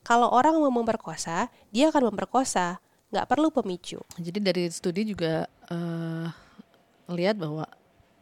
Kalau 0.07 0.31
orang 0.31 0.59
mau 0.59 0.71
memperkosa, 0.71 1.51
dia 1.75 1.91
akan 1.91 2.15
memperkosa, 2.15 2.79
nggak 3.11 3.27
perlu 3.27 3.51
pemicu. 3.51 3.99
Jadi 4.17 4.39
dari 4.39 4.65
studi 4.71 5.03
juga 5.11 5.47
uh, 5.71 6.27
lihat 7.11 7.37
bahwa 7.39 7.67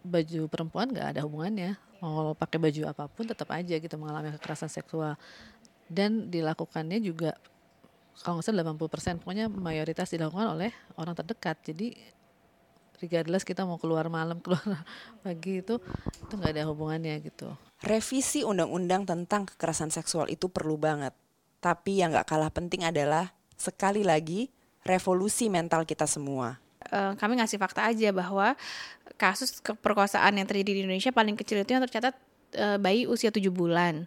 baju 0.05 0.40
perempuan 0.48 0.88
nggak 0.88 1.16
ada 1.16 1.20
hubungannya. 1.29 1.77
Mau 2.01 2.33
pakai 2.33 2.59
baju 2.62 2.83
apa 2.88 3.05
pun 3.11 3.29
tetap 3.29 3.51
aja 3.53 3.77
gitu 3.77 3.94
mengalami 4.01 4.33
kekerasan 4.37 4.72
seksual. 4.72 5.20
Dan 5.88 6.33
dilakukannya 6.33 7.01
juga 7.01 7.37
kalau 8.22 8.42
nggak 8.42 8.46
salah 8.51 8.66
80% 8.66 9.22
pokoknya 9.22 9.46
mayoritas 9.46 10.11
dilakukan 10.11 10.59
oleh 10.59 10.74
orang 10.98 11.14
terdekat 11.14 11.62
jadi 11.62 11.94
regardless 12.98 13.46
kita 13.46 13.62
mau 13.62 13.79
keluar 13.79 14.11
malam 14.11 14.40
keluar 14.44 14.83
pagi 15.22 15.62
itu 15.62 15.79
itu 16.27 16.33
nggak 16.35 16.53
ada 16.59 16.66
hubungannya 16.66 17.14
gitu 17.22 17.55
revisi 17.87 18.42
undang-undang 18.42 19.07
tentang 19.07 19.46
kekerasan 19.46 19.94
seksual 19.94 20.27
itu 20.27 20.51
perlu 20.51 20.74
banget 20.74 21.14
tapi 21.62 22.03
yang 22.03 22.11
nggak 22.11 22.27
kalah 22.27 22.51
penting 22.51 22.87
adalah 22.87 23.31
sekali 23.59 24.03
lagi 24.03 24.51
revolusi 24.86 25.50
mental 25.50 25.86
kita 25.86 26.04
semua 26.06 26.58
uh, 26.92 27.12
kami 27.16 27.38
ngasih 27.38 27.58
fakta 27.60 27.88
aja 27.88 28.08
bahwa 28.10 28.54
kasus 29.18 29.58
keperkosaan 29.60 30.38
yang 30.38 30.46
terjadi 30.46 30.70
di 30.78 30.80
Indonesia 30.86 31.10
paling 31.12 31.34
kecil 31.34 31.62
itu 31.62 31.74
yang 31.74 31.82
tercatat 31.84 32.14
uh, 32.56 32.78
bayi 32.80 33.04
usia 33.04 33.28
7 33.34 33.42
bulan 33.50 34.06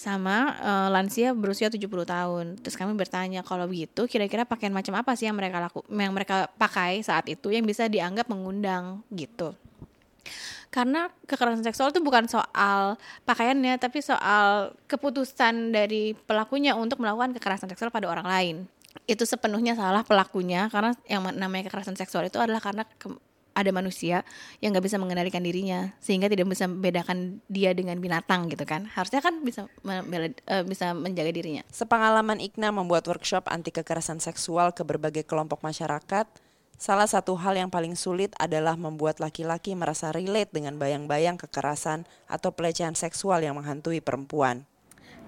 sama 0.00 0.56
uh, 0.64 0.88
lansia 0.88 1.36
berusia 1.36 1.68
70 1.68 1.84
tahun. 2.08 2.46
Terus 2.64 2.72
kami 2.72 2.96
bertanya 2.96 3.44
kalau 3.44 3.68
begitu 3.68 4.08
kira-kira 4.08 4.48
pakaian 4.48 4.72
macam 4.72 4.96
apa 4.96 5.12
sih 5.12 5.28
yang 5.28 5.36
mereka 5.36 5.60
laku 5.60 5.84
yang 5.92 6.16
mereka 6.16 6.48
pakai 6.56 7.04
saat 7.04 7.28
itu 7.28 7.52
yang 7.52 7.68
bisa 7.68 7.84
dianggap 7.84 8.24
mengundang 8.32 9.04
gitu. 9.12 9.52
Karena 10.70 11.10
kekerasan 11.26 11.66
seksual 11.66 11.90
itu 11.90 12.00
bukan 12.00 12.30
soal 12.30 12.94
pakaiannya 13.26 13.76
tapi 13.76 14.00
soal 14.00 14.72
keputusan 14.86 15.74
dari 15.74 16.14
pelakunya 16.14 16.78
untuk 16.78 17.02
melakukan 17.02 17.36
kekerasan 17.36 17.68
seksual 17.68 17.92
pada 17.92 18.08
orang 18.08 18.24
lain. 18.24 18.56
Itu 19.06 19.26
sepenuhnya 19.26 19.74
salah 19.78 20.02
pelakunya 20.06 20.70
karena 20.70 20.94
yang 21.06 21.22
namanya 21.34 21.70
kekerasan 21.70 21.98
seksual 21.98 22.26
itu 22.26 22.38
adalah 22.38 22.62
karena 22.62 22.86
ada 23.50 23.70
manusia 23.74 24.22
yang 24.62 24.70
nggak 24.72 24.86
bisa 24.86 24.96
mengendalikan 24.96 25.42
dirinya 25.42 25.92
sehingga 25.98 26.30
tidak 26.30 26.46
bisa 26.48 26.70
membedakan 26.70 27.42
dia 27.50 27.74
dengan 27.74 27.98
binatang 27.98 28.46
gitu 28.48 28.62
kan. 28.64 28.86
Harusnya 28.88 29.20
kan 29.20 29.42
bisa 29.42 29.66
uh, 29.66 30.64
bisa 30.64 30.94
menjaga 30.94 31.30
dirinya. 31.34 31.62
Sepengalaman 31.68 32.38
Ikna 32.38 32.70
membuat 32.70 33.06
workshop 33.10 33.50
anti 33.50 33.74
kekerasan 33.74 34.22
seksual 34.22 34.72
ke 34.72 34.86
berbagai 34.86 35.26
kelompok 35.26 35.60
masyarakat 35.60 36.26
salah 36.80 37.04
satu 37.04 37.36
hal 37.36 37.60
yang 37.60 37.68
paling 37.68 37.92
sulit 37.92 38.32
adalah 38.40 38.72
membuat 38.72 39.20
laki-laki 39.20 39.76
merasa 39.76 40.16
relate 40.16 40.48
dengan 40.56 40.80
bayang-bayang 40.80 41.36
kekerasan 41.36 42.08
atau 42.24 42.56
pelecehan 42.56 42.96
seksual 42.96 43.44
yang 43.44 43.60
menghantui 43.60 44.00
perempuan 44.00 44.64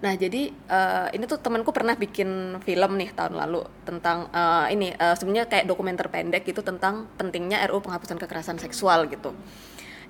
Nah 0.02 0.18
jadi 0.18 0.50
uh, 0.50 1.06
ini 1.14 1.24
tuh 1.30 1.38
temanku 1.38 1.70
pernah 1.70 1.94
bikin 1.94 2.58
film 2.66 2.98
nih 2.98 3.14
tahun 3.14 3.38
lalu 3.38 3.62
tentang 3.86 4.26
uh, 4.34 4.66
ini 4.66 4.90
uh, 4.98 5.14
sebenarnya 5.14 5.46
kayak 5.46 5.70
dokumenter 5.70 6.10
pendek 6.10 6.42
gitu 6.42 6.60
tentang 6.60 7.06
pentingnya 7.14 7.62
RU 7.70 7.78
penghapusan 7.78 8.18
kekerasan 8.18 8.58
seksual 8.58 9.06
gitu. 9.06 9.30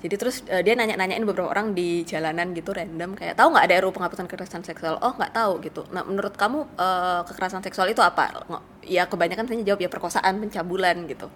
Jadi 0.03 0.15
terus 0.19 0.43
uh, 0.49 0.65
dia 0.65 0.75
nanya-nanyain 0.75 1.23
beberapa 1.29 1.53
orang 1.53 1.77
di 1.77 2.09
jalanan 2.09 2.57
gitu 2.57 2.73
random 2.73 3.15
kayak 3.15 3.37
tahu 3.37 3.53
nggak 3.53 3.69
ada 3.69 3.75
RU 3.85 3.93
penghapusan 3.93 4.27
kekerasan 4.33 4.65
seksual? 4.65 4.97
Oh 5.05 5.13
nggak 5.13 5.37
tahu 5.37 5.61
gitu. 5.61 5.85
Nah 5.93 6.09
menurut 6.09 6.41
kamu 6.41 6.73
uh, 6.81 7.23
kekerasan 7.29 7.61
seksual 7.61 7.93
itu 7.93 8.01
apa? 8.01 8.49
Ya 8.81 9.05
kebanyakan 9.05 9.45
saya 9.45 9.61
jawab 9.61 9.85
ya 9.85 9.93
perkosaan, 9.93 10.41
pencabulan 10.41 11.05
gitu. 11.05 11.29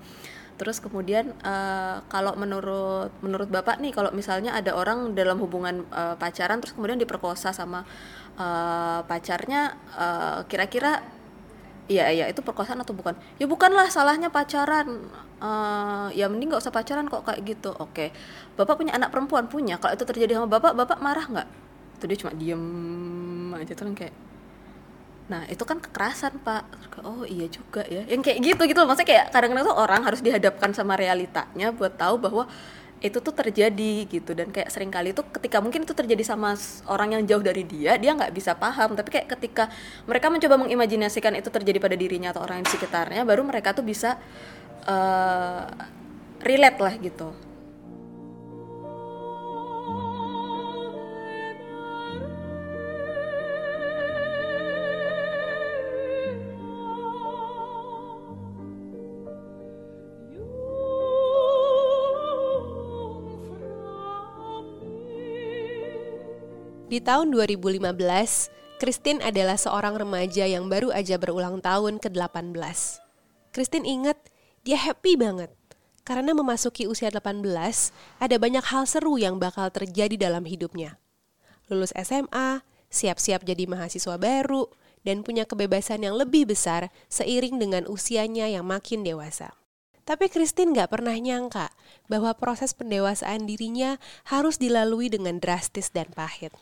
Terus 0.56 0.80
kemudian 0.80 1.36
uh, 1.44 2.00
kalau 2.08 2.32
menurut 2.40 3.12
menurut 3.20 3.52
bapak 3.52 3.76
nih 3.84 3.92
kalau 3.92 4.08
misalnya 4.16 4.56
ada 4.56 4.72
orang 4.72 5.12
dalam 5.12 5.36
hubungan 5.36 5.84
uh, 5.92 6.16
pacaran 6.16 6.64
terus 6.64 6.72
kemudian 6.72 6.96
diperkosa 6.96 7.52
sama 7.52 7.84
uh, 8.36 9.00
pacarnya 9.04 9.74
uh, 9.96 10.40
kira-kira 10.46 11.02
iya 11.86 12.10
iya 12.10 12.24
itu 12.30 12.40
perkosaan 12.42 12.82
atau 12.82 12.92
bukan? 12.92 13.14
Ya 13.40 13.46
bukanlah 13.48 13.88
salahnya 13.90 14.30
pacaran. 14.30 15.08
Uh, 15.36 16.08
ya 16.16 16.32
mending 16.32 16.48
nggak 16.48 16.64
usah 16.64 16.72
pacaran 16.72 17.08
kok 17.08 17.24
kayak 17.26 17.40
gitu. 17.44 17.72
Oke. 17.76 18.12
Bapak 18.56 18.80
punya 18.80 18.96
anak 18.96 19.12
perempuan? 19.12 19.48
Punya. 19.48 19.76
Kalau 19.76 19.92
itu 19.92 20.04
terjadi 20.04 20.40
sama 20.40 20.48
bapak 20.48 20.72
bapak 20.72 20.98
marah 21.00 21.26
nggak? 21.26 21.48
Itu 22.00 22.04
dia 22.08 22.18
cuma 22.20 22.32
diem 22.36 22.64
aja 23.56 23.72
tuh 23.72 23.88
kayak 23.96 24.14
nah 25.26 25.42
itu 25.50 25.58
kan 25.66 25.82
kekerasan 25.82 26.38
pak. 26.38 26.64
Oh 27.02 27.26
iya 27.26 27.50
juga 27.50 27.82
ya. 27.86 28.06
Yang 28.06 28.30
kayak 28.30 28.38
gitu 28.46 28.62
gitu 28.70 28.80
maksudnya 28.86 29.08
kayak 29.10 29.24
kadang-kadang 29.34 29.66
tuh 29.66 29.76
orang 29.76 30.02
harus 30.06 30.20
dihadapkan 30.22 30.70
sama 30.70 30.94
realitanya 30.94 31.74
buat 31.74 31.98
tahu 31.98 32.22
bahwa 32.22 32.46
itu 33.08 33.22
tuh 33.22 33.32
terjadi 33.32 34.06
gitu. 34.10 34.34
Dan 34.34 34.50
kayak 34.50 34.68
sering 34.68 34.90
kali 34.90 35.14
itu 35.14 35.22
ketika 35.22 35.62
mungkin 35.62 35.86
itu 35.86 35.94
terjadi 35.94 36.22
sama 36.26 36.58
orang 36.90 37.18
yang 37.18 37.22
jauh 37.24 37.44
dari 37.44 37.62
dia 37.62 37.94
dia 37.96 38.12
nggak 38.12 38.34
bisa 38.34 38.58
paham. 38.58 38.98
Tapi 38.98 39.08
kayak 39.14 39.26
ketika 39.38 39.70
mereka 40.04 40.26
mencoba 40.28 40.58
mengimajinasikan 40.58 41.38
itu 41.38 41.48
terjadi 41.48 41.78
pada 41.78 41.96
dirinya 41.96 42.34
atau 42.34 42.42
orang 42.42 42.66
di 42.66 42.70
sekitarnya 42.74 43.22
baru 43.22 43.46
mereka 43.46 43.72
tuh 43.72 43.86
bisa 43.86 44.18
uh, 44.86 45.64
relate 46.42 46.78
lah 46.82 46.94
gitu 46.98 47.45
Di 66.96 67.04
tahun 67.04 67.28
2015, 67.28 67.92
Christine 68.80 69.20
adalah 69.20 69.60
seorang 69.60 70.00
remaja 70.00 70.48
yang 70.48 70.64
baru 70.72 70.88
aja 70.96 71.20
berulang 71.20 71.60
tahun 71.60 72.00
ke-18. 72.00 72.56
Christine 73.52 73.84
ingat 73.84 74.16
dia 74.64 74.80
happy 74.80 75.12
banget 75.20 75.52
karena 76.08 76.32
memasuki 76.32 76.88
usia 76.88 77.12
18 77.12 77.44
ada 78.16 78.36
banyak 78.40 78.64
hal 78.64 78.88
seru 78.88 79.20
yang 79.20 79.36
bakal 79.36 79.68
terjadi 79.68 80.16
dalam 80.16 80.48
hidupnya. 80.48 80.96
Lulus 81.68 81.92
SMA, 82.00 82.64
siap-siap 82.88 83.44
jadi 83.44 83.68
mahasiswa 83.68 84.16
baru, 84.16 84.64
dan 85.04 85.20
punya 85.20 85.44
kebebasan 85.44 86.00
yang 86.00 86.16
lebih 86.16 86.48
besar 86.48 86.88
seiring 87.12 87.60
dengan 87.60 87.84
usianya 87.92 88.48
yang 88.48 88.64
makin 88.64 89.04
dewasa. 89.04 89.52
Tapi 90.08 90.32
Christine 90.32 90.72
gak 90.72 90.96
pernah 90.96 91.12
nyangka 91.12 91.68
bahwa 92.08 92.32
proses 92.40 92.72
pendewasaan 92.72 93.44
dirinya 93.44 94.00
harus 94.32 94.56
dilalui 94.56 95.12
dengan 95.12 95.36
drastis 95.36 95.92
dan 95.92 96.08
pahit. 96.16 96.56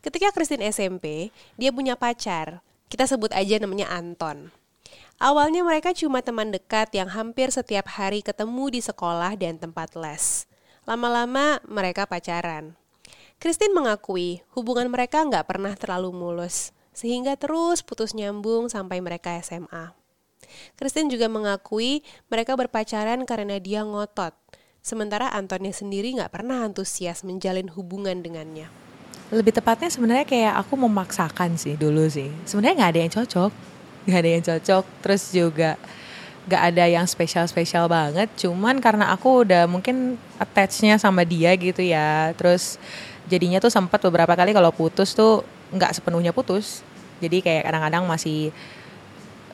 Ketika 0.00 0.30
Christine 0.30 0.70
SMP, 0.70 1.34
dia 1.58 1.74
punya 1.74 1.98
pacar. 1.98 2.62
Kita 2.86 3.04
sebut 3.10 3.34
aja 3.34 3.58
namanya 3.58 3.90
Anton. 3.90 4.54
Awalnya 5.16 5.64
mereka 5.64 5.96
cuma 5.96 6.20
teman 6.20 6.52
dekat 6.52 6.92
yang 6.92 7.08
hampir 7.08 7.48
setiap 7.48 7.88
hari 7.88 8.20
ketemu 8.20 8.68
di 8.68 8.80
sekolah 8.84 9.34
dan 9.34 9.56
tempat 9.56 9.96
les. 9.96 10.44
Lama-lama 10.84 11.58
mereka 11.66 12.06
pacaran. 12.06 12.76
Christine 13.42 13.74
mengakui 13.74 14.44
hubungan 14.54 14.86
mereka 14.92 15.24
nggak 15.24 15.48
pernah 15.48 15.74
terlalu 15.74 16.12
mulus, 16.12 16.70
sehingga 16.92 17.34
terus 17.34 17.82
putus 17.82 18.12
nyambung 18.12 18.68
sampai 18.70 19.02
mereka 19.02 19.34
SMA. 19.40 19.96
Christine 20.78 21.10
juga 21.10 21.26
mengakui 21.26 22.06
mereka 22.30 22.54
berpacaran 22.54 23.24
karena 23.26 23.58
dia 23.58 23.82
ngotot, 23.82 24.36
sementara 24.84 25.32
Antonnya 25.32 25.74
sendiri 25.74 26.12
nggak 26.16 26.32
pernah 26.32 26.62
antusias 26.62 27.26
menjalin 27.26 27.72
hubungan 27.72 28.22
dengannya 28.22 28.85
lebih 29.30 29.52
tepatnya 29.58 29.90
sebenarnya 29.90 30.26
kayak 30.26 30.54
aku 30.62 30.78
memaksakan 30.78 31.58
sih 31.58 31.74
dulu 31.74 32.06
sih. 32.06 32.30
Sebenarnya 32.46 32.74
nggak 32.78 32.90
ada 32.94 33.00
yang 33.00 33.12
cocok. 33.12 33.52
Nggak 34.06 34.20
ada 34.22 34.30
yang 34.30 34.44
cocok. 34.46 34.84
Terus 35.02 35.22
juga 35.34 35.70
nggak 36.46 36.62
ada 36.62 36.84
yang 36.86 37.06
spesial-spesial 37.10 37.90
banget. 37.90 38.30
Cuman 38.38 38.78
karena 38.78 39.10
aku 39.10 39.42
udah 39.42 39.66
mungkin 39.66 40.14
attachnya 40.38 40.94
sama 40.94 41.26
dia 41.26 41.50
gitu 41.58 41.82
ya. 41.82 42.30
Terus 42.38 42.78
jadinya 43.26 43.58
tuh 43.58 43.74
sempat 43.74 43.98
beberapa 43.98 44.30
kali 44.38 44.54
kalau 44.54 44.70
putus 44.70 45.10
tuh 45.10 45.42
nggak 45.74 45.98
sepenuhnya 45.98 46.30
putus. 46.30 46.86
Jadi 47.18 47.42
kayak 47.42 47.66
kadang-kadang 47.66 48.06
masih 48.06 48.54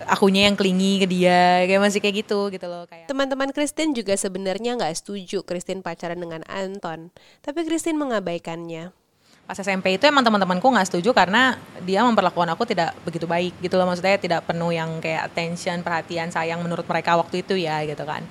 akunya 0.04 0.50
yang 0.50 0.56
klingi 0.58 1.00
ke 1.00 1.06
dia 1.08 1.64
kayak 1.64 1.80
masih 1.80 2.04
kayak 2.04 2.28
gitu 2.28 2.52
gitu 2.52 2.66
loh 2.68 2.84
kayak. 2.84 3.08
Teman-teman 3.08 3.48
Christine 3.56 3.96
juga 3.96 4.12
sebenarnya 4.12 4.76
nggak 4.76 4.92
setuju 4.92 5.40
Christine 5.48 5.80
pacaran 5.80 6.20
dengan 6.20 6.44
Anton. 6.44 7.08
Tapi 7.40 7.64
Christine 7.64 7.96
mengabaikannya 7.96 8.92
pas 9.42 9.58
SMP 9.58 9.98
itu 9.98 10.04
emang 10.06 10.22
teman-temanku 10.22 10.64
nggak 10.64 10.88
setuju 10.88 11.10
karena 11.10 11.58
dia 11.82 12.06
memperlakukan 12.06 12.54
aku 12.54 12.62
tidak 12.62 12.94
begitu 13.02 13.26
baik 13.26 13.58
gitu 13.58 13.74
loh. 13.74 13.86
Maksudnya 13.90 14.16
tidak 14.16 14.40
penuh 14.46 14.70
yang 14.70 15.02
kayak 15.02 15.28
attention 15.28 15.82
perhatian 15.82 16.30
sayang 16.30 16.62
menurut 16.62 16.86
mereka 16.86 17.18
waktu 17.18 17.42
itu 17.42 17.58
ya 17.58 17.82
gitu 17.82 18.06
kan. 18.06 18.22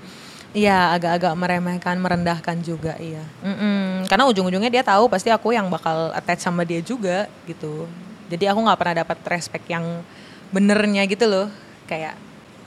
Iya 0.51 0.91
agak-agak 0.91 1.31
meremehkan 1.35 1.95
merendahkan 1.95 2.59
juga 2.59 2.99
iya. 2.99 3.23
Mm-mm. 3.39 4.03
karena 4.11 4.27
ujung-ujungnya 4.27 4.67
dia 4.67 4.83
tahu 4.83 5.07
pasti 5.07 5.31
aku 5.31 5.55
yang 5.55 5.71
bakal 5.71 6.11
attach 6.11 6.43
sama 6.43 6.67
dia 6.67 6.83
juga 6.83 7.27
gitu. 7.47 7.87
Jadi 8.31 8.47
aku 8.47 8.59
nggak 8.63 8.79
pernah 8.79 8.95
dapat 9.03 9.17
respect 9.27 9.67
yang 9.67 10.03
benernya 10.51 11.07
gitu 11.07 11.27
loh 11.27 11.47
kayak 11.87 12.15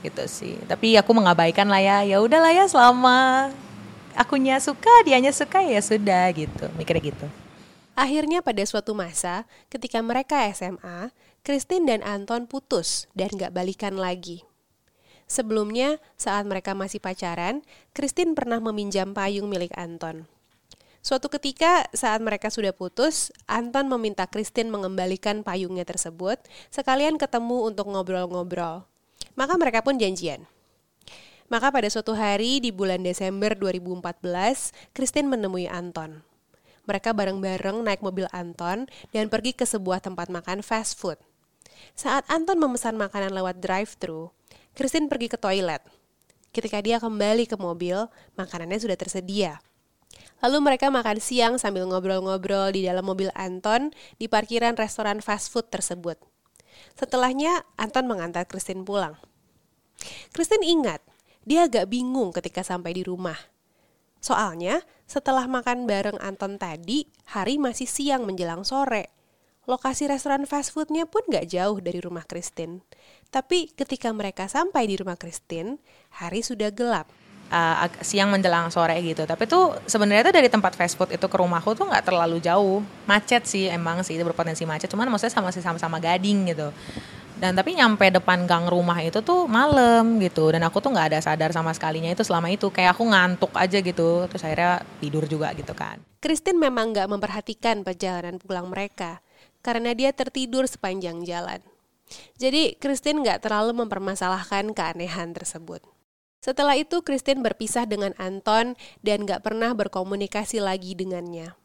gitu 0.01 0.25
sih. 0.25 0.53
Tapi 0.65 0.97
aku 0.97 1.13
mengabaikan 1.13 1.69
lah 1.69 1.81
ya 1.81 1.97
ya 2.05 2.21
udahlah 2.21 2.53
ya 2.53 2.65
selama 2.65 3.49
akunya 4.17 4.57
suka 4.57 4.89
dianya 5.05 5.29
suka 5.29 5.61
ya 5.61 5.81
sudah 5.81 6.29
gitu. 6.33 6.65
Mikirnya 6.77 7.05
gitu 7.13 7.27
Akhirnya 7.95 8.43
pada 8.43 8.59
suatu 8.67 8.91
masa, 8.91 9.47
ketika 9.71 10.03
mereka 10.03 10.43
SMA, 10.51 11.15
Christine 11.47 11.87
dan 11.87 12.01
Anton 12.03 12.43
putus 12.43 13.07
dan 13.15 13.31
gak 13.31 13.55
balikan 13.55 13.95
lagi. 13.95 14.43
Sebelumnya, 15.25 15.97
saat 16.19 16.43
mereka 16.43 16.75
masih 16.75 16.99
pacaran, 16.99 17.63
Christine 17.95 18.35
pernah 18.35 18.59
meminjam 18.59 19.15
payung 19.15 19.47
milik 19.47 19.71
Anton. 19.73 20.27
Suatu 21.05 21.31
ketika 21.31 21.87
saat 21.95 22.19
mereka 22.19 22.51
sudah 22.51 22.75
putus, 22.75 23.31
Anton 23.47 23.87
meminta 23.87 24.27
Christine 24.27 24.67
mengembalikan 24.67 25.45
payungnya 25.45 25.87
tersebut, 25.87 26.41
sekalian 26.73 27.15
ketemu 27.15 27.71
untuk 27.71 27.87
ngobrol-ngobrol. 27.89 28.83
Maka 29.39 29.53
mereka 29.55 29.85
pun 29.85 29.95
janjian. 29.95 30.43
Maka 31.47 31.69
pada 31.69 31.87
suatu 31.87 32.17
hari 32.17 32.57
di 32.57 32.73
bulan 32.73 33.05
Desember 33.05 33.53
2014, 33.53 34.73
Christine 34.97 35.29
menemui 35.29 35.69
Anton. 35.69 36.34
Mereka 36.85 37.13
bareng-bareng 37.17 37.81
naik 37.81 38.01
mobil 38.05 38.29
Anton 38.29 38.85
dan 39.09 39.25
pergi 39.29 39.57
ke 39.57 39.65
sebuah 39.65 40.01
tempat 40.01 40.29
makan 40.29 40.61
fast 40.61 40.97
food. 40.97 41.17
Saat 41.97 42.25
Anton 42.29 42.61
memesan 42.61 42.97
makanan 42.97 43.33
lewat 43.33 43.61
drive-thru, 43.61 44.29
Christine 44.77 45.09
pergi 45.09 45.27
ke 45.29 45.37
toilet. 45.37 45.81
Ketika 46.55 46.79
dia 46.79 47.01
kembali 47.01 47.49
ke 47.49 47.59
mobil, 47.59 48.07
makanannya 48.39 48.79
sudah 48.79 48.95
tersedia. 48.95 49.59
Lalu 50.39 50.61
mereka 50.63 50.87
makan 50.91 51.19
siang 51.19 51.53
sambil 51.59 51.87
ngobrol-ngobrol 51.87 52.71
di 52.71 52.85
dalam 52.85 53.03
mobil 53.03 53.31
Anton 53.35 53.91
di 54.19 54.29
parkiran 54.31 54.75
restoran 54.75 55.19
fast 55.19 55.51
food 55.51 55.67
tersebut. 55.67 56.19
Setelahnya, 56.95 57.63
Anton 57.79 58.07
mengantar 58.07 58.47
Christine 58.47 58.83
pulang. 58.83 59.15
Christine 60.35 60.63
ingat, 60.63 61.01
dia 61.47 61.67
agak 61.67 61.87
bingung 61.87 62.35
ketika 62.35 62.63
sampai 62.63 62.91
di 62.95 63.03
rumah. 63.03 63.35
Soalnya, 64.19 64.83
setelah 65.05 65.45
makan 65.45 65.85
bareng 65.85 66.17
Anton 66.17 66.57
tadi, 66.57 67.05
hari 67.29 67.61
masih 67.61 67.85
siang 67.85 68.25
menjelang 68.25 68.65
sore. 68.65 69.13
Lokasi 69.65 70.05
restoran 70.09 70.45
fast 70.45 70.73
foodnya 70.73 71.09
pun 71.09 71.25
gak 71.25 71.49
jauh 71.49 71.77
dari 71.81 71.97
rumah 71.97 72.25
Christine. 72.25 72.85
Tapi 73.33 73.73
ketika 73.73 74.13
mereka 74.13 74.45
sampai 74.45 74.85
di 74.85 74.97
rumah 74.97 75.17
Christine, 75.17 75.81
hari 76.21 76.45
sudah 76.45 76.69
gelap. 76.69 77.09
Uh, 77.45 77.85
siang 78.01 78.33
menjelang 78.33 78.73
sore 78.73 78.97
gitu 79.05 79.21
tapi 79.29 79.45
tuh 79.45 79.77
sebenarnya 79.85 80.33
tuh 80.33 80.33
dari 80.33 80.49
tempat 80.49 80.73
fast 80.73 80.97
food 80.97 81.13
itu 81.13 81.29
ke 81.29 81.37
rumahku 81.37 81.77
tuh 81.77 81.85
nggak 81.85 82.09
terlalu 82.09 82.41
jauh 82.41 82.81
macet 83.05 83.45
sih 83.45 83.69
emang 83.69 84.01
sih 84.01 84.17
itu 84.17 84.25
berpotensi 84.25 84.65
macet 84.65 84.89
cuman 84.89 85.13
maksudnya 85.13 85.29
sama 85.29 85.53
sama-sama 85.53 86.01
gading 86.01 86.49
gitu 86.49 86.73
dan 87.35 87.51
tapi 87.51 87.75
nyampe 87.75 88.07
depan 88.07 88.47
gang 88.47 88.71
rumah 88.71 88.95
itu 89.03 89.19
tuh 89.19 89.43
malam 89.51 90.23
gitu. 90.23 90.55
Dan 90.55 90.63
aku 90.63 90.79
tuh 90.79 90.95
nggak 90.95 91.11
ada 91.11 91.19
sadar 91.19 91.51
sama 91.51 91.75
sekalinya 91.75 92.07
itu 92.07 92.23
selama 92.23 92.47
itu. 92.47 92.71
Kayak 92.71 92.95
aku 92.95 93.03
ngantuk 93.11 93.51
aja 93.59 93.83
gitu. 93.83 94.23
Terus 94.31 94.43
akhirnya 94.47 94.83
tidur 95.03 95.27
juga 95.27 95.51
gitu 95.51 95.75
kan. 95.75 95.99
Christine 96.23 96.57
memang 96.57 96.95
nggak 96.95 97.11
memperhatikan 97.11 97.83
perjalanan 97.83 98.39
pulang 98.39 98.71
mereka 98.71 99.19
karena 99.59 99.91
dia 99.91 100.15
tertidur 100.15 100.63
sepanjang 100.65 101.27
jalan. 101.27 101.59
Jadi 102.39 102.79
Christine 102.79 103.19
nggak 103.19 103.43
terlalu 103.43 103.83
mempermasalahkan 103.83 104.71
keanehan 104.71 105.35
tersebut. 105.35 105.83
Setelah 106.39 106.77
itu 106.77 107.01
Christine 107.01 107.41
berpisah 107.41 107.89
dengan 107.89 108.13
Anton 108.21 108.77
dan 109.01 109.25
nggak 109.25 109.41
pernah 109.41 109.73
berkomunikasi 109.73 110.61
lagi 110.61 110.93
dengannya. 110.93 111.57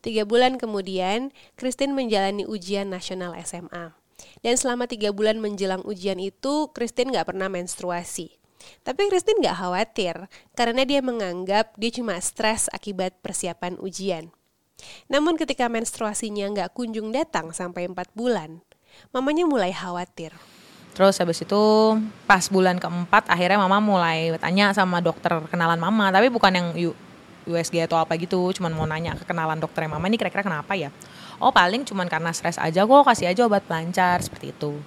Tiga 0.00 0.24
bulan 0.24 0.56
kemudian, 0.56 1.36
Christine 1.60 1.92
menjalani 1.92 2.48
ujian 2.48 2.88
nasional 2.88 3.36
SMA. 3.44 3.92
Dan 4.40 4.56
selama 4.56 4.88
tiga 4.88 5.12
bulan 5.12 5.40
menjelang 5.40 5.84
ujian 5.84 6.16
itu, 6.16 6.72
Christine 6.72 7.12
nggak 7.12 7.34
pernah 7.34 7.52
menstruasi. 7.52 8.32
Tapi 8.82 9.06
Christine 9.06 9.42
nggak 9.44 9.58
khawatir, 9.62 10.16
karena 10.58 10.82
dia 10.82 10.98
menganggap 11.04 11.76
dia 11.78 11.90
cuma 11.94 12.18
stres 12.18 12.66
akibat 12.74 13.14
persiapan 13.22 13.78
ujian. 13.78 14.32
Namun 15.06 15.38
ketika 15.38 15.70
menstruasinya 15.70 16.50
nggak 16.50 16.74
kunjung 16.74 17.14
datang 17.14 17.54
sampai 17.54 17.86
empat 17.86 18.10
bulan, 18.12 18.60
mamanya 19.14 19.46
mulai 19.46 19.70
khawatir. 19.70 20.34
Terus 20.96 21.20
habis 21.20 21.44
itu 21.44 21.62
pas 22.24 22.48
bulan 22.48 22.80
keempat 22.80 23.28
akhirnya 23.28 23.60
mama 23.60 23.84
mulai 23.84 24.32
tanya 24.40 24.72
sama 24.72 25.04
dokter 25.04 25.44
kenalan 25.52 25.76
mama, 25.76 26.08
tapi 26.08 26.32
bukan 26.32 26.52
yang 26.56 26.68
USG 27.46 27.84
atau 27.86 28.00
apa 28.00 28.18
gitu, 28.18 28.50
cuman 28.56 28.72
mau 28.74 28.88
nanya 28.88 29.14
ke 29.14 29.22
kenalan 29.28 29.60
dokternya 29.60 29.94
mama 29.94 30.08
ini 30.10 30.18
kira-kira 30.18 30.42
kenapa 30.42 30.74
ya? 30.74 30.90
Oh 31.40 31.52
paling 31.52 31.84
cuman 31.84 32.06
karena 32.08 32.30
stres 32.32 32.56
aja 32.60 32.84
kok 32.84 33.04
kasih 33.06 33.30
aja 33.30 33.42
obat 33.46 33.64
pelancar 33.64 34.20
seperti 34.22 34.52
itu. 34.52 34.78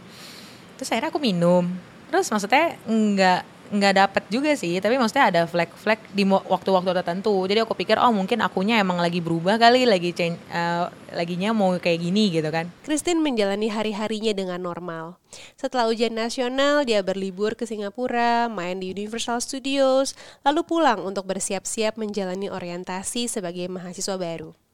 Terus 0.79 0.89
akhirnya 0.93 1.11
aku 1.11 1.21
minum. 1.21 1.67
Terus 2.09 2.31
maksudnya 2.31 2.79
nggak 2.87 3.59
nggak 3.69 3.93
dapet 3.93 4.23
juga 4.33 4.57
sih 4.57 4.81
tapi 4.81 4.97
maksudnya 4.97 5.29
ada 5.29 5.41
flag-flag 5.45 6.01
di 6.09 6.25
waktu-waktu 6.25 6.89
tertentu. 7.01 7.45
Jadi 7.45 7.61
aku 7.61 7.77
pikir 7.77 8.01
oh 8.01 8.09
mungkin 8.09 8.41
akunya 8.41 8.81
emang 8.81 8.97
lagi 8.97 9.21
berubah 9.21 9.61
kali 9.61 9.85
lagi 9.85 10.09
change 10.09 10.41
uh, 10.49 10.89
laginya 11.13 11.53
mau 11.53 11.77
kayak 11.77 12.01
gini 12.01 12.33
gitu 12.33 12.49
kan. 12.49 12.73
Christine 12.81 13.21
menjalani 13.21 13.69
hari-harinya 13.69 14.33
dengan 14.33 14.59
normal. 14.65 15.21
Setelah 15.53 15.85
ujian 15.85 16.17
nasional 16.17 16.81
dia 16.81 17.05
berlibur 17.05 17.53
ke 17.53 17.69
Singapura 17.69 18.49
main 18.49 18.81
di 18.81 18.89
Universal 18.89 19.37
Studios 19.37 20.17
lalu 20.41 20.65
pulang 20.65 21.05
untuk 21.05 21.29
bersiap-siap 21.29 22.01
menjalani 22.01 22.49
orientasi 22.49 23.29
sebagai 23.29 23.69
mahasiswa 23.69 24.17
baru 24.17 24.68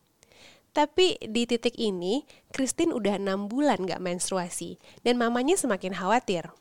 tapi 0.75 1.15
di 1.23 1.47
titik 1.47 1.79
ini, 1.79 2.27
Christine 2.51 2.91
udah 2.91 3.15
enam 3.15 3.47
bulan 3.47 3.87
gak 3.87 4.03
menstruasi 4.03 4.75
dan 5.07 5.15
mamanya 5.15 5.55
semakin 5.55 5.95
khawatir. 5.95 6.51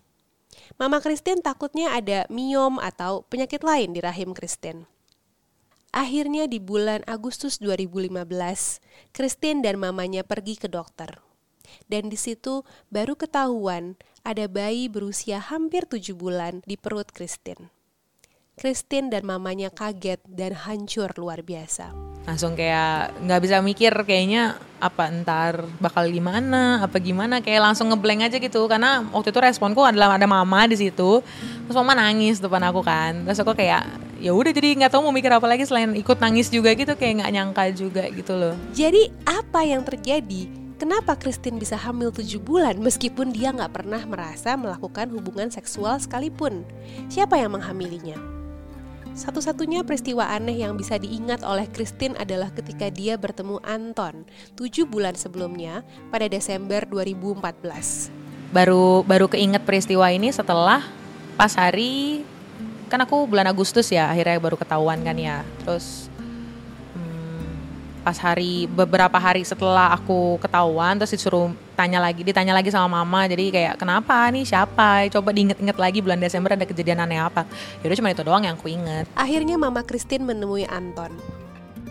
Mama 0.78 1.02
Christine 1.02 1.42
takutnya 1.42 1.90
ada 1.90 2.22
miom 2.30 2.78
atau 2.78 3.26
penyakit 3.26 3.66
lain 3.66 3.90
di 3.90 3.98
rahim 3.98 4.30
Christine. 4.30 4.86
Akhirnya 5.90 6.46
di 6.46 6.62
bulan 6.62 7.02
Agustus 7.10 7.58
2015, 7.58 8.22
Christine 9.10 9.66
dan 9.66 9.82
mamanya 9.82 10.22
pergi 10.22 10.62
ke 10.62 10.70
dokter. 10.70 11.18
Dan 11.90 12.06
di 12.06 12.14
situ 12.14 12.62
baru 12.94 13.18
ketahuan 13.18 13.98
ada 14.22 14.46
bayi 14.46 14.86
berusia 14.86 15.42
hampir 15.42 15.90
tujuh 15.90 16.14
bulan 16.14 16.62
di 16.70 16.78
perut 16.78 17.10
Christine. 17.10 17.74
Christine 18.54 19.10
dan 19.10 19.26
mamanya 19.26 19.74
kaget 19.74 20.22
dan 20.30 20.54
hancur 20.54 21.10
luar 21.18 21.42
biasa. 21.42 22.13
Langsung 22.24 22.56
kayak 22.56 23.20
nggak 23.20 23.40
bisa 23.44 23.60
mikir 23.60 23.92
kayaknya 24.08 24.56
apa 24.80 25.08
ntar 25.20 25.64
bakal 25.80 26.08
gimana, 26.08 26.80
apa 26.84 27.00
gimana, 27.00 27.40
kayak 27.44 27.72
langsung 27.72 27.92
ngeblank 27.92 28.28
aja 28.28 28.36
gitu. 28.40 28.64
Karena 28.64 29.04
waktu 29.12 29.28
itu 29.32 29.40
responku 29.40 29.84
adalah 29.84 30.16
ada 30.16 30.24
mama 30.24 30.64
di 30.64 30.76
situ, 30.76 31.20
terus 31.68 31.76
mama 31.76 31.96
nangis 31.96 32.40
depan 32.40 32.64
aku 32.68 32.80
kan. 32.80 33.28
Terus 33.28 33.40
aku 33.44 33.52
kayak 33.52 33.84
ya 34.24 34.32
udah 34.32 34.52
jadi 34.56 34.72
nggak 34.80 34.92
tahu 34.96 35.04
mau 35.04 35.12
mikir 35.12 35.28
apa 35.32 35.44
lagi 35.44 35.68
selain 35.68 35.92
ikut 35.92 36.16
nangis 36.16 36.48
juga 36.48 36.72
gitu, 36.72 36.96
kayak 36.96 37.24
nggak 37.24 37.32
nyangka 37.32 37.64
juga 37.76 38.04
gitu 38.08 38.32
loh. 38.36 38.56
Jadi 38.72 39.12
apa 39.28 39.60
yang 39.64 39.84
terjadi? 39.84 40.64
Kenapa 40.74 41.14
Christine 41.16 41.56
bisa 41.56 41.78
hamil 41.78 42.10
7 42.10 42.40
bulan 42.42 42.76
meskipun 42.76 43.30
dia 43.30 43.54
nggak 43.54 43.72
pernah 43.72 44.02
merasa 44.04 44.58
melakukan 44.58 45.06
hubungan 45.16 45.48
seksual 45.48 45.96
sekalipun? 46.02 46.66
Siapa 47.08 47.38
yang 47.38 47.54
menghamilinya? 47.56 48.43
Satu-satunya 49.14 49.86
peristiwa 49.86 50.26
aneh 50.26 50.66
yang 50.66 50.74
bisa 50.74 50.98
diingat 50.98 51.46
oleh 51.46 51.70
Christine 51.70 52.18
adalah 52.18 52.50
ketika 52.50 52.90
dia 52.90 53.14
bertemu 53.14 53.62
Anton 53.62 54.26
tujuh 54.58 54.90
bulan 54.90 55.14
sebelumnya 55.14 55.86
pada 56.10 56.26
Desember 56.26 56.82
2014. 56.90 58.10
Baru 58.50 59.06
baru 59.06 59.30
keinget 59.30 59.62
peristiwa 59.62 60.10
ini 60.10 60.34
setelah 60.34 60.82
pas 61.38 61.54
hari 61.54 62.26
kan 62.90 62.98
aku 63.06 63.30
bulan 63.30 63.46
Agustus 63.46 63.86
ya 63.94 64.10
akhirnya 64.10 64.42
baru 64.42 64.58
ketahuan 64.58 64.98
kan 65.06 65.14
ya. 65.14 65.46
Terus 65.62 66.10
pas 68.04 68.20
hari 68.20 68.68
beberapa 68.68 69.16
hari 69.16 69.40
setelah 69.48 69.96
aku 69.96 70.36
ketahuan 70.36 71.00
terus 71.00 71.16
disuruh 71.16 71.48
tanya 71.72 71.98
lagi 72.04 72.20
ditanya 72.20 72.52
lagi 72.52 72.68
sama 72.68 73.00
mama. 73.00 73.24
Jadi 73.24 73.48
kayak 73.48 73.80
kenapa? 73.80 74.28
Nih 74.28 74.44
siapa? 74.44 75.08
Coba 75.08 75.32
diinget-inget 75.32 75.80
lagi 75.80 76.04
bulan 76.04 76.20
Desember 76.20 76.52
ada 76.52 76.68
kejadian 76.68 77.00
aneh 77.00 77.18
apa. 77.18 77.48
Yaudah 77.80 77.96
cuma 77.96 78.12
itu 78.12 78.22
doang 78.22 78.44
yang 78.44 78.60
aku 78.60 78.68
inget. 78.68 79.08
Akhirnya 79.16 79.56
mama 79.56 79.80
Christine 79.80 80.28
menemui 80.28 80.68
Anton. 80.68 81.16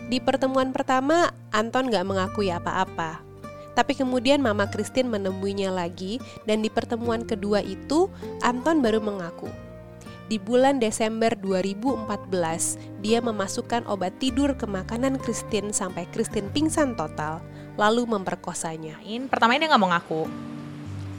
Di 0.06 0.22
pertemuan 0.22 0.70
pertama 0.70 1.34
Anton 1.50 1.90
gak 1.90 2.06
mengakui 2.06 2.54
apa-apa. 2.54 3.18
Tapi 3.74 3.98
kemudian 3.98 4.38
Mama 4.38 4.70
Christine 4.70 5.10
menemuinya 5.10 5.74
lagi 5.74 6.22
dan 6.46 6.62
di 6.62 6.70
pertemuan 6.70 7.26
kedua 7.26 7.58
itu 7.58 8.06
Anton 8.38 8.78
baru 8.78 9.02
mengaku 9.02 9.50
di 10.24 10.40
bulan 10.40 10.80
Desember 10.80 11.36
2014, 11.36 13.04
dia 13.04 13.20
memasukkan 13.20 13.84
obat 13.84 14.16
tidur 14.16 14.56
ke 14.56 14.64
makanan 14.64 15.20
Christine 15.20 15.68
sampai 15.76 16.08
Christine 16.16 16.48
pingsan 16.48 16.96
total, 16.96 17.44
lalu 17.76 18.08
memperkosanya. 18.08 18.96
In, 19.04 19.28
pertamanya 19.28 19.68
dia 19.68 19.70
nggak 19.76 19.82
mau 19.82 19.92
ngaku. 19.92 20.22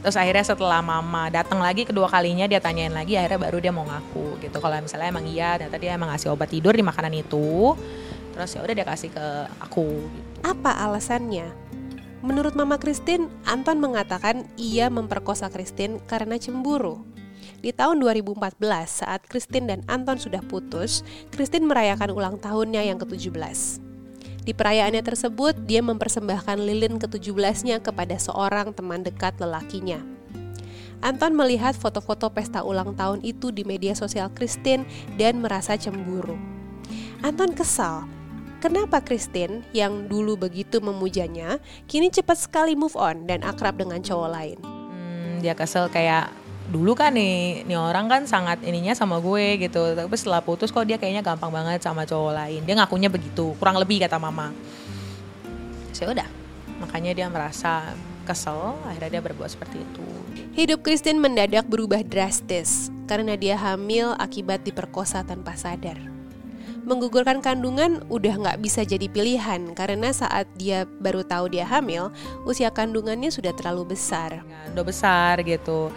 Terus 0.05 0.21
akhirnya 0.21 0.45
setelah 0.45 0.85
mama 0.85 1.33
datang 1.33 1.57
lagi 1.57 1.81
kedua 1.81 2.05
kalinya 2.05 2.45
dia 2.45 2.61
tanyain 2.61 2.93
lagi 2.93 3.17
akhirnya 3.17 3.41
baru 3.41 3.57
dia 3.57 3.73
mau 3.73 3.89
ngaku 3.89 4.37
gitu. 4.37 4.61
Kalau 4.61 4.77
misalnya 4.77 5.09
emang 5.09 5.25
iya 5.25 5.57
ternyata 5.57 5.81
dia 5.81 5.97
emang 5.97 6.13
ngasih 6.13 6.29
obat 6.29 6.53
tidur 6.53 6.77
di 6.77 6.85
makanan 6.85 7.09
itu. 7.13 7.73
Terus 8.37 8.53
ya 8.53 8.61
udah 8.61 8.75
dia 8.77 8.85
kasih 8.85 9.09
ke 9.09 9.25
aku. 9.65 10.05
Apa 10.45 10.77
alasannya? 10.85 11.49
Menurut 12.21 12.53
Mama 12.53 12.77
Christine, 12.77 13.29
Anton 13.49 13.81
mengatakan 13.81 14.45
ia 14.61 14.93
memperkosa 14.93 15.49
Christine 15.49 15.97
karena 16.05 16.37
cemburu. 16.37 17.14
Di 17.63 17.71
tahun 17.71 18.03
2014, 18.03 18.59
saat 18.87 19.21
Christine 19.27 19.67
dan 19.71 19.81
Anton 19.87 20.19
sudah 20.19 20.43
putus, 20.43 21.05
Christine 21.31 21.65
merayakan 21.65 22.11
ulang 22.11 22.35
tahunnya 22.39 22.83
yang 22.83 22.99
ke-17. 23.01 23.83
Di 24.45 24.53
perayaannya 24.53 25.01
tersebut, 25.01 25.57
dia 25.65 25.81
mempersembahkan 25.81 26.61
lilin 26.61 27.01
ke-17-nya 27.01 27.81
kepada 27.81 28.13
seorang 28.21 28.77
teman 28.77 29.01
dekat 29.01 29.33
lelakinya. 29.41 29.97
Anton 31.01 31.33
melihat 31.33 31.73
foto-foto 31.73 32.29
pesta 32.29 32.61
ulang 32.61 32.93
tahun 32.93 33.25
itu 33.25 33.49
di 33.49 33.65
media 33.65 33.97
sosial 33.97 34.29
Christine 34.33 34.85
dan 35.17 35.41
merasa 35.41 35.73
cemburu. 35.75 36.37
Anton 37.25 37.57
kesal. 37.57 38.05
Kenapa 38.61 39.01
Christine 39.01 39.61
yang 39.73 40.09
dulu 40.09 40.37
begitu 40.37 40.81
memujanya, 40.81 41.61
kini 41.85 42.09
cepat 42.09 42.49
sekali 42.49 42.73
move 42.73 42.97
on 42.97 43.29
dan 43.29 43.45
akrab 43.45 43.77
dengan 43.77 44.01
cowok 44.01 44.29
lain? 44.29 44.57
Hmm, 44.61 45.37
dia 45.41 45.53
kesel 45.53 45.85
kayak 45.89 46.33
dulu 46.69 46.97
kan 46.97 47.13
nih, 47.13 47.65
nih 47.69 47.77
orang 47.77 48.09
kan 48.09 48.21
sangat 48.25 48.61
ininya 48.65 48.97
sama 48.97 49.21
gue 49.21 49.61
gitu. 49.61 49.93
Tapi 49.93 50.15
setelah 50.17 50.41
putus 50.41 50.73
kok 50.73 50.85
dia 50.85 50.97
kayaknya 50.97 51.21
gampang 51.21 51.53
banget 51.53 51.81
sama 51.85 52.07
cowok 52.07 52.33
lain. 52.33 52.61
Dia 52.65 52.75
ngakunya 52.81 53.09
begitu, 53.09 53.53
kurang 53.61 53.77
lebih 53.77 54.01
kata 54.01 54.17
mama. 54.17 54.49
Saya 55.93 56.11
udah, 56.11 56.27
makanya 56.81 57.11
dia 57.15 57.27
merasa 57.29 57.93
kesel, 58.25 58.73
akhirnya 58.89 59.19
dia 59.19 59.23
berbuat 59.23 59.49
seperti 59.53 59.77
itu. 59.79 60.07
Hidup 60.57 60.81
Christine 60.81 61.21
mendadak 61.21 61.69
berubah 61.69 62.01
drastis 62.01 62.89
karena 63.05 63.37
dia 63.37 63.55
hamil 63.55 64.17
akibat 64.17 64.65
diperkosa 64.65 65.21
tanpa 65.21 65.53
sadar. 65.53 66.01
Menggugurkan 66.85 67.41
kandungan 67.41 68.05
udah 68.13 68.33
nggak 68.37 68.61
bisa 68.61 68.85
jadi 68.85 69.09
pilihan 69.09 69.73
karena 69.73 70.13
saat 70.13 70.45
dia 70.53 70.85
baru 71.01 71.25
tahu 71.25 71.49
dia 71.49 71.65
hamil, 71.65 72.13
usia 72.45 72.69
kandungannya 72.69 73.33
sudah 73.33 73.57
terlalu 73.57 73.97
besar. 73.97 74.45
Udah 74.69 74.85
besar 74.85 75.41
gitu 75.41 75.89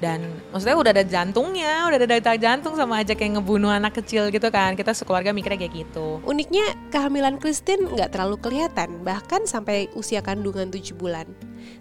dan 0.00 0.24
maksudnya 0.48 0.76
udah 0.80 0.90
ada 0.96 1.04
jantungnya, 1.04 1.84
udah 1.86 1.96
ada 2.00 2.08
detak 2.08 2.40
jantung 2.40 2.72
sama 2.72 3.04
aja 3.04 3.12
kayak 3.12 3.36
ngebunuh 3.36 3.68
anak 3.68 4.00
kecil 4.00 4.32
gitu 4.32 4.48
kan. 4.48 4.72
Kita 4.72 4.96
sekeluarga 4.96 5.36
mikirnya 5.36 5.60
kayak 5.60 5.86
gitu. 5.86 6.24
Uniknya 6.24 6.64
kehamilan 6.88 7.36
Christine 7.36 7.84
nggak 7.84 8.16
terlalu 8.16 8.40
kelihatan, 8.40 9.04
bahkan 9.04 9.44
sampai 9.44 9.92
usia 9.92 10.24
kandungan 10.24 10.72
7 10.72 10.96
bulan. 10.96 11.28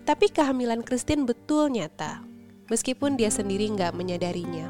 Tapi 0.04 0.28
kehamilan 0.28 0.84
Christine 0.84 1.24
betul 1.24 1.72
nyata, 1.72 2.20
meskipun 2.68 3.16
dia 3.16 3.32
sendiri 3.32 3.72
nggak 3.72 3.96
menyadarinya. 3.96 4.68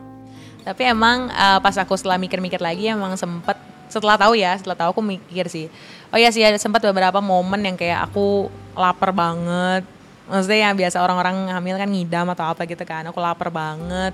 Tapi 0.61 0.85
emang 0.85 1.33
uh, 1.33 1.57
pas 1.57 1.73
aku 1.81 1.97
setelah 1.97 2.21
mikir-mikir 2.21 2.61
lagi 2.61 2.93
emang 2.93 3.17
sempet 3.17 3.57
setelah 3.89 4.21
tahu 4.21 4.37
ya, 4.37 4.53
setelah 4.53 4.77
tahu 4.77 4.89
aku 4.93 5.01
mikir 5.01 5.49
sih. 5.49 5.65
Oh 6.13 6.17
ya 6.21 6.29
sih 6.29 6.45
ada 6.45 6.61
sempat 6.61 6.85
beberapa 6.85 7.17
momen 7.17 7.65
yang 7.65 7.73
kayak 7.73 8.05
aku 8.05 8.45
lapar 8.77 9.09
banget. 9.09 9.83
Maksudnya 10.29 10.69
yang 10.69 10.77
biasa 10.77 11.01
orang-orang 11.01 11.49
hamil 11.49 11.75
kan 11.81 11.89
ngidam 11.89 12.27
atau 12.29 12.45
apa 12.53 12.61
gitu 12.69 12.85
kan. 12.85 13.01
Aku 13.09 13.17
lapar 13.17 13.49
banget. 13.49 14.13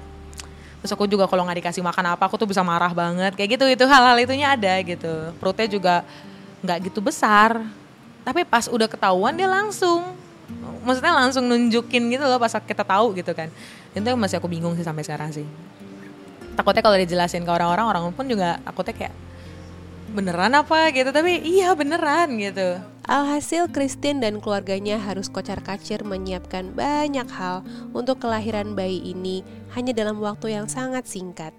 Terus 0.80 0.91
aku 0.95 1.12
juga 1.12 1.28
kalau 1.28 1.43
nggak 1.43 1.60
dikasih 1.60 1.84
makan 1.84 2.15
apa 2.15 2.23
aku 2.23 2.39
tuh 2.39 2.47
bisa 2.47 2.63
marah 2.63 2.95
banget. 2.95 3.36
Kayak 3.36 3.60
gitu 3.60 3.65
itu 3.67 3.84
hal-hal 3.84 4.15
itunya 4.23 4.56
ada 4.56 4.80
gitu. 4.80 5.36
Perutnya 5.38 5.67
juga 5.67 5.95
nggak 6.63 6.78
gitu 6.88 7.04
besar. 7.04 7.67
Tapi 8.23 8.47
pas 8.47 8.71
udah 8.71 8.88
ketahuan 8.88 9.36
dia 9.36 9.45
langsung 9.51 10.15
maksudnya 10.86 11.17
langsung 11.17 11.49
nunjukin 11.49 12.06
gitu 12.13 12.21
loh 12.21 12.38
pas 12.38 12.54
kita 12.63 12.88
tahu 12.88 13.12
gitu 13.19 13.36
kan. 13.36 13.51
Itu 13.91 14.08
yang 14.08 14.17
masih 14.17 14.39
aku 14.39 14.47
bingung 14.47 14.73
sih 14.80 14.86
sampai 14.88 15.04
sekarang 15.04 15.36
sih. 15.36 15.45
Takutnya 16.56 16.80
kalau 16.80 16.95
dijelasin 16.95 17.43
ke 17.43 17.51
orang-orang 17.51 17.86
orang 17.91 18.04
pun 18.15 18.23
juga 18.23 18.63
takutnya 18.63 18.95
kayak 18.95 19.13
beneran 20.15 20.54
apa 20.56 20.95
gitu 20.95 21.12
tapi 21.12 21.43
iya 21.43 21.75
beneran 21.75 22.39
gitu 22.39 22.80
Alhasil 23.05 23.69
Christine 23.69 24.17
dan 24.17 24.41
keluarganya 24.41 24.97
harus 24.97 25.29
kocar-kacir 25.29 26.01
menyiapkan 26.01 26.73
banyak 26.73 27.29
hal 27.29 27.61
untuk 27.93 28.17
kelahiran 28.17 28.73
bayi 28.73 28.97
ini 28.97 29.45
hanya 29.77 29.93
dalam 29.93 30.17
waktu 30.17 30.57
yang 30.57 30.65
sangat 30.65 31.05
singkat, 31.05 31.53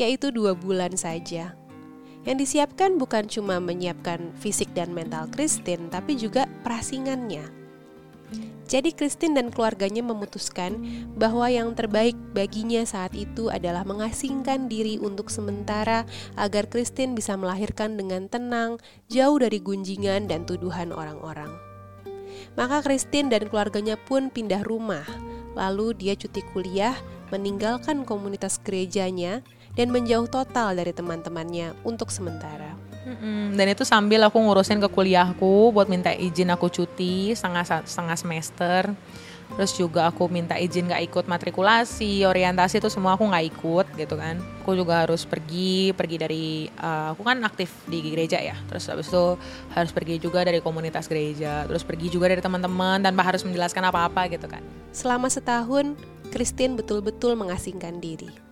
yaitu 0.00 0.32
dua 0.32 0.56
bulan 0.56 0.96
saja. 0.96 1.52
Yang 2.24 2.36
disiapkan 2.48 2.96
bukan 2.96 3.28
cuma 3.28 3.60
menyiapkan 3.60 4.32
fisik 4.40 4.72
dan 4.72 4.96
mental 4.96 5.28
Christine, 5.28 5.92
tapi 5.92 6.16
juga 6.16 6.48
prasingannya. 6.64 7.57
Jadi 8.68 8.92
Christine 8.92 9.32
dan 9.32 9.48
keluarganya 9.48 10.04
memutuskan 10.04 10.76
bahwa 11.16 11.48
yang 11.48 11.72
terbaik 11.72 12.12
baginya 12.36 12.84
saat 12.84 13.16
itu 13.16 13.48
adalah 13.48 13.80
mengasingkan 13.88 14.68
diri 14.68 15.00
untuk 15.00 15.32
sementara 15.32 16.04
agar 16.36 16.68
Christine 16.68 17.16
bisa 17.16 17.32
melahirkan 17.40 17.96
dengan 17.96 18.28
tenang, 18.28 18.76
jauh 19.08 19.40
dari 19.40 19.56
gunjingan 19.64 20.28
dan 20.28 20.44
tuduhan 20.44 20.92
orang-orang. 20.92 21.48
Maka 22.60 22.84
Christine 22.84 23.32
dan 23.32 23.48
keluarganya 23.48 23.96
pun 23.96 24.28
pindah 24.28 24.60
rumah, 24.68 25.08
lalu 25.56 25.96
dia 25.96 26.12
cuti 26.12 26.44
kuliah, 26.52 26.92
meninggalkan 27.32 28.04
komunitas 28.04 28.60
gerejanya, 28.60 29.40
dan 29.80 29.88
menjauh 29.88 30.28
total 30.28 30.76
dari 30.76 30.92
teman-temannya 30.92 31.72
untuk 31.88 32.12
sementara. 32.12 32.87
Mm-mm. 33.08 33.56
Dan 33.56 33.72
itu 33.72 33.88
sambil 33.88 34.20
aku 34.28 34.36
ngurusin 34.36 34.76
ke 34.84 34.88
kuliahku 34.92 35.72
buat 35.72 35.88
minta 35.88 36.12
izin 36.12 36.52
aku 36.52 36.68
cuti 36.68 37.32
setengah 37.32 37.64
setengah 37.88 38.16
semester. 38.20 38.82
Terus 39.48 39.72
juga 39.80 40.12
aku 40.12 40.28
minta 40.28 40.60
izin 40.60 40.92
gak 40.92 41.08
ikut 41.08 41.24
matrikulasi, 41.24 42.20
orientasi 42.28 42.84
itu 42.84 42.92
semua 42.92 43.16
aku 43.16 43.24
nggak 43.32 43.46
ikut 43.48 43.86
gitu 43.96 44.14
kan. 44.20 44.36
Aku 44.60 44.76
juga 44.76 45.08
harus 45.08 45.24
pergi, 45.24 45.96
pergi 45.96 46.16
dari, 46.20 46.46
uh, 46.68 47.16
aku 47.16 47.24
kan 47.24 47.40
aktif 47.40 47.72
di 47.88 48.04
gereja 48.12 48.36
ya. 48.36 48.52
Terus 48.68 48.92
habis 48.92 49.08
itu 49.08 49.40
harus 49.72 49.88
pergi 49.88 50.20
juga 50.20 50.44
dari 50.44 50.60
komunitas 50.60 51.08
gereja. 51.08 51.64
Terus 51.64 51.80
pergi 51.80 52.12
juga 52.12 52.28
dari 52.28 52.44
teman-teman 52.44 53.00
tanpa 53.00 53.24
harus 53.24 53.40
menjelaskan 53.40 53.88
apa-apa 53.88 54.28
gitu 54.28 54.44
kan. 54.44 54.60
Selama 54.92 55.32
setahun, 55.32 55.96
Christine 56.28 56.76
betul-betul 56.76 57.32
mengasingkan 57.32 58.04
diri. 58.04 58.47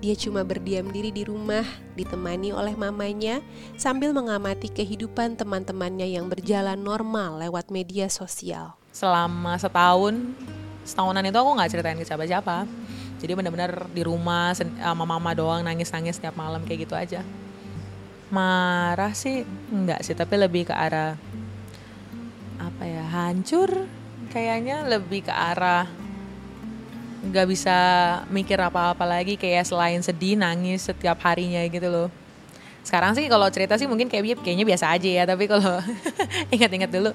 Dia 0.00 0.16
cuma 0.16 0.40
berdiam 0.48 0.88
diri 0.88 1.12
di 1.12 1.28
rumah, 1.28 1.60
ditemani 1.92 2.56
oleh 2.56 2.72
mamanya, 2.72 3.44
sambil 3.76 4.16
mengamati 4.16 4.72
kehidupan 4.72 5.36
teman-temannya 5.36 6.08
yang 6.16 6.24
berjalan 6.24 6.80
normal 6.80 7.36
lewat 7.36 7.68
media 7.68 8.08
sosial. 8.08 8.80
Selama 8.96 9.60
setahun, 9.60 10.16
setahunan 10.88 11.20
itu 11.20 11.36
aku 11.36 11.50
nggak 11.52 11.70
ceritain 11.76 12.00
ke 12.00 12.08
siapa-siapa. 12.08 12.64
Jadi 13.20 13.32
benar-benar 13.36 13.92
di 13.92 14.00
rumah 14.00 14.56
sama 14.56 15.04
mama 15.04 15.36
doang 15.36 15.60
nangis-nangis 15.60 16.16
setiap 16.16 16.32
malam 16.32 16.64
kayak 16.64 16.88
gitu 16.88 16.96
aja. 16.96 17.20
Marah 18.32 19.12
sih 19.12 19.44
enggak 19.68 20.00
sih, 20.00 20.16
tapi 20.16 20.40
lebih 20.40 20.72
ke 20.72 20.74
arah 20.74 21.20
apa 22.56 22.84
ya 22.88 23.04
hancur 23.04 23.68
kayaknya 24.32 24.88
lebih 24.88 25.28
ke 25.28 25.32
arah 25.32 25.84
nggak 27.20 27.46
bisa 27.48 27.76
mikir 28.32 28.56
apa-apa 28.56 29.04
lagi 29.04 29.36
kayak 29.36 29.68
selain 29.68 30.00
sedih 30.00 30.40
nangis 30.40 30.88
setiap 30.88 31.20
harinya 31.24 31.60
gitu 31.68 31.88
loh. 31.92 32.08
Sekarang 32.80 33.12
sih 33.12 33.28
kalau 33.28 33.44
cerita 33.52 33.76
sih 33.76 33.84
mungkin 33.84 34.08
kayak 34.08 34.40
kayaknya 34.40 34.64
biasa 34.64 34.96
aja 34.96 35.08
ya 35.08 35.24
tapi 35.28 35.44
kalau 35.44 35.84
ingat-ingat 36.54 36.88
dulu 36.88 37.12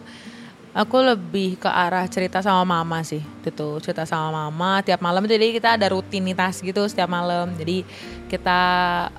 aku 0.77 0.97
lebih 1.01 1.57
ke 1.57 1.65
arah 1.65 2.05
cerita 2.05 2.45
sama 2.45 2.61
mama 2.61 3.01
sih 3.01 3.25
gitu. 3.41 3.81
Cerita 3.81 4.05
sama 4.05 4.45
mama 4.45 4.85
tiap 4.85 5.01
malam 5.01 5.25
jadi 5.25 5.49
kita 5.57 5.81
ada 5.81 5.89
rutinitas 5.89 6.61
gitu 6.61 6.85
setiap 6.85 7.09
malam. 7.09 7.57
Jadi 7.57 7.81
kita 8.29 8.61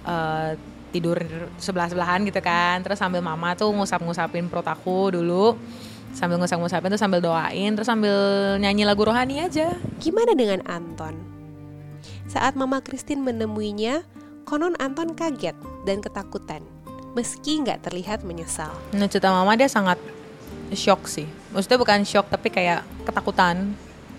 uh, 0.07 0.55
tidur 0.95 1.19
sebelah 1.61 1.91
sebelahan 1.91 2.25
gitu 2.25 2.41
kan 2.41 2.81
terus 2.81 2.97
sambil 2.97 3.21
mama 3.21 3.53
tuh 3.53 3.69
ngusap-ngusapin 3.75 4.49
perut 4.49 4.65
aku 4.65 5.13
dulu 5.13 5.59
sambil 6.17 6.41
ngusap-ngusapin 6.41 6.89
tuh 6.89 6.97
sambil 6.97 7.21
doain 7.21 7.77
terus 7.77 7.85
sambil 7.85 8.17
nyanyi 8.57 8.89
lagu 8.89 9.05
rohani 9.05 9.45
aja. 9.45 9.77
Gimana 10.01 10.33
dengan 10.33 10.65
Anton? 10.65 11.13
Saat 12.25 12.57
Mama 12.57 12.81
Christine 12.81 13.21
menemuinya, 13.21 14.01
konon 14.49 14.73
Anton 14.81 15.13
kaget 15.13 15.55
dan 15.85 16.01
ketakutan, 16.01 16.65
meski 17.13 17.61
nggak 17.61 17.85
terlihat 17.85 18.25
menyesal. 18.25 18.73
Nah, 18.97 19.07
cerita 19.07 19.29
Mama 19.29 19.55
dia 19.61 19.69
sangat 19.69 20.01
shock 20.73 21.05
sih. 21.05 21.29
Maksudnya 21.53 21.79
bukan 21.79 22.03
shock 22.09 22.33
tapi 22.33 22.49
kayak 22.49 22.83
ketakutan, 23.05 23.77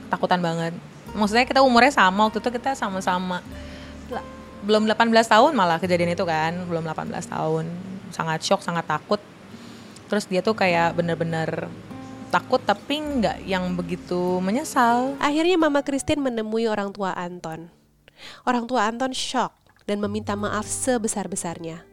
ketakutan 0.07 0.39
banget. 0.39 0.73
Maksudnya 1.17 1.49
kita 1.49 1.65
umurnya 1.65 1.89
sama 1.89 2.29
waktu 2.29 2.37
itu 2.37 2.49
kita 2.53 2.77
sama-sama 2.77 3.41
belum 4.65 4.89
18 4.89 5.13
tahun 5.13 5.51
malah 5.53 5.77
kejadian 5.77 6.17
itu 6.17 6.25
kan, 6.25 6.65
belum 6.65 6.83
18 6.85 7.13
tahun. 7.29 7.65
Sangat 8.09 8.39
shock, 8.43 8.61
sangat 8.65 8.83
takut. 8.89 9.21
Terus 10.07 10.25
dia 10.25 10.39
tuh 10.39 10.55
kayak 10.55 10.95
bener-bener 10.95 11.67
takut 12.29 12.61
tapi 12.63 12.99
nggak 12.99 13.47
yang 13.47 13.73
begitu 13.73 14.39
menyesal. 14.43 15.15
Akhirnya 15.19 15.55
Mama 15.55 15.81
Christine 15.81 16.21
menemui 16.21 16.67
orang 16.67 16.91
tua 16.91 17.15
Anton. 17.15 17.71
Orang 18.43 18.65
tua 18.65 18.89
Anton 18.89 19.13
shock 19.13 19.53
dan 19.87 20.03
meminta 20.03 20.35
maaf 20.35 20.67
sebesar-besarnya. 20.67 21.85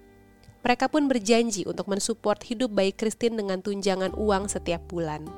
Mereka 0.64 0.88
pun 0.88 1.06
berjanji 1.06 1.68
untuk 1.68 1.86
mensupport 1.92 2.40
hidup 2.40 2.72
baik 2.72 2.96
Christine 2.96 3.36
dengan 3.36 3.60
tunjangan 3.60 4.16
uang 4.16 4.48
setiap 4.48 4.80
bulan. 4.88 5.28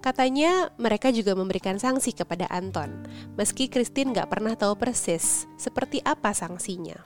Katanya 0.00 0.72
mereka 0.76 1.12
juga 1.12 1.36
memberikan 1.36 1.76
sanksi 1.76 2.16
kepada 2.16 2.48
Anton, 2.48 3.04
meski 3.36 3.68
Christine 3.68 4.12
nggak 4.12 4.28
pernah 4.32 4.56
tahu 4.56 4.76
persis 4.76 5.44
seperti 5.60 6.00
apa 6.04 6.32
sanksinya. 6.32 6.96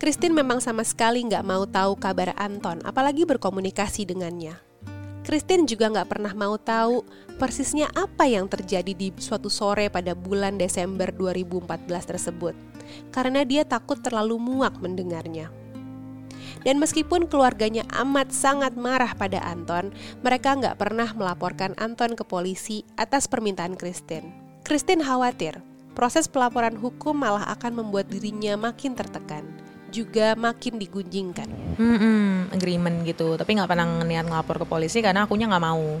Christine 0.00 0.32
memang 0.32 0.64
sama 0.64 0.80
sekali 0.86 1.20
nggak 1.26 1.44
mau 1.44 1.68
tahu 1.68 1.98
kabar 1.98 2.32
Anton, 2.38 2.80
apalagi 2.88 3.28
berkomunikasi 3.28 4.08
dengannya. 4.08 4.69
Christine 5.20 5.68
juga 5.68 5.92
nggak 5.92 6.08
pernah 6.08 6.32
mau 6.32 6.56
tahu 6.56 7.04
persisnya 7.36 7.92
apa 7.92 8.24
yang 8.24 8.48
terjadi 8.48 8.96
di 8.96 9.12
suatu 9.20 9.52
sore 9.52 9.92
pada 9.92 10.16
bulan 10.16 10.56
Desember 10.56 11.12
2014 11.12 11.86
tersebut, 11.88 12.56
karena 13.12 13.44
dia 13.44 13.68
takut 13.68 14.00
terlalu 14.00 14.40
muak 14.40 14.80
mendengarnya. 14.80 15.52
Dan 16.64 16.76
meskipun 16.80 17.28
keluarganya 17.28 17.84
amat 18.04 18.32
sangat 18.32 18.76
marah 18.76 19.12
pada 19.16 19.40
Anton, 19.44 19.92
mereka 20.20 20.56
nggak 20.56 20.76
pernah 20.76 21.08
melaporkan 21.12 21.72
Anton 21.80 22.16
ke 22.16 22.24
polisi 22.24 22.84
atas 23.00 23.28
permintaan 23.28 23.76
Christine. 23.76 24.32
Christine 24.64 25.04
khawatir, 25.04 25.60
proses 25.96 26.28
pelaporan 26.28 26.76
hukum 26.76 27.16
malah 27.16 27.48
akan 27.56 27.84
membuat 27.84 28.08
dirinya 28.12 28.56
makin 28.56 28.92
tertekan, 28.92 29.44
juga 29.90 30.38
makin 30.38 30.78
digunjingkan. 30.78 31.48
Hmm, 31.76 32.48
agreement 32.54 33.02
gitu. 33.04 33.34
Tapi 33.34 33.58
nggak 33.58 33.68
pernah 33.68 33.86
niat 34.06 34.24
ngelapor 34.24 34.62
ke 34.62 34.66
polisi 34.66 35.02
karena 35.02 35.26
akunya 35.26 35.50
nggak 35.50 35.64
mau. 35.64 35.98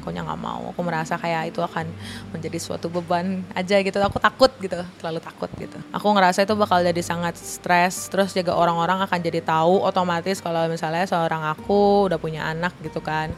Akunya 0.00 0.24
nggak 0.24 0.40
mau. 0.40 0.72
Aku 0.72 0.80
merasa 0.82 1.20
kayak 1.20 1.52
itu 1.54 1.60
akan 1.60 1.86
menjadi 2.32 2.58
suatu 2.58 2.88
beban 2.88 3.44
aja 3.52 3.76
gitu. 3.78 3.98
Aku 4.00 4.16
takut 4.16 4.50
gitu, 4.58 4.80
terlalu 4.98 5.20
takut 5.20 5.50
gitu. 5.60 5.76
Aku 5.92 6.08
ngerasa 6.16 6.48
itu 6.48 6.56
bakal 6.56 6.80
jadi 6.80 7.02
sangat 7.04 7.36
stres. 7.36 8.08
Terus 8.08 8.32
juga 8.32 8.56
orang-orang 8.56 9.04
akan 9.04 9.18
jadi 9.20 9.44
tahu 9.44 9.84
otomatis 9.84 10.40
kalau 10.40 10.64
misalnya 10.66 11.04
seorang 11.04 11.44
aku 11.46 12.08
udah 12.08 12.18
punya 12.18 12.48
anak 12.48 12.72
gitu 12.80 13.04
kan 13.04 13.30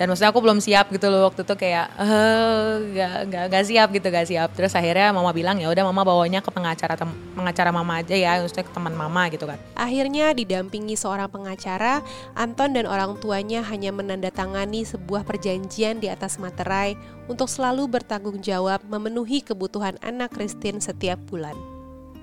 dan 0.00 0.08
maksudnya 0.08 0.32
aku 0.32 0.40
belum 0.40 0.64
siap 0.64 0.88
gitu 0.96 1.12
loh 1.12 1.28
waktu 1.28 1.44
itu 1.44 1.54
kayak 1.60 1.92
eh 2.00 2.72
gak, 2.96 3.16
gak, 3.28 3.44
gak 3.52 3.64
siap 3.68 3.88
gitu 3.92 4.08
gak 4.08 4.24
siap 4.32 4.48
terus 4.56 4.72
akhirnya 4.72 5.12
mama 5.12 5.28
bilang 5.36 5.60
ya 5.60 5.68
udah 5.68 5.84
mama 5.84 6.08
bawanya 6.08 6.40
ke 6.40 6.48
pengacara 6.48 6.96
tem, 6.96 7.12
pengacara 7.36 7.68
mama 7.68 8.00
aja 8.00 8.16
ya 8.16 8.40
maksudnya 8.40 8.64
ke 8.64 8.72
teman 8.72 8.96
mama 8.96 9.28
gitu 9.28 9.44
kan 9.44 9.60
Akhirnya 9.76 10.32
didampingi 10.32 10.96
seorang 10.96 11.28
pengacara, 11.28 12.00
Anton 12.32 12.72
dan 12.72 12.88
orang 12.88 13.20
tuanya 13.20 13.60
hanya 13.60 13.92
menandatangani 13.92 14.88
sebuah 14.88 15.28
perjanjian 15.28 16.00
di 16.00 16.08
atas 16.08 16.40
materai 16.40 16.96
untuk 17.28 17.52
selalu 17.52 17.90
bertanggung 17.90 18.40
jawab 18.40 18.80
memenuhi 18.88 19.44
kebutuhan 19.44 20.00
anak 20.00 20.32
Christine 20.32 20.80
setiap 20.80 21.20
bulan. 21.28 21.58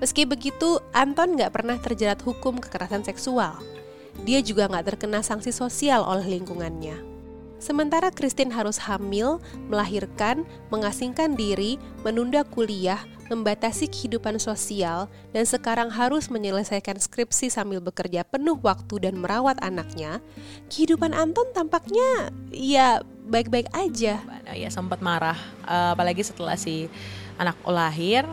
Meski 0.02 0.26
begitu, 0.26 0.82
Anton 0.90 1.38
nggak 1.38 1.54
pernah 1.54 1.78
terjerat 1.78 2.18
hukum 2.26 2.58
kekerasan 2.58 3.06
seksual. 3.06 3.58
Dia 4.26 4.42
juga 4.42 4.66
nggak 4.66 4.96
terkena 4.96 5.22
sanksi 5.22 5.54
sosial 5.54 6.02
oleh 6.02 6.40
lingkungannya. 6.40 7.17
Sementara 7.58 8.14
Christine 8.14 8.54
harus 8.54 8.78
hamil, 8.86 9.42
melahirkan, 9.66 10.46
mengasingkan 10.70 11.34
diri, 11.34 11.76
menunda 12.06 12.46
kuliah, 12.46 13.02
membatasi 13.28 13.90
kehidupan 13.90 14.40
sosial, 14.40 15.10
dan 15.36 15.44
sekarang 15.44 15.92
harus 15.92 16.32
menyelesaikan 16.32 16.96
skripsi 16.96 17.52
sambil 17.52 17.82
bekerja 17.84 18.24
penuh 18.24 18.56
waktu 18.62 19.10
dan 19.10 19.20
merawat 19.20 19.60
anaknya, 19.60 20.22
kehidupan 20.72 21.12
Anton 21.12 21.50
tampaknya 21.52 22.32
ya 22.48 23.04
baik-baik 23.28 23.68
aja. 23.76 24.22
ya 24.56 24.68
sempat 24.72 25.04
marah 25.04 25.36
Eh, 25.68 25.90
apalagi 25.92 26.24
setelah 26.24 26.56
si 26.56 26.88
anak 27.36 27.60
lahir 27.68 28.24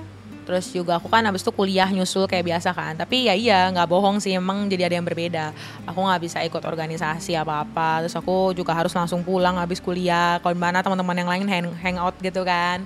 terus 0.45 0.69
juga 0.69 1.01
aku 1.01 1.09
kan 1.09 1.25
habis 1.25 1.41
itu 1.41 1.49
kuliah 1.49 1.89
nyusul 1.89 2.29
kayak 2.29 2.45
biasa 2.45 2.69
kan. 2.71 2.93
Tapi 2.93 3.27
ya 3.27 3.33
iya 3.33 3.67
nggak 3.73 3.89
bohong 3.89 4.21
sih 4.21 4.37
emang 4.37 4.69
jadi 4.69 4.87
ada 4.87 4.95
yang 5.01 5.05
berbeda. 5.05 5.51
Aku 5.89 5.99
nggak 6.05 6.21
bisa 6.21 6.39
ikut 6.45 6.61
organisasi 6.61 7.33
apa 7.33 7.65
apa 7.65 8.05
terus 8.05 8.15
aku 8.15 8.53
juga 8.53 8.77
harus 8.77 8.93
langsung 8.93 9.25
pulang 9.25 9.57
habis 9.57 9.81
kuliah. 9.81 10.37
Kalau 10.39 10.53
mana 10.53 10.85
teman-teman 10.85 11.17
yang 11.17 11.29
lain 11.29 11.45
hang, 11.49 11.65
hangout 11.81 12.15
gitu 12.21 12.45
kan. 12.45 12.85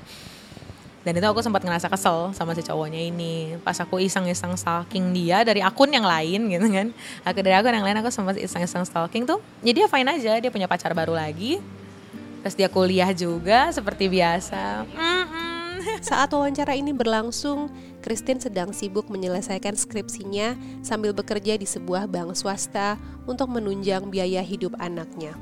Dan 1.00 1.16
itu 1.16 1.28
aku 1.28 1.40
sempat 1.40 1.64
ngerasa 1.64 1.88
kesel 1.88 2.36
sama 2.36 2.52
si 2.52 2.62
cowoknya 2.64 3.00
ini. 3.00 3.56
Pas 3.64 3.76
aku 3.80 4.04
iseng-iseng 4.04 4.52
stalking 4.60 5.16
dia 5.16 5.48
dari 5.48 5.64
akun 5.64 5.88
yang 5.92 6.04
lain 6.04 6.52
gitu 6.52 6.68
kan. 6.68 6.88
Aku 7.24 7.40
dari 7.40 7.56
akun 7.56 7.72
yang 7.72 7.88
lain 7.88 7.98
aku 8.04 8.12
sempat 8.12 8.36
iseng-iseng 8.36 8.84
stalking 8.84 9.24
tuh. 9.24 9.40
Jadi 9.64 9.84
dia 9.84 9.88
fine 9.88 10.10
aja 10.12 10.32
dia 10.40 10.52
punya 10.52 10.68
pacar 10.68 10.92
baru 10.92 11.16
lagi. 11.16 11.64
Terus 12.44 12.56
dia 12.56 12.68
kuliah 12.72 13.12
juga 13.16 13.72
seperti 13.72 14.08
biasa. 14.12 14.88
Mm-mm. 14.92 15.49
Saat 16.00 16.32
wawancara 16.32 16.78
ini 16.78 16.94
berlangsung, 16.94 17.68
Christine 18.06 18.38
sedang 18.38 18.70
sibuk 18.70 19.10
menyelesaikan 19.10 19.74
skripsinya 19.74 20.54
sambil 20.86 21.12
bekerja 21.12 21.58
di 21.58 21.66
sebuah 21.66 22.06
bank 22.06 22.38
swasta 22.38 23.02
untuk 23.26 23.50
menunjang 23.50 24.08
biaya 24.14 24.46
hidup 24.46 24.78
anaknya. 24.78 25.34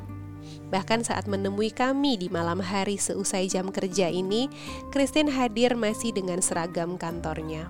Bahkan 0.71 1.03
saat 1.03 1.27
menemui 1.27 1.71
kami 1.71 2.15
di 2.15 2.27
malam 2.31 2.59
hari 2.59 2.95
seusai 2.95 3.51
jam 3.51 3.71
kerja 3.71 4.07
ini, 4.07 4.47
Christine 4.91 5.31
hadir 5.31 5.75
masih 5.75 6.15
dengan 6.15 6.39
seragam 6.39 6.95
kantornya. 6.95 7.67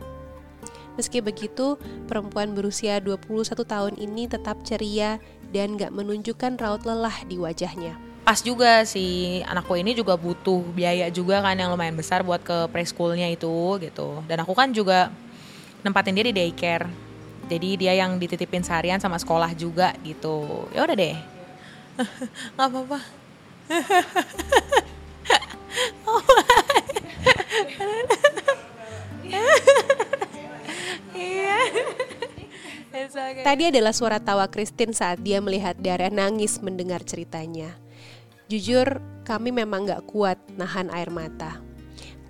Meski 0.98 1.22
begitu, 1.22 1.78
perempuan 2.10 2.58
berusia 2.58 2.98
21 2.98 3.46
tahun 3.62 3.94
ini 4.02 4.26
tetap 4.26 4.66
ceria 4.66 5.22
dan 5.54 5.78
gak 5.78 5.94
menunjukkan 5.94 6.58
raut 6.58 6.82
lelah 6.90 7.22
di 7.30 7.38
wajahnya. 7.38 7.94
Pas 8.28 8.44
juga 8.44 8.84
si 8.84 9.40
anakku 9.48 9.72
ini 9.80 9.96
juga 9.96 10.20
butuh 10.20 10.60
biaya 10.76 11.08
juga 11.08 11.40
kan 11.40 11.56
yang 11.56 11.72
lumayan 11.72 11.96
besar 11.96 12.28
buat 12.28 12.44
ke 12.44 12.68
preschoolnya 12.76 13.32
itu 13.32 13.80
gitu 13.80 14.20
dan 14.28 14.44
aku 14.44 14.52
kan 14.52 14.68
juga 14.76 15.08
nempatin 15.80 16.12
dia 16.12 16.28
di 16.28 16.36
daycare 16.36 16.92
jadi 17.48 17.70
dia 17.80 17.94
yang 18.04 18.20
dititipin 18.20 18.68
seharian 18.68 19.00
sama 19.00 19.16
sekolah 19.16 19.56
juga 19.56 19.96
gitu 20.04 20.68
ya 20.76 20.84
udah 20.84 20.96
deh 21.00 21.16
nggak 22.60 22.68
apa-apa 22.68 23.00
Iya. 31.18 31.60
It's 32.94 33.18
okay. 33.18 33.44
Tadi 33.44 33.64
adalah 33.74 33.92
suara 33.92 34.22
tawa 34.22 34.48
Christine 34.48 34.94
saat 34.96 35.20
dia 35.20 35.42
melihat 35.44 35.76
Dara 35.76 36.08
nangis 36.08 36.62
mendengar 36.64 37.04
ceritanya. 37.04 37.87
Jujur, 38.48 39.04
kami 39.28 39.52
memang 39.52 39.84
gak 39.84 40.08
kuat 40.08 40.40
nahan 40.56 40.88
air 40.96 41.12
mata. 41.12 41.60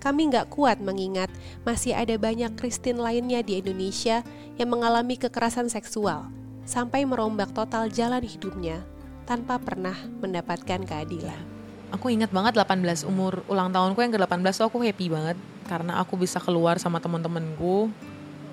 Kami 0.02 0.34
gak 0.34 0.50
kuat 0.50 0.82
mengingat 0.82 1.30
masih 1.62 1.94
ada 1.94 2.18
banyak 2.18 2.58
Christine 2.58 2.98
lainnya 2.98 3.46
di 3.46 3.62
Indonesia 3.62 4.26
yang 4.58 4.74
mengalami 4.74 5.14
kekerasan 5.14 5.70
seksual 5.70 6.26
sampai 6.66 7.06
merombak 7.06 7.54
total 7.54 7.86
jalan 7.94 8.26
hidupnya 8.26 8.82
tanpa 9.30 9.62
pernah 9.62 9.94
mendapatkan 10.18 10.90
keadilan. 10.90 11.38
Aku 11.94 12.10
ingat 12.10 12.34
banget 12.34 12.58
18 12.58 13.06
umur 13.06 13.46
ulang 13.46 13.70
tahunku 13.70 14.02
yang 14.02 14.18
ke-18 14.18 14.58
tuh 14.58 14.66
aku 14.74 14.82
happy 14.82 15.14
banget 15.14 15.38
karena 15.70 16.02
aku 16.02 16.18
bisa 16.18 16.42
keluar 16.42 16.82
sama 16.82 16.98
teman-temanku. 16.98 17.94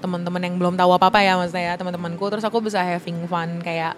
Teman-teman 0.04 0.44
yang 0.44 0.60
belum 0.60 0.76
tahu 0.76 1.00
apa-apa 1.00 1.24
ya 1.24 1.40
maksudnya 1.40 1.72
ya, 1.72 1.74
teman-temanku 1.80 2.28
terus 2.28 2.44
aku 2.44 2.60
bisa 2.60 2.84
having 2.84 3.24
fun 3.24 3.64
kayak 3.64 3.96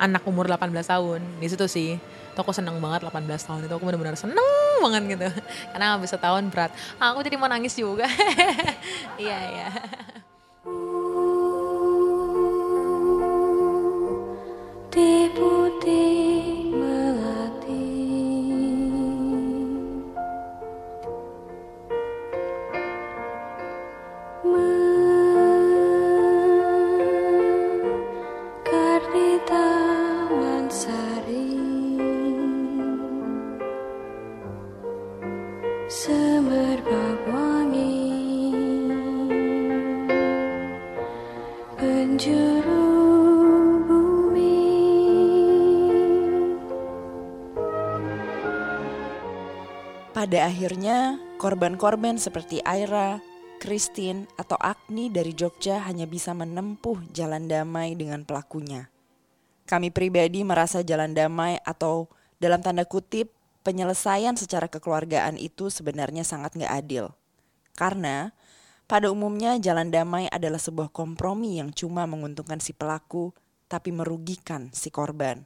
anak 0.00 0.24
umur 0.24 0.48
18 0.48 0.72
tahun. 0.88 1.20
Di 1.36 1.52
situ 1.52 1.68
sih. 1.68 2.00
Tuh 2.38 2.46
aku 2.46 2.54
seneng 2.54 2.78
banget 2.78 3.02
18 3.02 3.26
tahun 3.26 3.66
itu 3.66 3.74
aku 3.74 3.82
benar-benar 3.82 4.14
seneng 4.14 4.46
banget 4.78 5.18
gitu. 5.18 5.26
Karena 5.74 5.98
habis 5.98 6.14
setahun 6.14 6.46
berat. 6.54 6.70
Ah, 7.02 7.10
aku 7.10 7.26
jadi 7.26 7.34
mau 7.34 7.50
nangis 7.50 7.74
juga. 7.74 8.06
Iya, 9.18 9.38
iya. 9.50 9.68
di 14.98 15.30
putih 15.30 16.74
melati 16.74 17.86
mekar 24.42 24.87
Pada 50.12 50.44
akhirnya, 50.44 51.16
korban-korban 51.40 52.20
seperti 52.20 52.60
Aira, 52.68 53.24
Christine, 53.56 54.28
atau 54.36 54.60
Agni 54.60 55.08
dari 55.08 55.32
Jogja 55.32 55.88
hanya 55.88 56.04
bisa 56.04 56.36
menempuh 56.36 57.00
jalan 57.16 57.48
damai 57.48 57.96
dengan 57.96 58.28
pelakunya. 58.28 58.92
Kami 59.64 59.88
pribadi 59.88 60.44
merasa 60.44 60.84
jalan 60.84 61.16
damai 61.16 61.56
atau 61.64 62.12
dalam 62.36 62.60
tanda 62.60 62.84
kutip 62.84 63.37
penyelesaian 63.68 64.32
secara 64.40 64.72
kekeluargaan 64.72 65.36
itu 65.36 65.68
sebenarnya 65.68 66.24
sangat 66.24 66.56
nggak 66.56 66.72
adil. 66.72 67.12
Karena 67.76 68.32
pada 68.88 69.12
umumnya 69.12 69.60
jalan 69.60 69.92
damai 69.92 70.32
adalah 70.32 70.56
sebuah 70.56 70.88
kompromi 70.88 71.60
yang 71.60 71.76
cuma 71.76 72.08
menguntungkan 72.08 72.56
si 72.64 72.72
pelaku 72.72 73.36
tapi 73.68 73.92
merugikan 73.92 74.72
si 74.72 74.88
korban. 74.88 75.44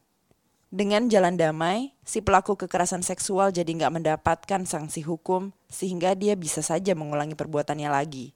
Dengan 0.71 1.11
jalan 1.11 1.35
damai, 1.35 1.93
si 2.07 2.23
pelaku 2.23 2.55
kekerasan 2.55 3.03
seksual 3.03 3.51
jadi 3.51 3.67
nggak 3.67 3.93
mendapatkan 3.99 4.63
sanksi 4.63 5.03
hukum 5.03 5.51
sehingga 5.67 6.15
dia 6.15 6.39
bisa 6.39 6.63
saja 6.63 6.95
mengulangi 6.95 7.35
perbuatannya 7.35 7.91
lagi. 7.91 8.33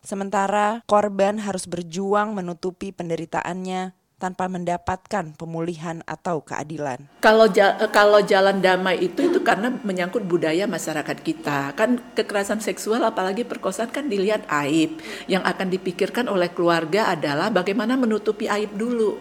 Sementara 0.00 0.80
korban 0.88 1.36
harus 1.36 1.68
berjuang 1.68 2.32
menutupi 2.32 2.96
penderitaannya 2.96 3.92
tanpa 4.18 4.50
mendapatkan 4.50 5.32
pemulihan 5.38 6.02
atau 6.04 6.42
keadilan. 6.42 6.98
Kalau 7.22 7.48
ja- 7.48 7.78
kalau 7.88 8.20
jalan 8.20 8.60
damai 8.60 9.00
itu 9.08 9.30
itu 9.32 9.40
karena 9.40 9.72
menyangkut 9.86 10.26
budaya 10.26 10.68
masyarakat 10.68 11.18
kita. 11.24 11.72
Kan 11.78 12.02
kekerasan 12.12 12.60
seksual 12.60 13.06
apalagi 13.06 13.46
perkosaan 13.46 13.88
kan 13.88 14.10
dilihat 14.10 14.44
aib. 14.66 14.98
Yang 15.30 15.42
akan 15.48 15.66
dipikirkan 15.72 16.26
oleh 16.28 16.52
keluarga 16.52 17.14
adalah 17.14 17.48
bagaimana 17.48 17.96
menutupi 17.96 18.50
aib 18.50 18.74
dulu. 18.76 19.16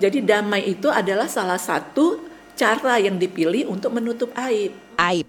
Jadi 0.00 0.24
damai 0.24 0.64
itu 0.64 0.88
adalah 0.88 1.28
salah 1.28 1.60
satu 1.60 2.24
cara 2.56 2.96
yang 2.96 3.20
dipilih 3.20 3.68
untuk 3.68 3.92
menutup 3.92 4.32
aib. 4.32 4.72
Aib. 4.96 5.28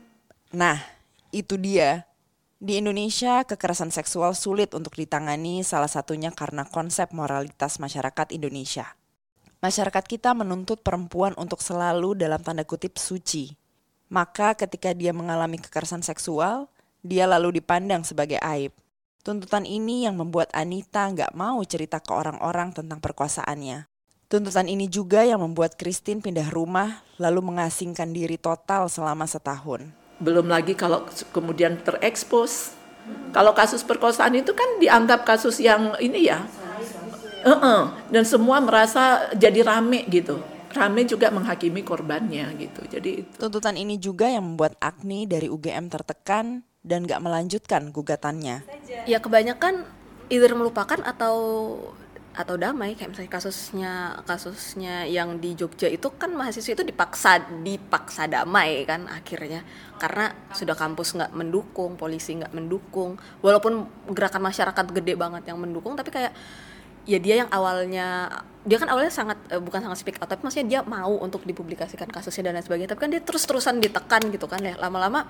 Nah, 0.56 0.80
itu 1.36 1.60
dia. 1.60 2.07
Di 2.58 2.82
Indonesia, 2.82 3.46
kekerasan 3.46 3.94
seksual 3.94 4.34
sulit 4.34 4.74
untuk 4.74 4.98
ditangani 4.98 5.62
salah 5.62 5.86
satunya 5.86 6.34
karena 6.34 6.66
konsep 6.66 7.14
moralitas 7.14 7.78
masyarakat 7.78 8.34
Indonesia. 8.34 8.98
Masyarakat 9.62 10.02
kita 10.02 10.34
menuntut 10.34 10.82
perempuan 10.82 11.38
untuk 11.38 11.62
selalu 11.62 12.18
dalam 12.18 12.42
tanda 12.42 12.66
kutip 12.66 12.98
suci. 12.98 13.54
Maka 14.10 14.58
ketika 14.58 14.90
dia 14.98 15.14
mengalami 15.14 15.62
kekerasan 15.62 16.02
seksual, 16.02 16.66
dia 17.06 17.30
lalu 17.30 17.62
dipandang 17.62 18.02
sebagai 18.02 18.42
aib. 18.42 18.74
Tuntutan 19.22 19.62
ini 19.62 20.10
yang 20.10 20.18
membuat 20.18 20.50
Anita 20.50 21.06
nggak 21.14 21.38
mau 21.38 21.62
cerita 21.62 22.02
ke 22.02 22.10
orang-orang 22.10 22.74
tentang 22.74 22.98
perkosaannya. 22.98 23.86
Tuntutan 24.34 24.66
ini 24.66 24.90
juga 24.90 25.22
yang 25.22 25.46
membuat 25.46 25.78
Christine 25.78 26.26
pindah 26.26 26.50
rumah 26.50 27.06
lalu 27.22 27.54
mengasingkan 27.54 28.10
diri 28.10 28.42
total 28.42 28.90
selama 28.90 29.30
setahun. 29.30 30.07
Belum 30.18 30.50
lagi 30.50 30.74
kalau 30.74 31.06
kemudian 31.32 31.78
terekspos. 31.82 32.74
Kalau 33.32 33.56
kasus 33.56 33.88
perkosaan 33.88 34.36
itu 34.36 34.52
kan 34.52 34.68
dianggap 34.84 35.24
kasus 35.24 35.64
yang 35.64 35.96
ini 36.04 36.28
ya. 36.28 36.44
Uh-uh. 37.48 37.96
Dan 38.12 38.28
semua 38.28 38.60
merasa 38.60 39.32
jadi 39.32 39.64
rame 39.64 40.04
gitu. 40.12 40.44
Rame 40.76 41.08
juga 41.08 41.32
menghakimi 41.32 41.82
korbannya 41.88 42.52
gitu. 42.60 42.82
Jadi 42.84 43.24
itu. 43.24 43.34
Tuntutan 43.40 43.80
ini 43.80 43.96
juga 43.96 44.28
yang 44.28 44.44
membuat 44.56 44.76
Agni 44.84 45.24
dari 45.24 45.48
UGM 45.48 45.88
tertekan 45.88 46.68
dan 46.84 47.08
gak 47.08 47.24
melanjutkan 47.24 47.92
gugatannya. 47.92 48.64
ya 49.08 49.20
kebanyakan 49.20 49.88
either 50.28 50.52
melupakan 50.56 51.00
atau 51.04 51.36
atau 52.38 52.54
damai 52.54 52.94
kayak 52.94 53.18
misalnya 53.18 53.34
kasusnya 53.34 53.94
kasusnya 54.30 54.96
yang 55.10 55.42
di 55.42 55.58
Jogja 55.58 55.90
itu 55.90 56.06
kan 56.14 56.30
mahasiswa 56.30 56.78
itu 56.78 56.86
dipaksa 56.86 57.42
dipaksa 57.66 58.30
damai 58.30 58.86
kan 58.86 59.10
akhirnya. 59.10 59.66
Karena 59.98 60.30
sudah 60.54 60.78
kampus 60.78 61.18
nggak 61.18 61.34
mendukung 61.34 61.98
polisi 61.98 62.38
nggak 62.38 62.54
mendukung. 62.54 63.18
Walaupun 63.42 63.90
gerakan 64.14 64.46
masyarakat 64.46 64.86
gede 65.02 65.18
banget 65.18 65.50
yang 65.50 65.58
mendukung 65.58 65.98
tapi 65.98 66.14
kayak 66.14 66.38
ya 67.08 67.18
dia 67.24 67.36
yang 67.42 67.50
awalnya 67.50 68.30
dia 68.68 68.78
kan 68.78 68.92
awalnya 68.92 69.10
sangat 69.10 69.40
eh, 69.48 69.64
bukan 69.64 69.80
sangat 69.80 69.98
speak 70.04 70.20
out 70.20 70.28
tapi 70.28 70.44
maksudnya 70.44 70.68
dia 70.68 70.80
mau 70.84 71.16
untuk 71.24 71.48
dipublikasikan 71.48 72.12
kasusnya 72.12 72.52
dan 72.52 72.60
lain 72.60 72.66
sebagainya 72.68 72.92
tapi 72.92 73.00
kan 73.08 73.10
dia 73.16 73.24
terus 73.24 73.48
terusan 73.48 73.80
ditekan 73.80 74.28
gitu 74.28 74.44
kan 74.46 74.60
ya 74.60 74.76
lama-lama 74.76 75.24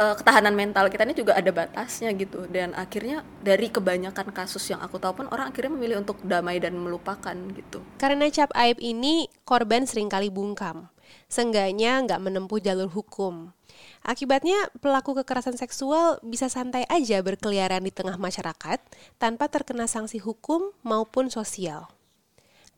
eh, 0.00 0.14
ketahanan 0.16 0.56
mental 0.56 0.88
kita 0.88 1.04
ini 1.04 1.12
juga 1.12 1.36
ada 1.36 1.52
batasnya 1.52 2.16
gitu 2.16 2.48
dan 2.48 2.72
akhirnya 2.72 3.20
dari 3.44 3.68
kebanyakan 3.68 4.32
kasus 4.32 4.64
yang 4.72 4.80
aku 4.80 4.96
tahu 4.96 5.20
pun 5.20 5.26
orang 5.28 5.52
akhirnya 5.52 5.76
memilih 5.76 6.00
untuk 6.00 6.16
damai 6.24 6.56
dan 6.56 6.72
melupakan 6.80 7.36
gitu 7.52 7.84
Karena 8.00 8.24
cap 8.32 8.48
aib 8.56 8.80
ini, 8.80 9.28
korban 9.44 9.84
sering 9.84 10.08
kali 10.08 10.32
bungkam. 10.32 10.88
Seenggaknya 11.28 12.04
nggak 12.04 12.22
menempuh 12.22 12.58
jalur 12.60 12.88
hukum. 12.88 13.52
Akibatnya 14.06 14.70
pelaku 14.78 15.18
kekerasan 15.18 15.58
seksual 15.58 16.22
bisa 16.22 16.46
santai 16.46 16.86
aja 16.86 17.18
berkeliaran 17.26 17.82
di 17.82 17.90
tengah 17.90 18.14
masyarakat 18.14 18.78
tanpa 19.18 19.50
terkena 19.50 19.90
sanksi 19.90 20.22
hukum 20.22 20.70
maupun 20.86 21.26
sosial. 21.26 21.90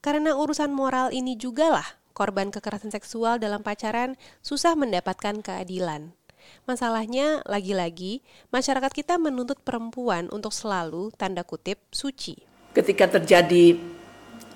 Karena 0.00 0.32
urusan 0.40 0.72
moral 0.72 1.12
ini 1.12 1.36
juga 1.36 1.68
lah 1.68 1.88
korban 2.16 2.48
kekerasan 2.48 2.88
seksual 2.88 3.36
dalam 3.36 3.60
pacaran 3.60 4.16
susah 4.40 4.72
mendapatkan 4.72 5.44
keadilan. 5.44 6.16
Masalahnya, 6.64 7.44
lagi-lagi, 7.44 8.24
masyarakat 8.48 8.88
kita 8.88 9.20
menuntut 9.20 9.60
perempuan 9.60 10.32
untuk 10.32 10.56
selalu, 10.56 11.12
tanda 11.12 11.44
kutip, 11.44 11.76
suci. 11.92 12.40
ketika 12.72 13.20
terjadi 13.20 13.76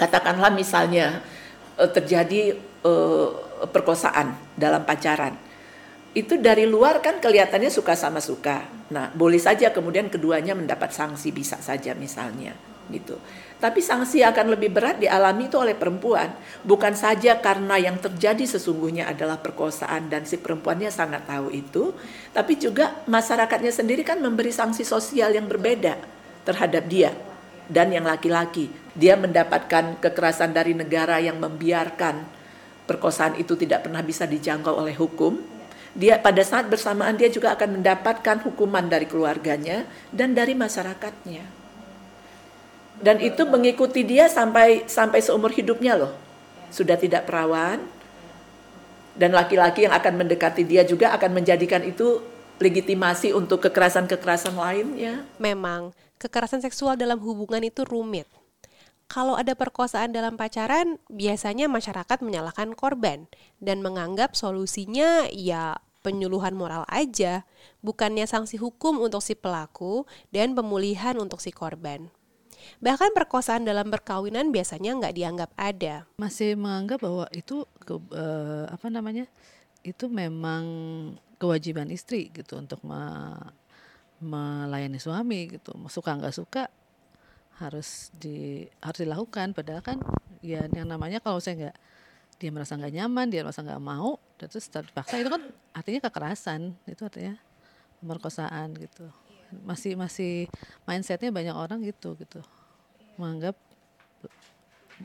katakanlah 0.01 0.49
misalnya 0.49 1.20
eh, 1.77 1.91
terjadi 1.93 2.57
eh, 2.57 3.29
perkosaan 3.68 4.33
dalam 4.57 4.89
pacaran 4.89 5.52
itu 6.13 6.37
dari 6.37 6.69
luar 6.69 7.01
kan 7.01 7.21
kelihatannya 7.21 7.73
suka 7.73 7.97
sama 7.97 8.21
suka 8.21 8.69
nah 8.93 9.09
boleh 9.13 9.41
saja 9.41 9.73
kemudian 9.73 10.13
keduanya 10.13 10.53
mendapat 10.53 10.93
sanksi 10.93 11.33
bisa 11.33 11.57
saja 11.61 11.97
misalnya 11.97 12.53
gitu 12.93 13.17
tapi 13.63 13.79
sanksi 13.79 14.27
akan 14.27 14.59
lebih 14.59 14.75
berat 14.75 14.99
dialami 14.99 15.47
itu 15.49 15.57
oleh 15.57 15.73
perempuan 15.73 16.35
bukan 16.67 16.93
saja 16.93 17.39
karena 17.39 17.79
yang 17.79 17.97
terjadi 18.03 18.45
sesungguhnya 18.45 19.09
adalah 19.09 19.39
perkosaan 19.39 20.11
dan 20.13 20.29
si 20.29 20.37
perempuannya 20.37 20.91
sangat 20.93 21.25
tahu 21.25 21.49
itu 21.55 21.95
tapi 22.35 22.59
juga 22.59 23.01
masyarakatnya 23.09 23.73
sendiri 23.73 24.03
kan 24.03 24.19
memberi 24.19 24.51
sanksi 24.51 24.83
sosial 24.83 25.33
yang 25.33 25.47
berbeda 25.49 25.97
terhadap 26.43 26.85
dia 26.91 27.15
dan 27.71 27.89
yang 27.89 28.05
laki-laki. 28.05 28.69
Dia 28.93 29.17
mendapatkan 29.17 29.97
kekerasan 30.03 30.53
dari 30.53 30.77
negara 30.77 31.17
yang 31.23 31.41
membiarkan 31.41 32.21
perkosaan 32.85 33.41
itu 33.41 33.57
tidak 33.57 33.89
pernah 33.89 34.05
bisa 34.05 34.29
dijangkau 34.29 34.77
oleh 34.77 34.93
hukum. 34.93 35.39
Dia 35.93 36.16
pada 36.16 36.40
saat 36.40 36.72
bersamaan 36.72 37.20
dia 37.20 37.28
juga 37.28 37.53
akan 37.53 37.80
mendapatkan 37.80 38.40
hukuman 38.49 38.88
dari 38.88 39.05
keluarganya 39.05 39.84
dan 40.09 40.32
dari 40.32 40.57
masyarakatnya. 40.57 41.45
Dan 43.03 43.20
itu 43.20 43.43
mengikuti 43.45 44.07
dia 44.07 44.30
sampai 44.30 44.88
sampai 44.88 45.20
seumur 45.20 45.53
hidupnya 45.53 45.99
loh. 46.01 46.12
Sudah 46.72 46.97
tidak 46.97 47.28
perawan 47.28 47.82
dan 49.12 49.36
laki-laki 49.36 49.84
yang 49.84 49.93
akan 49.93 50.24
mendekati 50.24 50.64
dia 50.64 50.86
juga 50.88 51.12
akan 51.12 51.36
menjadikan 51.36 51.84
itu 51.84 52.24
legitimasi 52.62 53.36
untuk 53.36 53.61
kekerasan-kekerasan 53.68 54.55
lainnya. 54.55 55.26
Memang, 55.36 55.93
kekerasan 56.16 56.62
seksual 56.62 56.95
dalam 56.95 57.18
hubungan 57.20 57.61
itu 57.61 57.82
rumit. 57.84 58.24
Kalau 59.13 59.37
ada 59.37 59.53
perkosaan 59.53 60.17
dalam 60.17 60.41
pacaran, 60.41 60.97
biasanya 61.13 61.69
masyarakat 61.69 62.25
menyalahkan 62.25 62.73
korban 62.73 63.29
dan 63.61 63.85
menganggap 63.85 64.33
solusinya 64.33 65.29
ya 65.29 65.77
penyuluhan 66.01 66.57
moral 66.57 66.89
aja, 66.89 67.45
bukannya 67.85 68.25
sanksi 68.25 68.57
hukum 68.57 69.05
untuk 69.05 69.21
si 69.21 69.37
pelaku 69.37 70.09
dan 70.33 70.57
pemulihan 70.57 71.21
untuk 71.21 71.45
si 71.45 71.53
korban. 71.53 72.09
Bahkan 72.81 73.13
perkosaan 73.13 73.69
dalam 73.69 73.93
perkawinan 73.93 74.49
biasanya 74.49 74.97
nggak 74.97 75.15
dianggap 75.21 75.51
ada. 75.61 76.09
masih 76.17 76.57
menganggap 76.57 77.05
bahwa 77.05 77.29
itu 77.37 77.69
ke, 77.85 78.01
eh, 78.17 78.65
apa 78.73 78.89
namanya 78.89 79.29
itu 79.85 80.09
memang 80.09 80.65
kewajiban 81.37 81.93
istri 81.93 82.33
gitu 82.33 82.57
untuk 82.57 82.81
me- 82.81 83.61
melayani 84.23 85.03
suami 85.03 85.59
gitu 85.59 85.75
suka 85.91 86.15
nggak 86.15 86.33
suka 86.33 86.71
harus 87.61 88.13
di 88.17 88.67
harus 88.81 89.01
dilakukan. 89.03 89.53
Padahal 89.53 89.83
kan 89.85 89.99
ya 90.41 90.65
yang 90.71 90.89
namanya 90.89 91.19
kalau 91.21 91.43
saya 91.43 91.69
nggak 91.69 91.77
dia 92.41 92.51
merasa 92.51 92.75
nggak 92.75 92.95
nyaman 92.99 93.27
dia 93.31 93.47
merasa 93.47 93.63
nggak 93.63 93.83
mau 93.83 94.19
dan 94.35 94.51
terus 94.51 94.67
terpaksa 94.67 95.21
itu 95.21 95.31
kan 95.31 95.43
artinya 95.77 96.01
kekerasan. 96.09 96.77
Itu 96.89 97.09
artinya 97.09 97.37
pemerkosaan 98.01 98.77
gitu. 98.79 99.07
Masih 99.69 99.99
masih 99.99 100.49
mindsetnya 100.89 101.29
banyak 101.29 101.55
orang 101.55 101.85
gitu 101.85 102.17
gitu. 102.17 102.41
Menganggap 103.21 103.55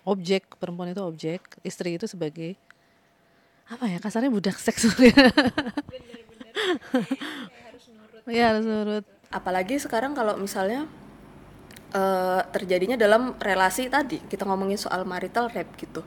objek 0.05 0.55
perempuan 0.61 0.93
itu 0.93 1.01
objek 1.01 1.41
istri 1.65 1.97
itu 1.97 2.05
sebagai 2.05 2.53
apa 3.67 3.83
ya 3.91 3.99
kasarnya 3.99 4.31
budak 4.31 4.55
seksual 4.55 4.95
ya 5.11 5.27
Iya 8.27 8.43
harus 8.51 8.63
nurut. 8.67 9.05
Apalagi 9.31 9.79
sekarang 9.79 10.11
kalau 10.11 10.35
misalnya 10.35 10.83
eh, 11.93 12.41
terjadinya 12.51 12.97
dalam 12.99 13.35
relasi 13.39 13.87
tadi. 13.87 14.19
Kita 14.23 14.43
ngomongin 14.47 14.79
soal 14.79 15.03
marital 15.03 15.51
rape 15.51 15.75
gitu. 15.79 16.01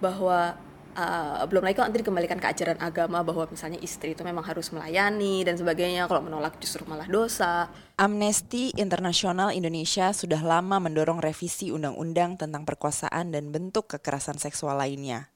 Bahwa 0.00 0.56
eh, 0.96 1.42
belum 1.46 1.62
lagi 1.64 1.80
nanti 1.80 2.00
dikembalikan 2.00 2.38
ke 2.40 2.46
ajaran 2.50 2.78
agama 2.80 3.20
bahwa 3.24 3.48
misalnya 3.48 3.80
istri 3.84 4.12
itu 4.12 4.22
memang 4.22 4.44
harus 4.44 4.72
melayani 4.72 5.44
dan 5.44 5.56
sebagainya. 5.56 6.08
Kalau 6.08 6.22
menolak 6.24 6.56
justru 6.62 6.84
malah 6.88 7.08
dosa. 7.08 7.68
Amnesty 8.00 8.72
Internasional 8.80 9.52
Indonesia 9.52 10.12
sudah 10.12 10.40
lama 10.40 10.80
mendorong 10.80 11.20
revisi 11.20 11.68
undang-undang 11.68 12.40
tentang 12.40 12.64
perkosaan 12.64 13.32
dan 13.32 13.52
bentuk 13.52 13.92
kekerasan 13.92 14.40
seksual 14.40 14.80
lainnya. 14.80 15.28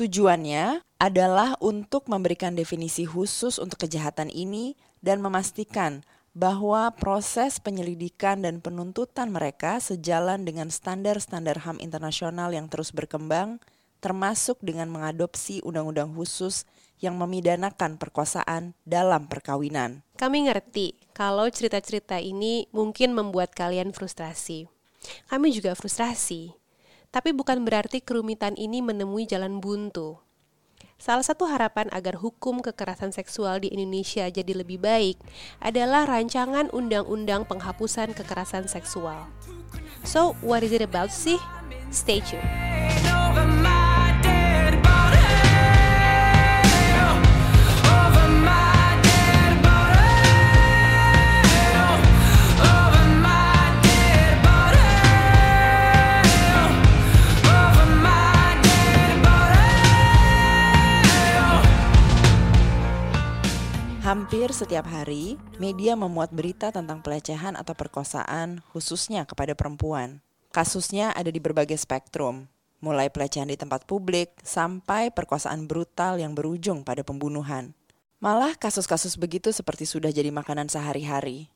Tujuannya 0.00 0.80
adalah 0.98 1.54
untuk 1.60 2.08
memberikan 2.08 2.56
definisi 2.56 3.04
khusus 3.04 3.60
untuk 3.60 3.86
kejahatan 3.86 4.32
ini 4.32 4.74
dan 5.04 5.20
memastikan 5.20 6.06
bahwa 6.32 6.88
proses 6.96 7.60
penyelidikan 7.60 8.40
dan 8.40 8.64
penuntutan 8.64 9.28
mereka 9.28 9.76
sejalan 9.80 10.48
dengan 10.48 10.72
standar-standar 10.72 11.60
HAM 11.60 11.76
internasional 11.84 12.56
yang 12.56 12.72
terus 12.72 12.88
berkembang, 12.88 13.60
termasuk 14.00 14.56
dengan 14.64 14.88
mengadopsi 14.88 15.60
undang-undang 15.62 16.10
khusus 16.16 16.64
yang 16.98 17.20
memidanakan 17.20 18.00
perkosaan 18.00 18.72
dalam 18.88 19.28
perkawinan. 19.28 20.00
Kami 20.16 20.48
ngerti 20.48 20.96
kalau 21.12 21.50
cerita-cerita 21.52 22.16
ini 22.22 22.70
mungkin 22.72 23.12
membuat 23.12 23.52
kalian 23.52 23.92
frustrasi. 23.92 24.70
Kami 25.28 25.50
juga 25.52 25.74
frustrasi. 25.74 26.54
Tapi 27.12 27.36
bukan 27.36 27.60
berarti 27.68 28.00
kerumitan 28.00 28.56
ini 28.56 28.80
menemui 28.80 29.28
jalan 29.28 29.60
buntu. 29.60 30.16
Salah 31.02 31.26
satu 31.26 31.50
harapan 31.50 31.90
agar 31.90 32.14
hukum 32.14 32.62
kekerasan 32.62 33.10
seksual 33.10 33.58
di 33.58 33.74
Indonesia 33.74 34.22
jadi 34.30 34.54
lebih 34.54 34.78
baik 34.78 35.18
adalah 35.58 36.06
rancangan 36.06 36.70
undang-undang 36.70 37.42
penghapusan 37.42 38.14
kekerasan 38.14 38.70
seksual. 38.70 39.26
So, 40.06 40.38
what 40.46 40.62
is 40.62 40.70
it 40.70 40.78
about 40.78 41.10
sih? 41.10 41.42
Stay 41.90 42.22
tuned. 42.22 43.71
Hampir 64.12 64.52
setiap 64.52 64.84
hari, 64.92 65.40
media 65.56 65.96
memuat 65.96 66.36
berita 66.36 66.68
tentang 66.68 67.00
pelecehan 67.00 67.56
atau 67.56 67.72
perkosaan, 67.72 68.60
khususnya 68.68 69.24
kepada 69.24 69.56
perempuan. 69.56 70.20
Kasusnya 70.52 71.16
ada 71.16 71.32
di 71.32 71.40
berbagai 71.40 71.80
spektrum, 71.80 72.44
mulai 72.84 73.08
pelecehan 73.08 73.48
di 73.48 73.56
tempat 73.56 73.88
publik 73.88 74.36
sampai 74.44 75.08
perkosaan 75.16 75.64
brutal 75.64 76.20
yang 76.20 76.36
berujung 76.36 76.84
pada 76.84 77.00
pembunuhan. 77.00 77.72
Malah 78.20 78.52
kasus-kasus 78.60 79.16
begitu 79.16 79.48
seperti 79.48 79.88
sudah 79.88 80.12
jadi 80.12 80.28
makanan 80.28 80.68
sehari-hari. 80.68 81.48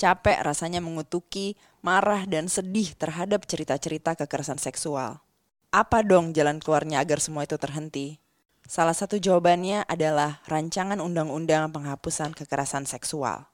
Capek 0.00 0.40
rasanya 0.40 0.80
mengutuki, 0.80 1.60
marah 1.84 2.24
dan 2.24 2.48
sedih 2.48 2.96
terhadap 2.96 3.44
cerita-cerita 3.44 4.16
kekerasan 4.16 4.56
seksual. 4.56 5.20
Apa 5.68 6.00
dong 6.00 6.32
jalan 6.32 6.64
keluarnya 6.64 7.04
agar 7.04 7.20
semua 7.20 7.44
itu 7.44 7.60
terhenti? 7.60 8.24
Salah 8.70 8.94
satu 8.94 9.18
jawabannya 9.18 9.82
adalah 9.90 10.46
rancangan 10.46 11.02
undang-undang 11.02 11.74
penghapusan 11.74 12.30
kekerasan 12.38 12.86
seksual. 12.86 13.50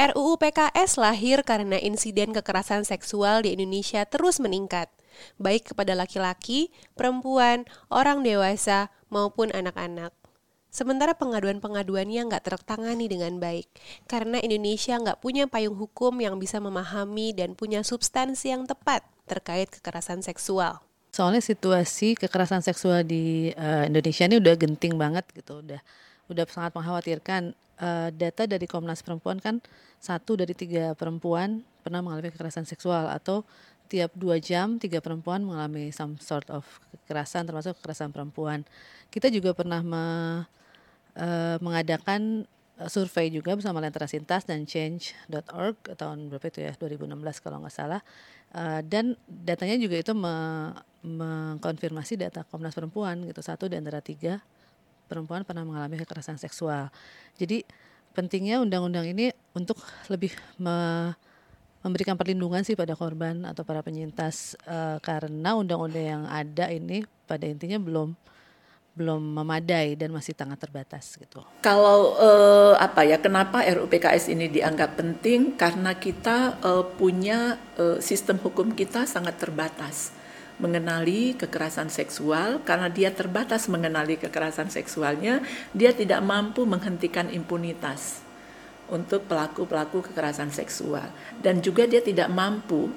RUU 0.00 0.40
PKS 0.40 0.96
lahir 0.96 1.44
karena 1.44 1.76
insiden 1.76 2.32
kekerasan 2.32 2.88
seksual 2.88 3.44
di 3.44 3.52
Indonesia 3.52 4.08
terus 4.08 4.40
meningkat, 4.40 4.88
baik 5.36 5.76
kepada 5.76 5.92
laki-laki, 5.92 6.72
perempuan, 6.96 7.68
orang 7.92 8.24
dewasa, 8.24 8.88
maupun 9.12 9.52
anak-anak. 9.52 10.16
Sementara 10.72 11.12
pengaduan-pengaduannya 11.12 12.24
nggak 12.24 12.48
tertangani 12.48 13.12
dengan 13.12 13.36
baik, 13.36 13.68
karena 14.08 14.40
Indonesia 14.40 14.96
nggak 14.96 15.20
punya 15.20 15.44
payung 15.52 15.76
hukum 15.76 16.16
yang 16.16 16.40
bisa 16.40 16.64
memahami 16.64 17.36
dan 17.36 17.52
punya 17.52 17.84
substansi 17.84 18.56
yang 18.56 18.64
tepat 18.64 19.04
terkait 19.28 19.68
kekerasan 19.68 20.24
seksual. 20.24 20.85
Soalnya 21.16 21.40
situasi 21.40 22.12
kekerasan 22.12 22.60
seksual 22.60 23.00
di 23.00 23.48
uh, 23.56 23.88
Indonesia 23.88 24.28
ini 24.28 24.36
udah 24.36 24.52
genting 24.52 25.00
banget 25.00 25.24
gitu, 25.32 25.64
udah 25.64 25.80
udah 26.28 26.44
sangat 26.52 26.76
mengkhawatirkan. 26.76 27.56
Uh, 27.76 28.08
data 28.08 28.48
dari 28.48 28.64
Komnas 28.64 29.04
Perempuan 29.04 29.36
kan 29.36 29.60
satu 30.00 30.32
dari 30.32 30.56
tiga 30.56 30.96
perempuan 30.96 31.60
pernah 31.84 32.00
mengalami 32.00 32.32
kekerasan 32.32 32.64
seksual 32.64 33.04
atau 33.12 33.44
tiap 33.92 34.16
dua 34.16 34.40
jam 34.40 34.80
tiga 34.80 35.04
perempuan 35.04 35.44
mengalami 35.44 35.92
some 35.92 36.16
sort 36.16 36.48
of 36.48 36.64
kekerasan 37.04 37.44
termasuk 37.44 37.76
kekerasan 37.80 38.16
perempuan. 38.16 38.64
Kita 39.12 39.28
juga 39.28 39.52
pernah 39.52 39.84
me, 39.84 40.04
uh, 41.20 41.56
mengadakan 41.60 42.48
survei 42.88 43.32
juga 43.32 43.56
bersama 43.56 43.80
Lentera 43.80 44.04
Sintas 44.04 44.44
dan 44.44 44.68
Change.org 44.68 45.76
tahun 45.96 46.28
berapa 46.28 46.44
itu 46.48 46.60
ya 46.60 46.76
2016 46.76 47.40
kalau 47.40 47.64
nggak 47.64 47.72
salah 47.72 48.04
uh, 48.52 48.84
dan 48.84 49.16
datanya 49.24 49.80
juga 49.80 49.96
itu 49.96 50.12
me, 50.12 50.32
mengkonfirmasi 51.06 52.18
data 52.18 52.42
Komnas 52.42 52.74
Perempuan 52.74 53.22
gitu 53.22 53.38
satu 53.40 53.70
di 53.70 53.78
antara 53.78 54.02
tiga 54.02 54.42
perempuan 55.06 55.46
pernah 55.46 55.62
mengalami 55.62 56.02
kekerasan 56.02 56.36
seksual. 56.36 56.90
Jadi 57.38 57.62
pentingnya 58.10 58.58
undang-undang 58.58 59.06
ini 59.06 59.30
untuk 59.54 59.78
lebih 60.10 60.34
me, 60.58 61.14
memberikan 61.86 62.18
perlindungan 62.18 62.66
sih 62.66 62.74
pada 62.74 62.98
korban 62.98 63.46
atau 63.46 63.62
para 63.62 63.80
penyintas 63.86 64.58
uh, 64.66 64.98
karena 64.98 65.54
undang-undang 65.54 66.02
yang 66.04 66.24
ada 66.26 66.66
ini 66.74 67.06
pada 67.30 67.46
intinya 67.46 67.78
belum 67.78 68.18
belum 68.96 69.20
memadai 69.20 69.92
dan 69.92 70.08
masih 70.08 70.32
sangat 70.32 70.56
terbatas 70.56 71.20
gitu. 71.20 71.44
Kalau 71.60 72.16
uh, 72.16 72.80
apa 72.80 73.04
ya 73.04 73.20
kenapa 73.20 73.60
RUU 73.60 73.92
PKS 73.92 74.32
ini 74.32 74.48
dianggap 74.48 74.96
penting 74.96 75.52
karena 75.52 75.92
kita 75.92 76.56
uh, 76.64 76.80
punya 76.96 77.60
uh, 77.76 78.00
sistem 78.00 78.40
hukum 78.40 78.72
kita 78.72 79.04
sangat 79.04 79.36
terbatas 79.36 80.15
mengenali 80.56 81.36
kekerasan 81.36 81.92
seksual. 81.92 82.64
Karena 82.64 82.88
dia 82.88 83.12
terbatas 83.12 83.68
mengenali 83.68 84.16
kekerasan 84.16 84.72
seksualnya 84.72 85.44
dia 85.76 85.92
tidak 85.92 86.24
mampu 86.24 86.64
menghentikan 86.64 87.28
impunitas 87.28 88.24
untuk 88.88 89.26
pelaku-pelaku 89.28 90.10
kekerasan 90.12 90.48
seksual. 90.50 91.12
Dan 91.42 91.60
juga 91.60 91.84
dia 91.84 92.00
tidak 92.00 92.32
mampu 92.32 92.88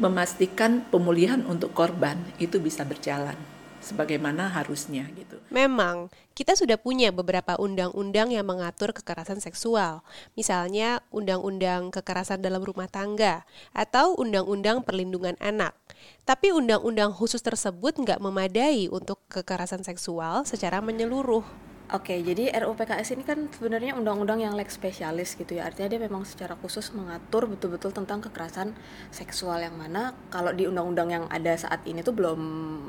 memastikan 0.00 0.82
pemulihan 0.88 1.44
untuk 1.44 1.76
korban. 1.76 2.16
Itu 2.40 2.58
bisa 2.58 2.82
berjalan 2.88 3.51
sebagaimana 3.82 4.48
harusnya 4.48 5.04
gitu. 5.18 5.36
Memang, 5.50 6.08
kita 6.32 6.56
sudah 6.56 6.80
punya 6.80 7.12
beberapa 7.12 7.58
undang-undang 7.60 8.32
yang 8.32 8.48
mengatur 8.48 8.94
kekerasan 8.96 9.42
seksual. 9.42 10.00
Misalnya 10.38 11.04
Undang-Undang 11.12 11.92
Kekerasan 11.92 12.40
dalam 12.40 12.64
Rumah 12.64 12.88
Tangga 12.88 13.44
atau 13.76 14.16
Undang-Undang 14.16 14.86
Perlindungan 14.86 15.36
Anak. 15.42 15.76
Tapi 16.22 16.54
undang-undang 16.54 17.10
khusus 17.10 17.42
tersebut 17.42 17.98
nggak 17.98 18.22
memadai 18.22 18.86
untuk 18.88 19.18
kekerasan 19.26 19.82
seksual 19.82 20.46
secara 20.46 20.78
menyeluruh. 20.78 21.71
Oke, 21.92 22.16
jadi 22.24 22.48
RUU 22.56 22.72
PKS 22.72 23.12
ini 23.12 23.20
kan 23.20 23.52
sebenarnya 23.52 23.92
undang-undang 23.92 24.40
yang 24.40 24.56
leg 24.56 24.72
spesialis 24.72 25.36
gitu 25.36 25.60
ya. 25.60 25.68
Artinya 25.68 25.92
dia 25.92 26.00
memang 26.00 26.24
secara 26.24 26.56
khusus 26.56 26.88
mengatur 26.96 27.44
betul-betul 27.44 27.92
tentang 27.92 28.24
kekerasan 28.24 28.72
seksual 29.12 29.60
yang 29.60 29.76
mana 29.76 30.16
kalau 30.32 30.56
di 30.56 30.64
undang-undang 30.64 31.12
yang 31.12 31.24
ada 31.28 31.52
saat 31.52 31.84
ini 31.84 32.00
tuh 32.00 32.16
belum 32.16 32.40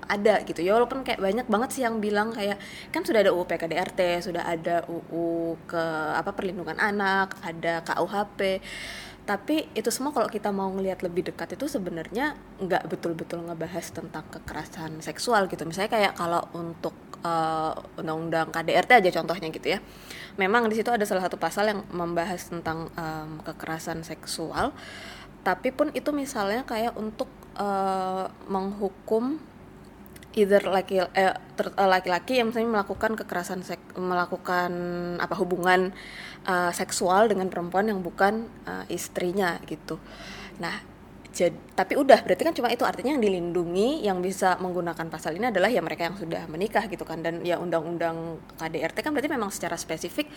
ada 0.08 0.40
gitu 0.48 0.64
ya. 0.64 0.80
Walaupun 0.80 1.04
kayak 1.04 1.20
banyak 1.20 1.48
banget 1.52 1.70
sih 1.76 1.84
yang 1.84 2.00
bilang 2.00 2.32
kayak 2.32 2.56
kan 2.96 3.04
sudah 3.04 3.28
ada 3.28 3.36
UU 3.36 3.44
PKDRT, 3.44 4.24
sudah 4.24 4.48
ada 4.48 4.88
UU 4.88 5.60
ke 5.68 5.84
apa 6.16 6.32
perlindungan 6.32 6.80
anak, 6.80 7.36
ada 7.44 7.84
KUHP 7.84 8.64
tapi 9.24 9.72
itu 9.72 9.88
semua 9.88 10.12
kalau 10.12 10.28
kita 10.28 10.52
mau 10.52 10.68
ngelihat 10.76 11.00
lebih 11.00 11.24
dekat 11.32 11.56
itu 11.56 11.72
sebenarnya 11.72 12.36
nggak 12.60 12.92
betul-betul 12.92 13.48
ngebahas 13.48 13.88
tentang 13.96 14.28
kekerasan 14.28 15.00
seksual 15.00 15.48
gitu 15.48 15.64
misalnya 15.64 15.92
kayak 15.96 16.14
kalau 16.20 16.44
untuk 16.52 16.92
uh, 17.24 17.74
undang-undang 17.98 18.52
KDRT 18.54 18.92
aja 19.04 19.10
contohnya 19.24 19.50
gitu 19.50 19.68
ya 19.74 19.80
memang 20.38 20.70
di 20.70 20.76
situ 20.78 20.90
ada 20.92 21.04
salah 21.08 21.26
satu 21.26 21.40
pasal 21.40 21.72
yang 21.72 21.82
membahas 21.90 22.52
tentang 22.52 22.92
um, 22.94 23.42
kekerasan 23.42 24.06
seksual 24.06 24.76
tapi 25.44 25.76
pun 25.76 25.92
itu 25.92 26.12
misalnya 26.16 26.64
kayak 26.64 26.96
untuk 26.96 27.28
uh, 27.60 28.32
menghukum 28.48 29.44
either 30.34 30.62
eh, 31.14 31.34
laki-laki 31.78 32.42
yang 32.42 32.50
misalnya 32.50 32.82
melakukan 32.82 33.14
kekerasan 33.14 33.62
sek, 33.62 33.80
melakukan 33.94 34.72
apa 35.22 35.36
hubungan 35.38 35.94
uh, 36.50 36.74
seksual 36.74 37.30
dengan 37.30 37.54
perempuan 37.54 37.86
yang 37.86 38.02
bukan 38.02 38.50
uh, 38.66 38.82
istrinya 38.90 39.62
gitu. 39.70 40.02
Nah, 40.58 40.93
jadi 41.34 41.58
tapi 41.74 41.98
udah 41.98 42.22
berarti 42.22 42.44
kan 42.46 42.54
cuma 42.54 42.70
itu 42.70 42.86
artinya 42.86 43.18
yang 43.18 43.24
dilindungi 43.26 44.06
yang 44.06 44.22
bisa 44.22 44.54
menggunakan 44.62 45.10
pasal 45.10 45.34
ini 45.34 45.50
adalah 45.50 45.66
ya 45.66 45.82
mereka 45.82 46.06
yang 46.06 46.16
sudah 46.16 46.46
menikah 46.46 46.86
gitu 46.86 47.02
kan. 47.04 47.26
Dan 47.26 47.42
ya 47.42 47.58
undang-undang 47.58 48.38
KDRT 48.62 49.02
kan 49.02 49.12
berarti 49.18 49.30
memang 49.34 49.50
secara 49.50 49.74
spesifik 49.74 50.30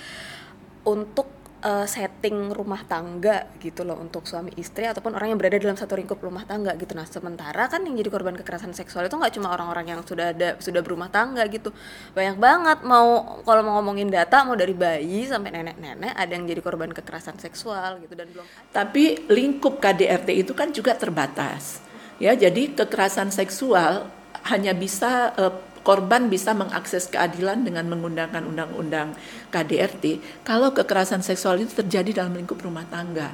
untuk 0.89 1.46
uh, 1.67 1.87
setting 1.91 2.55
rumah 2.55 2.87
tangga 2.87 3.51
gitu 3.59 3.83
loh 3.83 3.99
untuk 3.99 4.23
suami 4.23 4.55
istri 4.55 4.87
ataupun 4.87 5.19
orang 5.19 5.35
yang 5.35 5.39
berada 5.43 5.59
dalam 5.59 5.75
satu 5.75 5.99
lingkup 5.99 6.23
rumah 6.23 6.47
tangga 6.47 6.79
gitu. 6.79 6.95
Nah 6.95 7.05
sementara 7.11 7.67
kan 7.67 7.83
yang 7.83 7.99
jadi 7.99 8.07
korban 8.07 8.39
kekerasan 8.39 8.71
seksual 8.71 9.11
itu 9.11 9.19
nggak 9.19 9.35
cuma 9.35 9.51
orang-orang 9.51 9.99
yang 9.99 10.01
sudah 10.07 10.31
ada 10.31 10.55
sudah 10.63 10.81
berumah 10.87 11.11
tangga 11.11 11.43
gitu. 11.51 11.75
Banyak 12.15 12.39
banget 12.39 12.79
mau 12.87 13.43
kalau 13.43 13.67
mau 13.67 13.83
ngomongin 13.83 14.07
data 14.07 14.47
mau 14.47 14.55
dari 14.55 14.73
bayi 14.73 15.27
sampai 15.27 15.51
nenek-nenek 15.51 16.15
ada 16.15 16.31
yang 16.31 16.47
jadi 16.47 16.63
korban 16.63 16.95
kekerasan 16.95 17.43
seksual 17.43 17.99
gitu 17.99 18.15
dan 18.15 18.31
belum 18.31 18.47
tapi 18.71 19.27
lingkup 19.27 19.83
KDRT 19.83 20.47
itu 20.47 20.53
kan 20.55 20.71
juga 20.71 20.95
terbatas. 20.95 21.83
Ya 22.17 22.33
jadi 22.33 22.73
kekerasan 22.73 23.29
seksual 23.29 24.09
hanya 24.47 24.73
bisa 24.73 25.35
uh, 25.37 25.53
korban 25.87 26.27
bisa 26.27 26.51
mengakses 26.51 27.07
keadilan 27.07 27.63
dengan 27.63 27.87
menggunakan 27.87 28.43
undang-undang 28.43 29.15
KDRT 29.55 30.19
kalau 30.43 30.75
kekerasan 30.75 31.23
seksual 31.23 31.63
itu 31.63 31.71
terjadi 31.79 32.27
dalam 32.27 32.35
lingkup 32.35 32.59
rumah 32.59 32.83
tangga. 32.91 33.31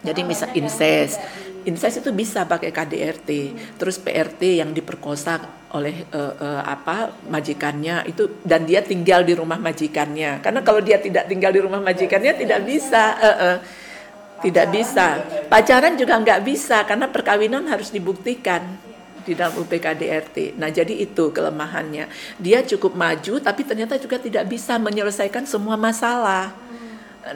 Jadi 0.00 0.24
misal 0.24 0.50
incest, 0.56 1.20
incest 1.68 2.00
itu 2.00 2.10
bisa 2.10 2.48
pakai 2.48 2.72
KDRT, 2.72 3.30
terus 3.76 4.00
PRT 4.00 4.64
yang 4.64 4.72
diperkosa 4.72 5.38
oleh 5.70 6.08
uh, 6.10 6.34
uh, 6.40 6.62
apa 6.66 7.14
majikannya 7.30 8.08
itu 8.10 8.42
dan 8.42 8.66
dia 8.66 8.82
tinggal 8.82 9.22
di 9.22 9.36
rumah 9.36 9.60
majikannya. 9.60 10.42
Karena 10.42 10.64
kalau 10.66 10.80
dia 10.82 10.98
tidak 10.98 11.30
tinggal 11.30 11.52
di 11.52 11.60
rumah 11.60 11.78
majikannya 11.84 12.32
tidak 12.32 12.64
bisa, 12.64 13.04
uh, 13.20 13.28
uh, 13.28 13.56
tidak 14.40 14.72
bisa. 14.72 15.20
Pacaran 15.52 15.94
juga 16.00 16.16
nggak 16.16 16.40
bisa 16.48 16.82
karena 16.88 17.06
perkawinan 17.06 17.68
harus 17.68 17.92
dibuktikan 17.92 18.89
di 19.22 19.36
dalam 19.36 19.60
UPKDRT. 19.60 20.56
Nah, 20.56 20.72
jadi 20.72 20.96
itu 20.96 21.30
kelemahannya. 21.30 22.08
Dia 22.40 22.64
cukup 22.64 22.96
maju 22.96 23.38
tapi 23.38 23.62
ternyata 23.66 24.00
juga 24.00 24.16
tidak 24.16 24.48
bisa 24.48 24.80
menyelesaikan 24.80 25.44
semua 25.44 25.76
masalah. 25.76 26.54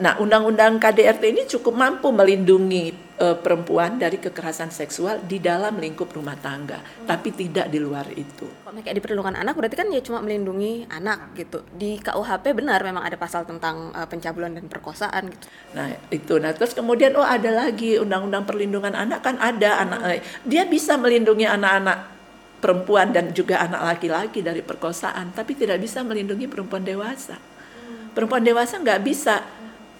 Nah, 0.01 0.17
undang-undang 0.17 0.81
KDRT 0.81 1.23
ini 1.29 1.43
cukup 1.45 1.77
mampu 1.77 2.09
melindungi 2.09 3.04
eh, 3.19 3.37
perempuan 3.39 3.97
dari 3.99 4.19
kekerasan 4.19 4.69
seksual 4.71 5.23
di 5.23 5.39
dalam 5.39 5.79
lingkup 5.79 6.11
rumah 6.11 6.35
tangga, 6.39 6.79
tapi 7.07 7.31
tidak 7.31 7.71
di 7.71 7.79
luar 7.79 8.07
itu. 8.13 8.47
Kalau 8.63 8.79
kayak 8.79 8.95
di 8.95 9.01
perlindungan 9.03 9.35
anak 9.39 9.55
berarti 9.55 9.75
kan 9.79 9.87
ya 9.91 10.01
cuma 10.03 10.19
melindungi 10.19 10.87
anak 10.91 11.35
gitu. 11.39 11.63
Di 11.75 11.99
KUHP 11.99 12.55
benar 12.55 12.83
memang 12.83 13.03
ada 13.03 13.15
pasal 13.15 13.47
tentang 13.47 13.91
eh, 13.95 14.07
pencabulan 14.07 14.55
dan 14.55 14.65
perkosaan 14.67 15.31
gitu. 15.31 15.45
Nah, 15.75 15.91
itu. 16.11 16.33
Nah, 16.39 16.51
terus 16.51 16.75
kemudian 16.75 17.15
oh 17.15 17.25
ada 17.25 17.51
lagi 17.51 17.97
undang-undang 17.97 18.43
perlindungan 18.43 18.93
anak 18.93 19.23
kan 19.23 19.39
ada 19.39 19.81
anak 19.83 19.99
eh, 20.11 20.21
dia 20.43 20.67
bisa 20.67 20.99
melindungi 20.99 21.47
anak-anak 21.47 22.15
perempuan 22.65 23.13
dan 23.13 23.29
juga 23.29 23.61
anak 23.61 23.95
laki-laki 23.95 24.41
dari 24.41 24.65
perkosaan, 24.65 25.35
tapi 25.37 25.53
tidak 25.53 25.77
bisa 25.77 26.01
melindungi 26.01 26.49
perempuan 26.49 26.81
dewasa. 26.81 27.37
Perempuan 28.15 28.47
dewasa 28.47 28.79
nggak 28.79 29.03
bisa 29.03 29.43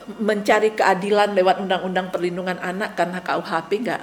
mencari 0.05 0.77
keadilan 0.77 1.33
lewat 1.33 1.57
undang-undang 1.61 2.13
perlindungan 2.13 2.61
anak 2.61 2.93
karena 2.93 3.19
KUHP 3.25 3.71
nggak 3.81 4.01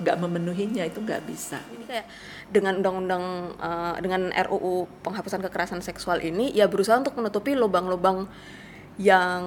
nggak 0.00 0.16
memenuhinya 0.16 0.88
itu 0.88 1.02
nggak 1.04 1.22
bisa. 1.28 1.60
Ini 1.76 1.84
kayak 1.84 2.06
dengan 2.48 2.80
undang-undang 2.80 3.24
eh, 3.60 3.94
dengan 4.00 4.32
RUU 4.32 4.88
penghapusan 5.04 5.44
kekerasan 5.44 5.82
seksual 5.84 6.24
ini 6.24 6.54
ya 6.56 6.66
berusaha 6.70 6.96
untuk 6.96 7.18
menutupi 7.20 7.52
lubang-lubang 7.52 8.26
yang 9.00 9.42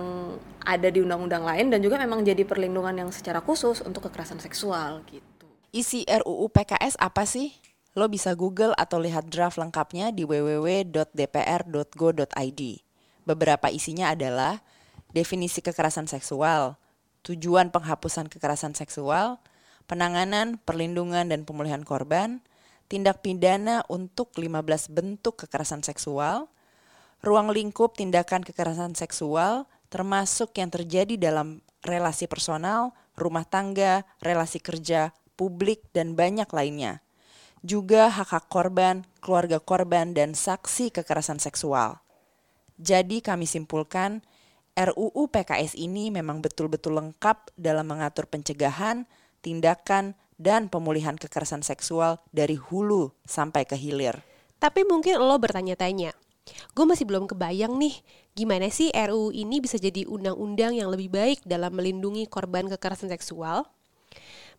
ada 0.64 0.88
di 0.90 1.04
undang-undang 1.04 1.44
lain 1.44 1.70
dan 1.70 1.84
juga 1.84 2.00
memang 2.00 2.24
jadi 2.24 2.42
perlindungan 2.48 2.96
yang 3.06 3.10
secara 3.12 3.44
khusus 3.44 3.82
untuk 3.84 4.08
kekerasan 4.10 4.40
seksual 4.40 5.04
gitu. 5.10 5.50
Isi 5.74 6.06
RUU 6.06 6.50
PKS 6.54 7.02
apa 7.02 7.26
sih? 7.26 7.54
Lo 7.94 8.10
bisa 8.10 8.34
Google 8.34 8.74
atau 8.74 8.98
lihat 8.98 9.30
draft 9.30 9.62
lengkapnya 9.62 10.10
di 10.10 10.26
www.dpr.go.id. 10.26 11.02
Beberapa 13.24 13.70
isinya 13.70 14.10
adalah 14.10 14.66
definisi 15.14 15.62
kekerasan 15.62 16.10
seksual, 16.10 16.76
tujuan 17.24 17.70
penghapusan 17.70 18.28
kekerasan 18.28 18.74
seksual, 18.74 19.40
penanganan, 19.86 20.60
perlindungan 20.66 21.30
dan 21.30 21.46
pemulihan 21.48 21.86
korban, 21.86 22.42
tindak 22.92 23.24
pidana 23.24 23.86
untuk 23.88 24.36
15 24.36 24.92
bentuk 24.92 25.46
kekerasan 25.46 25.86
seksual, 25.86 26.52
ruang 27.24 27.54
lingkup 27.54 27.96
tindakan 27.96 28.44
kekerasan 28.44 28.98
seksual 28.98 29.70
termasuk 29.94 30.58
yang 30.58 30.74
terjadi 30.74 31.22
dalam 31.22 31.62
relasi 31.86 32.26
personal, 32.26 32.98
rumah 33.14 33.46
tangga, 33.46 34.02
relasi 34.26 34.58
kerja, 34.58 35.14
publik 35.38 35.86
dan 35.94 36.18
banyak 36.18 36.50
lainnya. 36.50 37.06
Juga 37.62 38.10
hak-hak 38.10 38.50
korban, 38.50 39.06
keluarga 39.22 39.62
korban 39.62 40.18
dan 40.18 40.34
saksi 40.34 40.90
kekerasan 40.90 41.38
seksual. 41.38 42.02
Jadi 42.82 43.22
kami 43.22 43.46
simpulkan 43.46 44.26
RUU 44.74 45.30
PKS 45.30 45.78
ini 45.78 46.10
memang 46.10 46.42
betul-betul 46.42 46.98
lengkap 46.98 47.54
dalam 47.54 47.86
mengatur 47.86 48.26
pencegahan, 48.26 49.06
tindakan, 49.46 50.18
dan 50.42 50.66
pemulihan 50.66 51.14
kekerasan 51.14 51.62
seksual 51.62 52.18
dari 52.34 52.58
hulu 52.58 53.14
sampai 53.22 53.70
ke 53.70 53.78
hilir. 53.78 54.18
Tapi 54.58 54.82
mungkin 54.82 55.22
lo 55.22 55.38
bertanya-tanya, 55.38 56.18
gue 56.74 56.86
masih 56.90 57.06
belum 57.06 57.30
kebayang 57.30 57.78
nih, 57.78 58.02
gimana 58.34 58.74
sih 58.74 58.90
RUU 58.90 59.30
ini 59.30 59.62
bisa 59.62 59.78
jadi 59.78 60.10
undang-undang 60.10 60.74
yang 60.74 60.90
lebih 60.90 61.14
baik 61.14 61.46
dalam 61.46 61.78
melindungi 61.78 62.26
korban 62.26 62.66
kekerasan 62.66 63.14
seksual? 63.14 63.70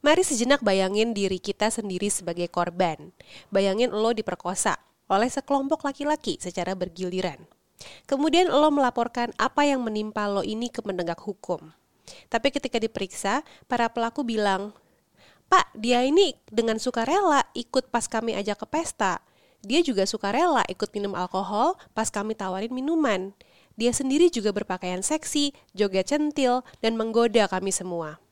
Mari 0.05 0.21
sejenak 0.21 0.61
bayangin 0.61 1.17
diri 1.17 1.41
kita 1.41 1.73
sendiri 1.73 2.13
sebagai 2.13 2.47
korban. 2.53 3.11
Bayangin 3.49 3.89
lo 3.91 4.13
diperkosa 4.13 4.77
oleh 5.09 5.33
sekelompok 5.33 5.83
laki-laki 5.83 6.37
secara 6.39 6.77
bergiliran. 6.77 7.41
Kemudian 8.05 8.49
lo 8.51 8.69
melaporkan 8.71 9.33
apa 9.37 9.67
yang 9.67 9.83
menimpa 9.85 10.29
lo 10.29 10.45
ini 10.45 10.69
ke 10.69 10.81
penegak 10.81 11.21
hukum. 11.21 11.73
Tapi 12.29 12.49
ketika 12.53 12.77
diperiksa, 12.77 13.43
para 13.65 13.89
pelaku 13.89 14.25
bilang, 14.25 14.77
Pak, 15.49 15.73
dia 15.77 16.05
ini 16.05 16.37
dengan 16.49 16.81
sukarela 16.81 17.45
ikut 17.53 17.93
pas 17.93 18.09
kami 18.09 18.37
ajak 18.37 18.65
ke 18.65 18.67
pesta. 18.69 19.21
Dia 19.65 19.81
juga 19.81 20.05
sukarela 20.05 20.65
ikut 20.69 20.93
minum 20.93 21.17
alkohol 21.17 21.77
pas 21.97 22.09
kami 22.13 22.37
tawarin 22.37 22.73
minuman. 22.73 23.33
Dia 23.75 23.91
sendiri 23.91 24.31
juga 24.31 24.55
berpakaian 24.55 25.03
seksi, 25.03 25.57
joget 25.75 26.13
centil, 26.13 26.63
dan 26.79 26.95
menggoda 26.95 27.49
kami 27.49 27.75
semua. 27.75 28.23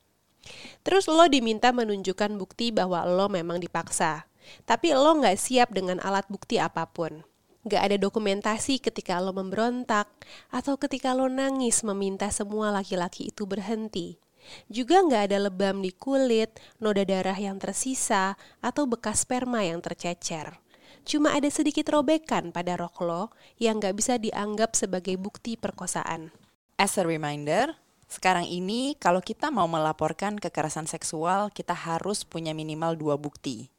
Terus 0.83 1.07
lo 1.07 1.25
diminta 1.27 1.71
menunjukkan 1.71 2.35
bukti 2.35 2.71
bahwa 2.71 3.03
lo 3.07 3.27
memang 3.31 3.59
dipaksa. 3.59 4.27
Tapi 4.67 4.91
lo 4.91 5.19
nggak 5.19 5.39
siap 5.39 5.71
dengan 5.71 6.03
alat 6.03 6.27
bukti 6.27 6.59
apa 6.59 6.83
pun. 6.87 7.23
Nggak 7.63 7.81
ada 7.81 7.97
dokumentasi 7.99 8.83
ketika 8.83 9.23
lo 9.23 9.31
memberontak 9.31 10.11
atau 10.51 10.75
ketika 10.75 11.15
lo 11.15 11.31
nangis 11.31 11.79
meminta 11.87 12.27
semua 12.27 12.75
laki-laki 12.75 13.31
itu 13.31 13.47
berhenti. 13.47 14.19
Juga 14.67 14.99
nggak 14.99 15.31
ada 15.31 15.47
lebam 15.47 15.79
di 15.79 15.95
kulit, 15.95 16.59
noda 16.83 17.07
darah 17.07 17.39
yang 17.39 17.55
tersisa, 17.63 18.35
atau 18.59 18.83
bekas 18.83 19.23
sperma 19.23 19.63
yang 19.63 19.79
tercecer. 19.79 20.59
Cuma 21.03 21.35
ada 21.35 21.47
sedikit 21.47 21.87
robekan 21.91 22.51
pada 22.51 22.79
rok 22.79 22.99
lo 23.03 23.23
yang 23.59 23.79
nggak 23.79 23.95
bisa 23.95 24.15
dianggap 24.19 24.75
sebagai 24.75 25.15
bukti 25.19 25.55
perkosaan. 25.55 26.31
As 26.79 26.99
a 26.99 27.03
reminder, 27.07 27.75
sekarang 28.07 28.47
ini 28.47 28.95
kalau 28.99 29.19
kita 29.19 29.51
mau 29.51 29.67
melaporkan 29.67 30.39
kekerasan 30.39 30.87
seksual, 30.87 31.51
kita 31.51 31.75
harus 31.75 32.23
punya 32.27 32.51
minimal 32.51 32.95
dua 32.95 33.15
bukti. 33.15 33.71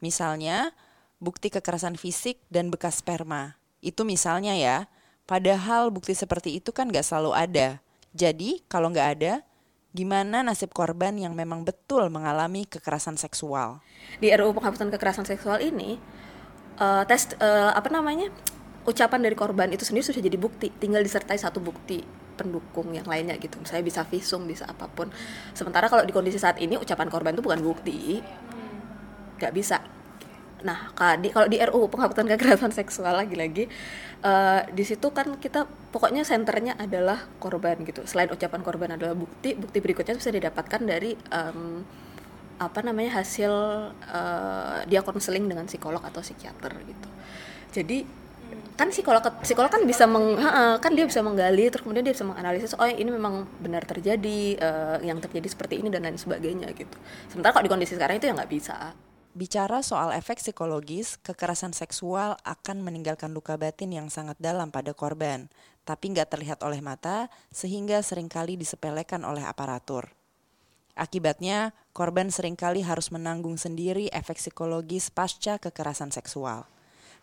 Misalnya, 0.00 0.76
bukti 1.18 1.48
kekerasan 1.48 1.96
fisik 1.96 2.40
dan 2.52 2.68
bekas 2.68 3.00
sperma. 3.00 3.56
Itu 3.80 4.04
misalnya 4.04 4.56
ya, 4.56 4.88
padahal 5.24 5.88
bukti 5.92 6.12
seperti 6.12 6.60
itu 6.60 6.72
kan 6.72 6.88
nggak 6.88 7.04
selalu 7.04 7.32
ada. 7.32 7.68
Jadi 8.16 8.64
kalau 8.68 8.92
nggak 8.92 9.08
ada, 9.20 9.44
gimana 9.96 10.44
nasib 10.44 10.72
korban 10.72 11.16
yang 11.16 11.32
memang 11.32 11.64
betul 11.64 12.08
mengalami 12.12 12.68
kekerasan 12.68 13.16
seksual? 13.16 13.80
Di 14.20 14.32
RUU 14.32 14.56
penghapusan 14.56 14.92
kekerasan 14.92 15.24
seksual 15.24 15.60
ini, 15.64 15.96
eh, 16.80 17.02
tes 17.08 17.32
eh, 17.36 17.70
apa 17.72 17.88
namanya 17.88 18.28
ucapan 18.86 19.20
dari 19.24 19.34
korban 19.34 19.68
itu 19.72 19.82
sendiri 19.82 20.04
sudah 20.06 20.22
jadi 20.22 20.38
bukti, 20.38 20.68
tinggal 20.76 21.02
disertai 21.02 21.36
satu 21.40 21.58
bukti 21.58 22.04
pendukung 22.36 22.92
yang 22.92 23.08
lainnya 23.08 23.40
gitu. 23.40 23.56
Saya 23.64 23.80
bisa 23.80 24.04
visum, 24.04 24.44
bisa 24.44 24.68
apa 24.68 24.86
pun. 24.86 25.08
Sementara 25.56 25.88
kalau 25.88 26.04
di 26.04 26.12
kondisi 26.12 26.36
saat 26.36 26.60
ini 26.60 26.76
ucapan 26.76 27.08
korban 27.08 27.32
itu 27.32 27.42
bukan 27.42 27.60
bukti, 27.64 28.20
nggak 29.40 29.52
bisa 29.56 29.80
Nah, 30.64 30.88
kalau 30.96 31.48
di 31.50 31.58
RUU 31.60 31.92
penghapusan 31.92 32.24
kekerasan 32.32 32.72
seksual 32.72 33.12
lagi-lagi 33.12 33.68
eh, 34.24 34.60
di 34.72 34.84
situ 34.86 35.12
kan 35.12 35.36
kita 35.36 35.68
pokoknya 35.92 36.24
senternya 36.24 36.78
adalah 36.80 37.28
korban 37.36 37.76
gitu. 37.84 38.06
Selain 38.08 38.32
ucapan 38.32 38.60
korban 38.64 38.90
adalah 38.96 39.12
bukti, 39.12 39.52
bukti 39.52 39.78
berikutnya 39.84 40.16
bisa 40.16 40.32
didapatkan 40.32 40.80
dari 40.80 41.12
em, 41.12 41.84
apa 42.56 42.80
namanya 42.80 43.20
hasil 43.20 43.52
eh, 44.08 44.78
dia 44.88 45.04
konseling 45.04 45.44
dengan 45.44 45.68
psikolog 45.68 46.00
atau 46.00 46.24
psikiater 46.24 46.72
gitu. 46.88 47.08
Jadi 47.76 48.24
kan 48.76 48.92
psikolog 48.92 49.24
psikolog 49.40 49.72
kan 49.72 49.82
bisa 49.88 50.04
meng, 50.04 50.36
kan 50.80 50.92
dia 50.92 51.08
bisa 51.08 51.24
menggali 51.24 51.72
terus 51.72 51.82
kemudian 51.82 52.04
dia 52.04 52.14
bisa 52.14 52.28
menganalisis 52.28 52.76
oh 52.76 52.84
ini 52.84 53.08
memang 53.08 53.48
benar 53.58 53.84
terjadi 53.84 54.40
eh, 54.56 54.96
yang 55.04 55.20
terjadi 55.20 55.48
seperti 55.52 55.80
ini 55.84 55.92
dan 55.92 56.04
lain 56.08 56.16
sebagainya 56.16 56.72
gitu. 56.72 56.96
Sementara 57.28 57.52
kalau 57.52 57.64
di 57.68 57.72
kondisi 57.72 57.92
sekarang 57.96 58.16
itu 58.16 58.28
ya 58.28 58.34
nggak 58.36 58.52
bisa. 58.52 58.96
Bicara 59.36 59.84
soal 59.84 60.16
efek 60.16 60.40
psikologis, 60.40 61.20
kekerasan 61.20 61.76
seksual 61.76 62.40
akan 62.40 62.80
meninggalkan 62.80 63.36
luka 63.36 63.60
batin 63.60 63.92
yang 63.92 64.08
sangat 64.08 64.40
dalam 64.40 64.72
pada 64.72 64.96
korban, 64.96 65.52
tapi 65.84 66.16
nggak 66.16 66.32
terlihat 66.32 66.64
oleh 66.64 66.80
mata 66.80 67.28
sehingga 67.52 68.00
sering 68.00 68.32
kali 68.32 68.56
disepelekan 68.56 69.20
oleh 69.28 69.44
aparatur. 69.44 70.08
Akibatnya, 70.96 71.76
korban 71.92 72.32
sering 72.32 72.56
kali 72.56 72.80
harus 72.80 73.12
menanggung 73.12 73.60
sendiri 73.60 74.08
efek 74.08 74.40
psikologis 74.40 75.12
pasca 75.12 75.60
kekerasan 75.60 76.08
seksual. 76.16 76.64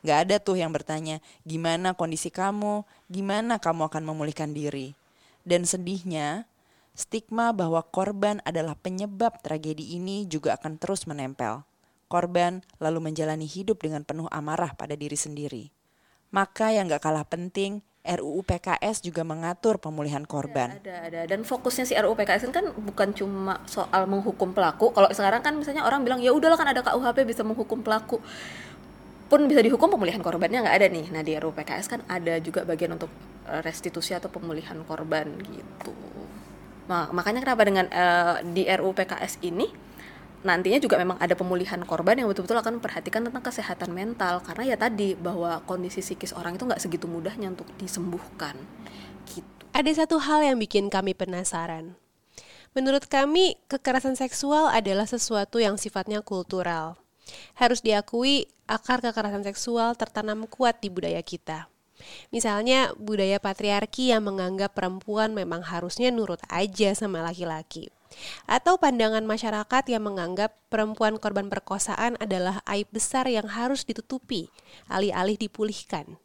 Nggak 0.05 0.17
ada 0.29 0.35
tuh 0.37 0.61
yang 0.61 0.69
bertanya, 0.69 1.17
gimana 1.49 1.97
kondisi 1.97 2.29
kamu, 2.29 2.85
gimana 3.09 3.57
kamu 3.57 3.89
akan 3.89 4.05
memulihkan 4.05 4.53
diri. 4.53 4.93
Dan 5.41 5.65
sedihnya, 5.65 6.45
stigma 6.93 7.57
bahwa 7.57 7.81
korban 7.81 8.37
adalah 8.45 8.77
penyebab 8.77 9.41
tragedi 9.41 9.97
ini 9.97 10.29
juga 10.29 10.61
akan 10.61 10.77
terus 10.77 11.09
menempel 11.09 11.65
korban 12.13 12.61
lalu 12.77 13.09
menjalani 13.09 13.49
hidup 13.49 13.81
dengan 13.81 14.05
penuh 14.05 14.29
amarah 14.29 14.77
pada 14.77 14.93
diri 14.93 15.17
sendiri. 15.17 15.73
Maka 16.29 16.69
yang 16.69 16.85
gak 16.85 17.09
kalah 17.09 17.25
penting, 17.25 17.81
RUU 18.03 18.43
PKS 18.43 18.99
juga 18.99 19.23
mengatur 19.23 19.79
pemulihan 19.79 20.21
korban. 20.27 20.77
Ada, 20.77 21.09
ada. 21.09 21.21
Dan 21.23 21.47
fokusnya 21.47 21.87
si 21.87 21.93
RUU 21.95 22.13
PKS 22.19 22.51
kan 22.51 22.69
bukan 22.75 23.15
cuma 23.15 23.63
soal 23.65 24.05
menghukum 24.05 24.51
pelaku. 24.51 24.91
Kalau 24.91 25.09
sekarang 25.09 25.41
kan 25.41 25.55
misalnya 25.55 25.87
orang 25.87 26.05
bilang 26.05 26.19
ya 26.19 26.35
udahlah 26.35 26.59
kan 26.59 26.69
ada 26.69 26.83
KUHP 26.83 27.23
bisa 27.25 27.41
menghukum 27.41 27.79
pelaku. 27.81 28.19
Pun 29.31 29.47
bisa 29.47 29.63
dihukum 29.63 29.87
pemulihan 29.87 30.19
korbannya 30.19 30.67
nggak 30.67 30.77
ada 30.83 30.87
nih. 30.91 31.05
Nah 31.15 31.23
di 31.23 31.33
RUU 31.39 31.55
PKS 31.55 31.87
kan 31.87 31.99
ada 32.11 32.37
juga 32.43 32.67
bagian 32.67 32.99
untuk 32.99 33.09
eh, 33.47 33.63
restitusi 33.63 34.11
atau 34.11 34.27
pemulihan 34.27 34.77
korban 34.83 35.31
gitu. 35.47 35.95
Makanya 36.91 37.39
kenapa 37.39 37.63
dengan 37.63 37.87
eh, 37.87 38.35
di 38.51 38.67
RUU 38.67 38.91
PKS 38.91 39.39
ini 39.47 39.92
nantinya 40.43 40.79
juga 40.79 40.99
memang 40.99 41.15
ada 41.23 41.33
pemulihan 41.33 41.79
korban 41.87 42.19
yang 42.19 42.27
betul-betul 42.27 42.59
akan 42.59 42.79
memperhatikan 42.79 43.23
tentang 43.23 43.43
kesehatan 43.43 43.91
mental 43.95 44.43
karena 44.43 44.75
ya 44.75 44.77
tadi 44.77 45.15
bahwa 45.15 45.63
kondisi 45.63 46.03
psikis 46.03 46.35
orang 46.35 46.59
itu 46.59 46.67
nggak 46.67 46.83
segitu 46.83 47.07
mudahnya 47.07 47.51
untuk 47.55 47.67
disembuhkan 47.79 48.59
gitu. 49.31 49.47
Ada 49.71 50.05
satu 50.05 50.19
hal 50.21 50.43
yang 50.45 50.59
bikin 50.59 50.91
kami 50.91 51.15
penasaran. 51.17 51.97
Menurut 52.73 53.05
kami, 53.05 53.53
kekerasan 53.69 54.17
seksual 54.17 54.65
adalah 54.69 55.05
sesuatu 55.05 55.61
yang 55.61 55.77
sifatnya 55.77 56.25
kultural. 56.25 56.97
Harus 57.53 57.85
diakui, 57.85 58.49
akar 58.65 58.97
kekerasan 58.97 59.45
seksual 59.45 59.93
tertanam 59.93 60.49
kuat 60.49 60.81
di 60.81 60.89
budaya 60.89 61.21
kita. 61.21 61.69
Misalnya, 62.33 62.89
budaya 62.97 63.37
patriarki 63.37 64.09
yang 64.09 64.25
menganggap 64.25 64.73
perempuan 64.73 65.37
memang 65.37 65.61
harusnya 65.61 66.09
nurut 66.09 66.41
aja 66.49 66.97
sama 66.97 67.21
laki-laki. 67.21 67.93
Atau 68.45 68.77
pandangan 68.79 69.23
masyarakat 69.23 69.83
yang 69.89 70.03
menganggap 70.05 70.55
perempuan 70.67 71.17
korban 71.17 71.47
perkosaan 71.47 72.17
adalah 72.17 72.61
aib 72.69 72.89
besar 72.93 73.27
yang 73.27 73.49
harus 73.49 73.83
ditutupi, 73.83 74.49
alih-alih 74.89 75.37
dipulihkan. 75.37 76.19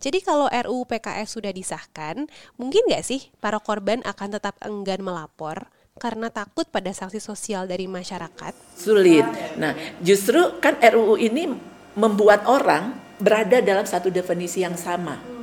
Jadi 0.00 0.22
kalau 0.22 0.48
RUU 0.48 0.88
PKS 0.88 1.36
sudah 1.36 1.52
disahkan, 1.52 2.30
mungkin 2.56 2.86
nggak 2.88 3.04
sih 3.04 3.28
para 3.42 3.60
korban 3.60 4.00
akan 4.06 4.38
tetap 4.40 4.56
enggan 4.64 5.02
melapor 5.04 5.68
karena 5.96 6.28
takut 6.28 6.68
pada 6.68 6.92
sanksi 6.92 7.20
sosial 7.20 7.68
dari 7.68 7.88
masyarakat? 7.88 8.52
Sulit. 8.76 9.24
Nah, 9.56 9.72
justru 10.00 10.60
kan 10.60 10.76
RUU 10.80 11.16
ini 11.20 11.50
membuat 11.96 12.44
orang 12.48 12.96
berada 13.16 13.64
dalam 13.64 13.88
satu 13.88 14.12
definisi 14.12 14.60
yang 14.60 14.76
sama 14.76 15.35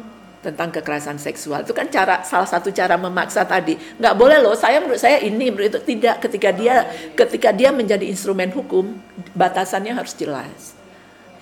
tentang 0.43 0.69
kekerasan 0.69 1.15
seksual. 1.15 1.63
Itu 1.63 1.71
kan 1.71 1.87
cara 1.87 2.21
salah 2.27 2.45
satu 2.45 2.69
cara 2.75 2.99
memaksa 2.99 3.47
tadi. 3.47 3.79
Nggak 3.79 4.15
boleh 4.19 4.37
loh 4.43 4.53
saya 4.53 4.83
menurut 4.83 4.99
saya 4.99 5.23
ini 5.23 5.47
menurut 5.47 5.71
itu 5.71 5.81
tidak. 5.95 6.19
Ketika 6.19 6.51
dia 6.51 6.83
ketika 7.15 7.49
dia 7.55 7.71
menjadi 7.71 8.03
instrumen 8.03 8.51
hukum 8.51 8.99
batasannya 9.31 9.95
harus 9.95 10.11
jelas. 10.19 10.75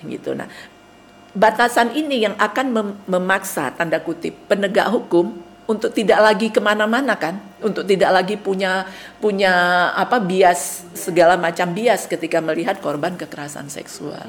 Gitu. 0.00 0.32
Nah 0.38 0.46
batasan 1.34 1.98
ini 1.98 2.22
yang 2.22 2.38
akan 2.38 2.66
mem 2.70 2.88
memaksa 3.10 3.74
tanda 3.74 3.98
kutip 3.98 4.46
penegak 4.46 4.86
hukum 4.94 5.34
untuk 5.66 5.90
tidak 5.90 6.22
lagi 6.22 6.54
ke 6.54 6.62
mana-mana 6.62 7.18
kan? 7.18 7.42
Untuk 7.58 7.86
tidak 7.86 8.14
lagi 8.14 8.38
punya 8.38 8.86
punya 9.18 9.52
apa 9.98 10.22
bias 10.22 10.86
segala 10.94 11.34
macam 11.34 11.74
bias 11.74 12.06
ketika 12.06 12.38
melihat 12.38 12.78
korban 12.78 13.18
kekerasan 13.18 13.66
seksual 13.66 14.22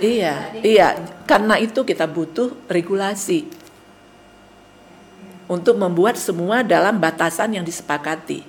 Iya, 0.00 0.60
iya. 0.64 0.88
Karena 1.28 1.60
itu 1.60 1.84
kita 1.84 2.08
butuh 2.08 2.52
regulasi 2.68 3.48
untuk 5.44 5.76
membuat 5.76 6.16
semua 6.16 6.64
dalam 6.64 6.96
batasan 6.96 7.56
yang 7.60 7.64
disepakati. 7.64 8.40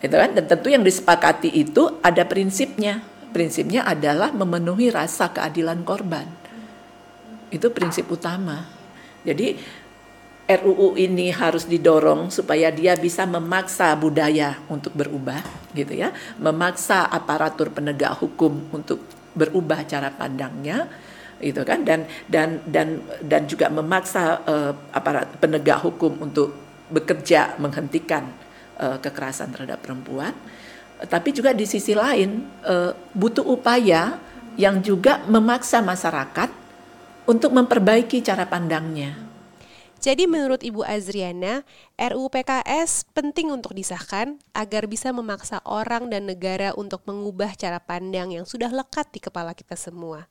Itu 0.00 0.14
kan? 0.16 0.30
Dan 0.32 0.44
tentu 0.46 0.70
yang 0.70 0.86
disepakati 0.86 1.50
itu 1.50 1.98
ada 2.00 2.24
prinsipnya. 2.24 3.02
Prinsipnya 3.30 3.86
adalah 3.86 4.34
memenuhi 4.34 4.90
rasa 4.90 5.30
keadilan 5.30 5.82
korban. 5.86 6.26
Itu 7.50 7.70
prinsip 7.70 8.10
utama. 8.10 8.66
Jadi 9.22 9.54
RUU 10.50 10.98
ini 10.98 11.30
harus 11.30 11.62
didorong 11.62 12.26
supaya 12.34 12.74
dia 12.74 12.98
bisa 12.98 13.22
memaksa 13.22 13.94
budaya 13.94 14.58
untuk 14.66 14.90
berubah, 14.98 15.38
gitu 15.78 15.94
ya, 15.94 16.10
memaksa 16.42 17.06
aparatur 17.06 17.70
penegak 17.70 18.18
hukum 18.18 18.58
untuk 18.74 18.98
berubah 19.32 19.86
cara 19.86 20.10
pandangnya 20.10 20.90
itu 21.40 21.62
kan? 21.64 21.86
Dan 21.86 22.04
dan 22.28 22.60
dan 22.68 23.00
dan 23.24 23.42
juga 23.48 23.72
memaksa 23.72 24.44
uh, 24.44 24.72
aparat 24.92 25.40
penegak 25.40 25.80
hukum 25.80 26.20
untuk 26.20 26.52
bekerja 26.90 27.56
menghentikan 27.62 28.28
uh, 28.76 28.98
kekerasan 28.98 29.54
terhadap 29.54 29.80
perempuan. 29.80 30.34
Tapi 31.00 31.32
juga 31.32 31.56
di 31.56 31.64
sisi 31.64 31.96
lain 31.96 32.44
uh, 32.66 32.92
butuh 33.16 33.46
upaya 33.46 34.20
yang 34.60 34.84
juga 34.84 35.24
memaksa 35.24 35.80
masyarakat 35.80 36.52
untuk 37.24 37.56
memperbaiki 37.56 38.20
cara 38.20 38.44
pandangnya 38.44 39.29
jadi 40.00 40.24
menurut 40.24 40.64
Ibu 40.64 40.80
Azriana, 40.80 41.60
RUU 42.00 42.32
PKS 42.32 43.04
penting 43.12 43.52
untuk 43.52 43.76
disahkan 43.76 44.40
agar 44.56 44.88
bisa 44.88 45.12
memaksa 45.12 45.60
orang 45.68 46.08
dan 46.08 46.24
negara 46.24 46.72
untuk 46.72 47.04
mengubah 47.04 47.52
cara 47.52 47.76
pandang 47.76 48.32
yang 48.32 48.48
sudah 48.48 48.72
lekat 48.72 49.12
di 49.12 49.20
kepala 49.20 49.52
kita 49.52 49.76
semua. 49.76 50.24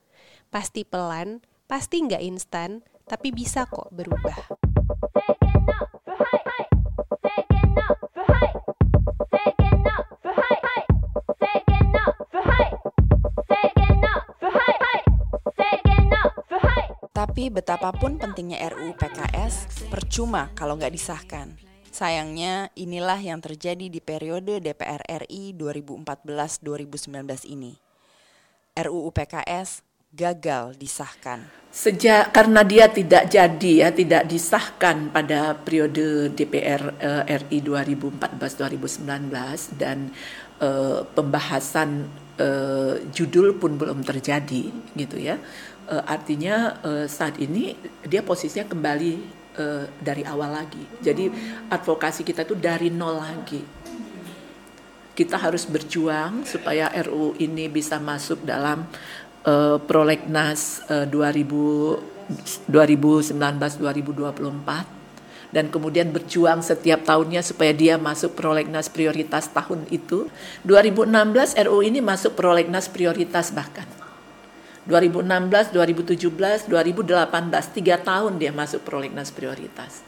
Pasti 0.49 0.81
pelan, 0.81 1.45
pasti 1.69 2.01
nggak 2.01 2.25
instan, 2.25 2.81
tapi 3.05 3.29
bisa 3.29 3.69
kok 3.69 3.93
berubah. 3.93 4.65
Tapi 17.39 17.55
betapapun 17.55 18.19
pentingnya 18.19 18.67
RUU 18.75 18.99
PKS, 18.99 19.87
percuma 19.87 20.51
kalau 20.59 20.75
nggak 20.75 20.91
disahkan. 20.91 21.55
Sayangnya, 21.87 22.67
inilah 22.75 23.15
yang 23.15 23.39
terjadi 23.39 23.87
di 23.87 24.03
periode 24.03 24.59
DPR 24.59 24.99
RI 25.23 25.55
2014-2019 25.55 27.47
ini. 27.47 27.79
RUU 28.75 29.07
PKS 29.15 29.87
gagal 30.11 30.75
disahkan. 30.75 31.47
Sejak 31.71 32.35
karena 32.35 32.59
dia 32.67 32.91
tidak 32.91 33.31
jadi 33.31 33.87
ya, 33.87 33.89
tidak 33.95 34.27
disahkan 34.27 35.07
pada 35.07 35.55
periode 35.55 36.35
DPR 36.35 36.91
uh, 36.91 37.23
RI 37.23 37.63
2014-2019 37.63 39.79
dan 39.79 40.11
uh, 40.59 41.07
pembahasan 41.15 42.03
uh, 42.35 42.99
judul 43.15 43.55
pun 43.55 43.79
belum 43.79 44.03
terjadi 44.03 44.75
gitu 44.99 45.15
ya 45.15 45.39
uh, 45.89 46.05
artinya 46.05 46.77
uh, 46.85 47.09
saat 47.09 47.41
ini 47.41 47.73
dia 48.05 48.21
posisinya 48.21 48.69
kembali 48.69 49.13
uh, 49.57 49.89
dari 49.99 50.23
awal 50.23 50.53
lagi. 50.53 50.85
Jadi 51.01 51.27
advokasi 51.67 52.23
kita 52.23 52.45
tuh 52.45 52.55
dari 52.55 52.93
nol 52.93 53.17
lagi. 53.17 53.65
Kita 55.17 55.35
harus 55.35 55.67
berjuang 55.67 56.47
supaya 56.47 56.87
RU 57.03 57.35
ini 57.43 57.67
bisa 57.67 57.99
masuk 57.99 58.47
dalam 58.47 58.87
uh, 59.43 59.75
prolegnas 59.83 60.79
uh, 60.87 61.03
2000 61.03 62.15
2019-2024 62.69 65.01
dan 65.49 65.65
kemudian 65.73 66.13
berjuang 66.13 66.61
setiap 66.61 67.01
tahunnya 67.01 67.41
supaya 67.41 67.73
dia 67.73 67.97
masuk 67.97 68.37
prolegnas 68.37 68.85
prioritas 68.85 69.49
tahun 69.49 69.89
itu. 69.89 70.29
2016 70.61 71.09
RU 71.65 71.81
ini 71.81 72.05
masuk 72.05 72.37
prolegnas 72.37 72.85
prioritas 72.85 73.49
bahkan. 73.49 73.98
2016, 74.89 75.69
2017, 75.71 76.65
2018, 76.65 77.77
tiga 77.77 77.95
tahun 78.01 78.41
dia 78.41 78.49
masuk 78.49 78.81
prolegnas 78.81 79.29
prioritas. 79.29 80.01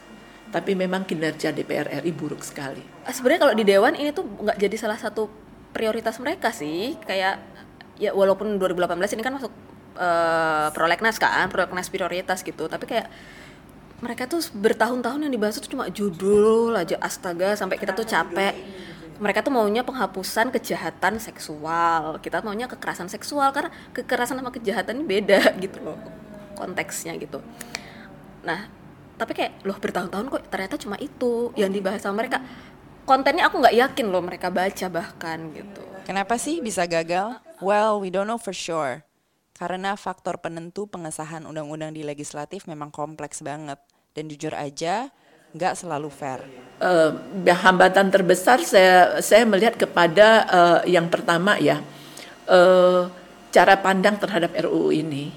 Tapi 0.50 0.74
memang 0.74 1.06
kinerja 1.06 1.54
DPR 1.54 2.02
RI 2.02 2.12
buruk 2.12 2.42
sekali. 2.42 2.82
Sebenarnya 3.06 3.40
kalau 3.48 3.54
di 3.54 3.64
Dewan 3.64 3.94
ini 3.94 4.10
tuh 4.10 4.26
nggak 4.26 4.58
jadi 4.58 4.76
salah 4.76 4.98
satu 4.98 5.30
prioritas 5.70 6.18
mereka 6.18 6.50
sih. 6.50 6.98
Kayak 7.06 7.40
ya 7.96 8.10
walaupun 8.12 8.58
2018 8.58 9.16
ini 9.16 9.22
kan 9.22 9.38
masuk 9.38 9.54
uh, 9.96 10.68
prolegnas 10.74 11.16
kan, 11.16 11.46
prolegnas 11.48 11.88
prioritas 11.88 12.42
gitu. 12.42 12.66
Tapi 12.66 12.84
kayak 12.84 13.08
mereka 14.02 14.26
tuh 14.26 14.42
bertahun-tahun 14.50 15.24
yang 15.24 15.32
dibahas 15.32 15.62
itu 15.62 15.78
cuma 15.78 15.86
judul 15.88 16.74
aja 16.74 16.98
astaga 16.98 17.54
sampai 17.54 17.78
kita 17.78 17.94
tuh 17.94 18.02
capek 18.02 18.50
mereka 19.18 19.44
tuh 19.44 19.52
maunya 19.52 19.82
penghapusan 19.82 20.54
kejahatan 20.54 21.18
seksual. 21.18 22.20
Kita 22.22 22.40
maunya 22.40 22.70
kekerasan 22.70 23.10
seksual 23.10 23.52
karena 23.52 23.70
kekerasan 23.92 24.38
sama 24.40 24.54
kejahatan 24.54 25.02
ini 25.02 25.04
beda 25.04 25.40
gitu 25.64 25.78
loh 25.82 25.98
konteksnya 26.56 27.16
gitu. 27.18 27.42
Nah 28.46 28.68
tapi 29.16 29.38
kayak 29.38 29.62
loh 29.62 29.78
bertahun-tahun 29.78 30.26
kok 30.32 30.42
ternyata 30.50 30.76
cuma 30.80 30.96
itu 30.98 31.52
yang 31.58 31.70
dibahas 31.74 32.02
sama 32.02 32.24
mereka. 32.24 32.40
Kontennya 33.02 33.50
aku 33.50 33.58
nggak 33.58 33.76
yakin 33.76 34.06
loh 34.14 34.22
mereka 34.22 34.48
baca 34.48 34.86
bahkan 34.86 35.50
gitu. 35.50 35.82
Kenapa 36.06 36.38
sih 36.38 36.62
bisa 36.62 36.86
gagal? 36.86 37.38
Well 37.58 37.98
we 37.98 38.10
don't 38.10 38.30
know 38.30 38.38
for 38.38 38.54
sure. 38.54 39.02
Karena 39.58 39.94
faktor 39.94 40.42
penentu 40.42 40.90
pengesahan 40.90 41.46
undang-undang 41.46 41.94
di 41.94 42.02
legislatif 42.02 42.66
memang 42.66 42.90
kompleks 42.90 43.42
banget. 43.42 43.78
Dan 44.12 44.28
jujur 44.28 44.52
aja 44.52 45.08
nggak 45.52 45.74
selalu 45.76 46.08
fair. 46.08 46.40
Uh, 46.82 47.14
hambatan 47.46 48.10
terbesar 48.10 48.58
saya 48.66 49.22
saya 49.22 49.46
melihat 49.46 49.78
kepada 49.78 50.42
uh, 50.50 50.80
yang 50.82 51.06
pertama 51.06 51.54
ya 51.62 51.78
uh, 52.50 53.06
cara 53.54 53.78
pandang 53.78 54.18
terhadap 54.18 54.50
RUU 54.56 54.90
ini. 54.90 55.30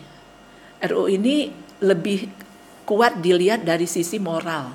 RUU 0.81 1.11
ini 1.11 1.51
lebih 1.83 2.31
kuat 2.87 3.19
dilihat 3.19 3.61
dari 3.67 3.85
sisi 3.85 4.17
moral 4.17 4.71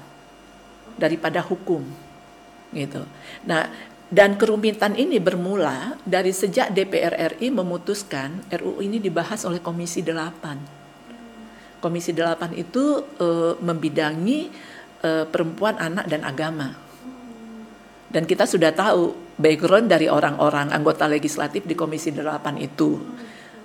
daripada 1.00 1.40
hukum, 1.40 1.80
gitu. 2.76 3.02
Nah, 3.48 3.72
dan 4.12 4.36
kerumitan 4.36 4.92
ini 4.98 5.16
bermula 5.16 5.96
dari 6.04 6.34
sejak 6.34 6.76
DPR 6.76 7.38
RI 7.38 7.48
memutuskan 7.48 8.44
RUU 8.52 8.84
ini 8.84 9.00
dibahas 9.00 9.48
oleh 9.48 9.64
Komisi 9.64 10.04
8. 10.04 11.80
Komisi 11.80 12.12
8 12.12 12.52
itu 12.60 13.00
membidangi 13.64 14.52
uh, 15.04 15.24
perempuan, 15.28 15.76
anak 15.76 16.06
dan 16.08 16.22
agama. 16.24 16.76
Dan 18.10 18.26
kita 18.26 18.42
sudah 18.42 18.74
tahu 18.74 19.14
background 19.38 19.86
dari 19.86 20.10
orang-orang 20.10 20.74
anggota 20.74 21.06
legislatif 21.06 21.62
di 21.62 21.78
Komisi 21.78 22.10
8 22.10 22.58
itu. 22.58 22.98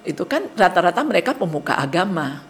Itu 0.06 0.24
kan 0.30 0.54
rata-rata 0.54 1.02
mereka 1.02 1.34
pemuka 1.34 1.82
agama. 1.82 2.46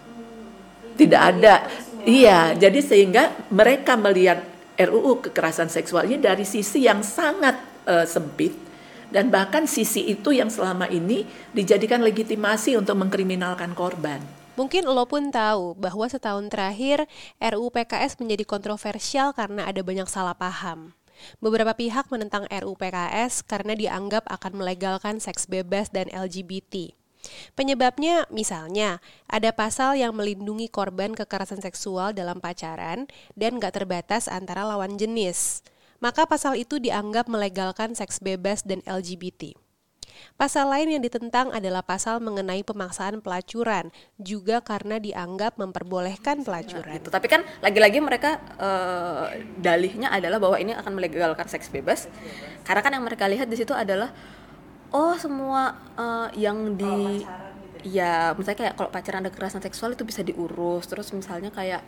Tidak 0.96 1.22
ada 1.22 1.68
iya, 2.04 2.52
jadi 2.56 2.80
sehingga 2.84 3.48
mereka 3.52 3.96
melihat 3.96 4.44
RUU 4.76 5.24
kekerasan 5.24 5.72
seksual 5.72 6.08
ini 6.08 6.20
dari 6.20 6.44
sisi 6.44 6.84
yang 6.84 7.00
sangat 7.00 7.56
eh, 7.88 8.04
sempit 8.08 8.56
dan 9.08 9.32
bahkan 9.32 9.64
sisi 9.64 10.12
itu 10.12 10.36
yang 10.36 10.52
selama 10.52 10.92
ini 10.92 11.24
dijadikan 11.56 12.04
legitimasi 12.04 12.76
untuk 12.76 13.00
mengkriminalkan 13.00 13.72
korban. 13.72 14.20
Mungkin 14.56 14.88
lo 14.88 15.04
pun 15.04 15.36
tahu 15.36 15.76
bahwa 15.76 16.08
setahun 16.08 16.48
terakhir 16.48 17.04
RUU 17.44 17.76
PKS 17.76 18.16
menjadi 18.24 18.48
kontroversial 18.48 19.36
karena 19.36 19.68
ada 19.68 19.84
banyak 19.84 20.08
salah 20.08 20.32
paham. 20.32 20.96
Beberapa 21.44 21.76
pihak 21.76 22.08
menentang 22.08 22.48
RUU 22.48 22.80
PKS 22.80 23.44
karena 23.44 23.76
dianggap 23.76 24.24
akan 24.32 24.64
melegalkan 24.64 25.20
seks 25.20 25.52
bebas 25.52 25.92
dan 25.92 26.08
LGBT. 26.08 26.96
Penyebabnya 27.52 28.30
misalnya 28.32 29.04
ada 29.28 29.52
pasal 29.52 30.00
yang 30.00 30.16
melindungi 30.16 30.72
korban 30.72 31.12
kekerasan 31.12 31.60
seksual 31.60 32.16
dalam 32.16 32.40
pacaran 32.40 33.12
dan 33.36 33.60
gak 33.60 33.76
terbatas 33.76 34.32
antara 34.32 34.64
lawan 34.64 34.96
jenis. 34.96 35.68
Maka 36.00 36.24
pasal 36.24 36.56
itu 36.56 36.80
dianggap 36.80 37.28
melegalkan 37.28 37.92
seks 37.92 38.24
bebas 38.24 38.64
dan 38.64 38.80
LGBT. 38.88 39.65
Pasal 40.36 40.72
lain 40.72 40.98
yang 40.98 41.04
ditentang 41.04 41.52
adalah 41.52 41.86
pasal 41.86 42.20
mengenai 42.20 42.62
pemaksaan 42.66 43.24
pelacuran, 43.24 43.94
juga 44.20 44.60
karena 44.60 45.00
dianggap 45.00 45.56
memperbolehkan 45.56 46.44
pelacuran. 46.44 46.98
gitu. 47.00 47.10
Tapi 47.12 47.28
kan 47.28 47.42
lagi-lagi 47.64 48.00
mereka 48.04 48.42
eh, 48.60 49.46
dalihnya 49.60 50.12
adalah 50.12 50.40
bahwa 50.42 50.58
ini 50.60 50.76
akan 50.76 50.92
melegalkan 50.96 51.48
seks 51.48 51.72
bebas. 51.72 52.12
Karena 52.68 52.82
kan 52.84 52.92
yang 52.96 53.06
mereka 53.06 53.26
lihat 53.30 53.48
di 53.48 53.58
situ 53.60 53.72
adalah 53.72 54.12
oh 54.92 55.16
semua 55.20 55.76
eh, 55.96 56.48
yang 56.48 56.76
di 56.76 57.24
ya 57.86 58.34
misalnya 58.34 58.60
kayak 58.66 58.74
kalau 58.82 58.90
pacaran 58.90 59.22
ada 59.22 59.30
kekerasan 59.30 59.62
seksual 59.62 59.94
itu 59.94 60.04
bisa 60.04 60.22
diurus. 60.26 60.90
Terus 60.90 61.12
misalnya 61.16 61.50
kayak 61.54 61.82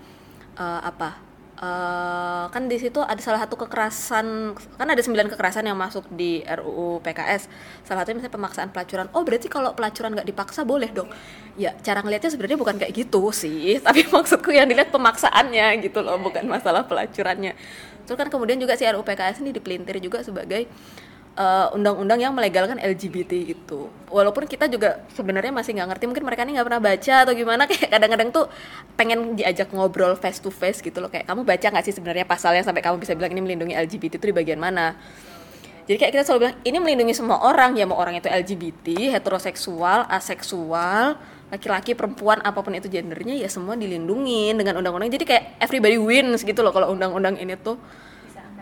eh, 0.56 0.82
apa? 0.84 1.37
Eh, 1.58 2.46
kan 2.54 2.64
di 2.70 2.78
situ 2.78 3.02
ada 3.02 3.18
salah 3.18 3.42
satu 3.44 3.58
kekerasan 3.58 4.54
kan 4.78 4.88
ada 4.88 5.02
sembilan 5.02 5.28
kekerasan 5.34 5.66
yang 5.66 5.78
masuk 5.78 6.06
di 6.14 6.46
RUU 6.46 7.02
PKS 7.02 7.50
salah 7.86 8.06
satunya 8.06 8.22
misalnya 8.22 8.36
pemaksaan 8.38 8.70
pelacuran. 8.70 9.08
Oh 9.18 9.26
berarti 9.26 9.50
kalau 9.50 9.74
pelacuran 9.74 10.14
nggak 10.14 10.28
dipaksa 10.30 10.62
boleh 10.64 10.90
dong. 10.94 11.10
Ya 11.58 11.74
cara 11.82 12.06
ngelihatnya 12.06 12.30
sebenarnya 12.34 12.60
bukan 12.62 12.76
kayak 12.78 12.94
gitu 12.94 13.34
sih. 13.34 13.78
Tapi 13.86 14.06
maksudku 14.08 14.54
yang 14.54 14.70
dilihat 14.70 14.94
pemaksaannya 14.94 15.82
gitu 15.82 16.06
loh 16.06 16.22
bukan 16.22 16.46
masalah 16.46 16.86
pelacurannya. 16.86 17.58
Terus 18.08 18.18
kan 18.18 18.30
kemudian 18.32 18.62
juga 18.62 18.78
si 18.80 18.86
RUU 18.88 19.04
PKS 19.04 19.42
ini 19.44 19.52
dipelintir 19.52 19.98
juga 20.00 20.22
sebagai 20.24 20.64
eh, 20.64 21.07
undang-undang 21.78 22.18
yang 22.18 22.34
melegalkan 22.34 22.82
LGBT 22.82 23.54
itu. 23.54 23.86
Walaupun 24.10 24.50
kita 24.50 24.66
juga 24.66 25.06
sebenarnya 25.14 25.54
masih 25.54 25.78
nggak 25.78 25.90
ngerti, 25.94 26.06
mungkin 26.10 26.26
mereka 26.26 26.42
ini 26.42 26.58
nggak 26.58 26.68
pernah 26.68 26.82
baca 26.82 27.16
atau 27.22 27.34
gimana. 27.38 27.64
Kayak 27.70 27.90
kadang-kadang 27.94 28.30
tuh 28.34 28.46
pengen 28.98 29.38
diajak 29.38 29.70
ngobrol 29.70 30.18
face 30.18 30.42
to 30.42 30.50
face 30.50 30.82
gitu 30.82 30.98
loh. 30.98 31.14
Kayak 31.14 31.30
kamu 31.30 31.46
baca 31.46 31.68
nggak 31.70 31.86
sih 31.86 31.94
sebenarnya 31.94 32.26
pasalnya 32.26 32.66
sampai 32.66 32.82
kamu 32.82 32.98
bisa 32.98 33.14
bilang 33.14 33.32
ini 33.38 33.42
melindungi 33.46 33.78
LGBT 33.78 34.18
itu 34.18 34.26
di 34.26 34.36
bagian 34.36 34.58
mana? 34.58 34.98
Jadi 35.88 35.98
kayak 36.04 36.12
kita 36.20 36.24
selalu 36.28 36.40
bilang 36.44 36.56
ini 36.68 36.78
melindungi 36.84 37.14
semua 37.16 37.38
orang 37.48 37.78
ya 37.80 37.88
mau 37.88 37.96
orang 37.96 38.20
itu 38.20 38.28
LGBT, 38.28 39.16
heteroseksual, 39.16 40.10
aseksual, 40.12 41.16
laki-laki, 41.48 41.96
perempuan, 41.96 42.44
apa 42.44 42.60
pun 42.60 42.76
itu 42.76 42.92
gendernya 42.92 43.40
ya 43.40 43.48
semua 43.48 43.80
dilindungi 43.80 44.52
dengan 44.58 44.84
undang-undang. 44.84 45.08
Jadi 45.14 45.24
kayak 45.24 45.44
everybody 45.64 45.96
wins 45.96 46.44
gitu 46.44 46.60
loh 46.60 46.76
kalau 46.76 46.92
undang-undang 46.92 47.40
ini 47.40 47.56
tuh 47.56 47.80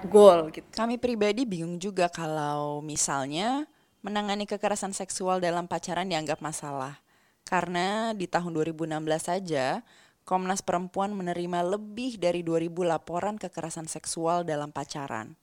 goal 0.03 0.51
gitu. 0.51 0.67
Kami 0.75 0.99
pribadi 0.99 1.47
bingung 1.47 1.79
juga 1.79 2.11
kalau 2.11 2.83
misalnya 2.83 3.63
menangani 4.03 4.45
kekerasan 4.45 4.93
seksual 4.93 5.41
dalam 5.41 5.65
pacaran 5.65 6.05
dianggap 6.05 6.43
masalah. 6.43 6.99
Karena 7.45 8.11
di 8.17 8.25
tahun 8.25 8.53
2016 8.53 8.97
saja, 9.21 9.85
Komnas 10.25 10.65
Perempuan 10.65 11.13
menerima 11.13 11.61
lebih 11.77 12.17
dari 12.17 12.41
2000 12.41 12.73
laporan 12.81 13.37
kekerasan 13.37 13.85
seksual 13.85 14.41
dalam 14.41 14.73
pacaran. 14.73 15.37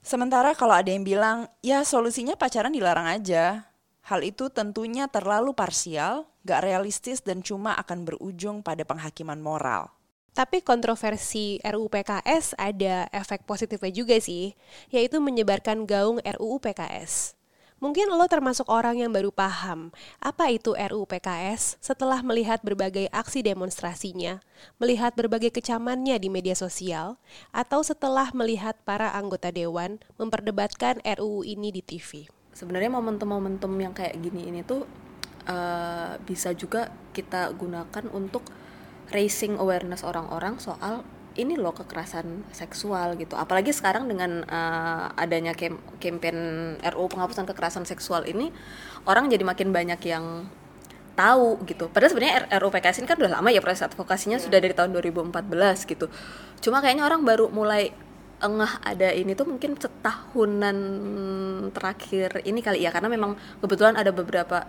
Sementara 0.00 0.56
kalau 0.56 0.72
ada 0.74 0.88
yang 0.88 1.04
bilang, 1.04 1.46
ya 1.60 1.84
solusinya 1.84 2.34
pacaran 2.34 2.72
dilarang 2.72 3.06
aja. 3.06 3.68
Hal 4.02 4.26
itu 4.26 4.50
tentunya 4.50 5.06
terlalu 5.06 5.54
parsial, 5.54 6.26
gak 6.42 6.66
realistis 6.66 7.22
dan 7.22 7.38
cuma 7.38 7.76
akan 7.78 8.02
berujung 8.08 8.64
pada 8.66 8.82
penghakiman 8.82 9.38
moral. 9.38 9.94
Tapi 10.32 10.64
kontroversi 10.64 11.60
RUU 11.60 11.92
PKS 11.92 12.56
ada 12.56 13.04
efek 13.12 13.44
positifnya 13.44 13.92
juga 13.92 14.16
sih, 14.16 14.56
yaitu 14.88 15.20
menyebarkan 15.20 15.84
gaung 15.84 16.24
RUU 16.24 16.56
PKS. 16.56 17.36
Mungkin 17.82 18.14
lo 18.14 18.24
termasuk 18.30 18.70
orang 18.70 19.02
yang 19.02 19.10
baru 19.10 19.34
paham 19.34 19.90
apa 20.22 20.54
itu 20.54 20.72
RUU 20.72 21.02
PKS 21.02 21.82
setelah 21.82 22.22
melihat 22.22 22.62
berbagai 22.64 23.10
aksi 23.10 23.42
demonstrasinya, 23.42 24.38
melihat 24.78 25.12
berbagai 25.18 25.50
kecamannya 25.50 26.16
di 26.16 26.30
media 26.30 26.54
sosial, 26.54 27.18
atau 27.50 27.82
setelah 27.82 28.30
melihat 28.32 28.78
para 28.86 29.10
anggota 29.12 29.50
dewan 29.50 29.98
memperdebatkan 30.14 31.02
RUU 31.02 31.44
ini 31.44 31.74
di 31.74 31.82
TV. 31.84 32.30
sebenarnya 32.54 32.88
momentum-momentum 32.94 33.72
yang 33.80 33.90
kayak 33.90 34.14
gini 34.16 34.48
ini 34.48 34.60
tuh 34.62 34.86
eh, 35.50 36.22
bisa 36.22 36.54
juga 36.54 36.86
kita 37.10 37.50
gunakan 37.52 38.06
untuk 38.14 38.61
raising 39.12 39.60
awareness 39.60 40.02
orang-orang 40.02 40.58
soal 40.58 41.04
ini 41.32 41.56
loh 41.56 41.72
kekerasan 41.72 42.44
seksual 42.52 43.16
gitu. 43.16 43.36
Apalagi 43.36 43.72
sekarang 43.72 44.04
dengan 44.08 44.44
eh, 44.44 45.06
adanya 45.16 45.56
kem 45.56 45.80
campaign 46.00 46.36
RUU 46.80 47.08
penghapusan 47.08 47.48
kekerasan 47.48 47.84
seksual 47.88 48.28
ini 48.28 48.52
orang 49.08 49.32
jadi 49.32 49.44
makin 49.44 49.72
banyak 49.72 50.00
yang 50.04 50.48
tahu 51.12 51.60
gitu. 51.68 51.88
Padahal 51.92 52.12
sebenarnya 52.12 52.34
R- 52.48 52.60
RUU 52.60 52.72
PKS 52.72 53.04
ini 53.04 53.06
kan 53.08 53.16
udah 53.20 53.32
lama 53.40 53.48
ya 53.52 53.60
proses 53.64 53.84
advokasinya 53.84 54.40
sudah 54.40 54.58
dari 54.60 54.72
tahun 54.76 54.92
2014 54.96 55.88
gitu. 55.88 56.06
Cuma 56.64 56.80
kayaknya 56.84 57.04
orang 57.08 57.24
baru 57.24 57.48
mulai 57.52 57.92
engah 58.42 58.82
ada 58.82 59.14
ini 59.14 59.38
tuh 59.38 59.46
mungkin 59.46 59.78
setahunan 59.78 60.78
terakhir 61.70 62.42
ini 62.42 62.58
kali 62.58 62.82
ya 62.82 62.90
karena 62.90 63.06
memang 63.06 63.38
kebetulan 63.62 63.94
ada 63.94 64.10
beberapa 64.10 64.66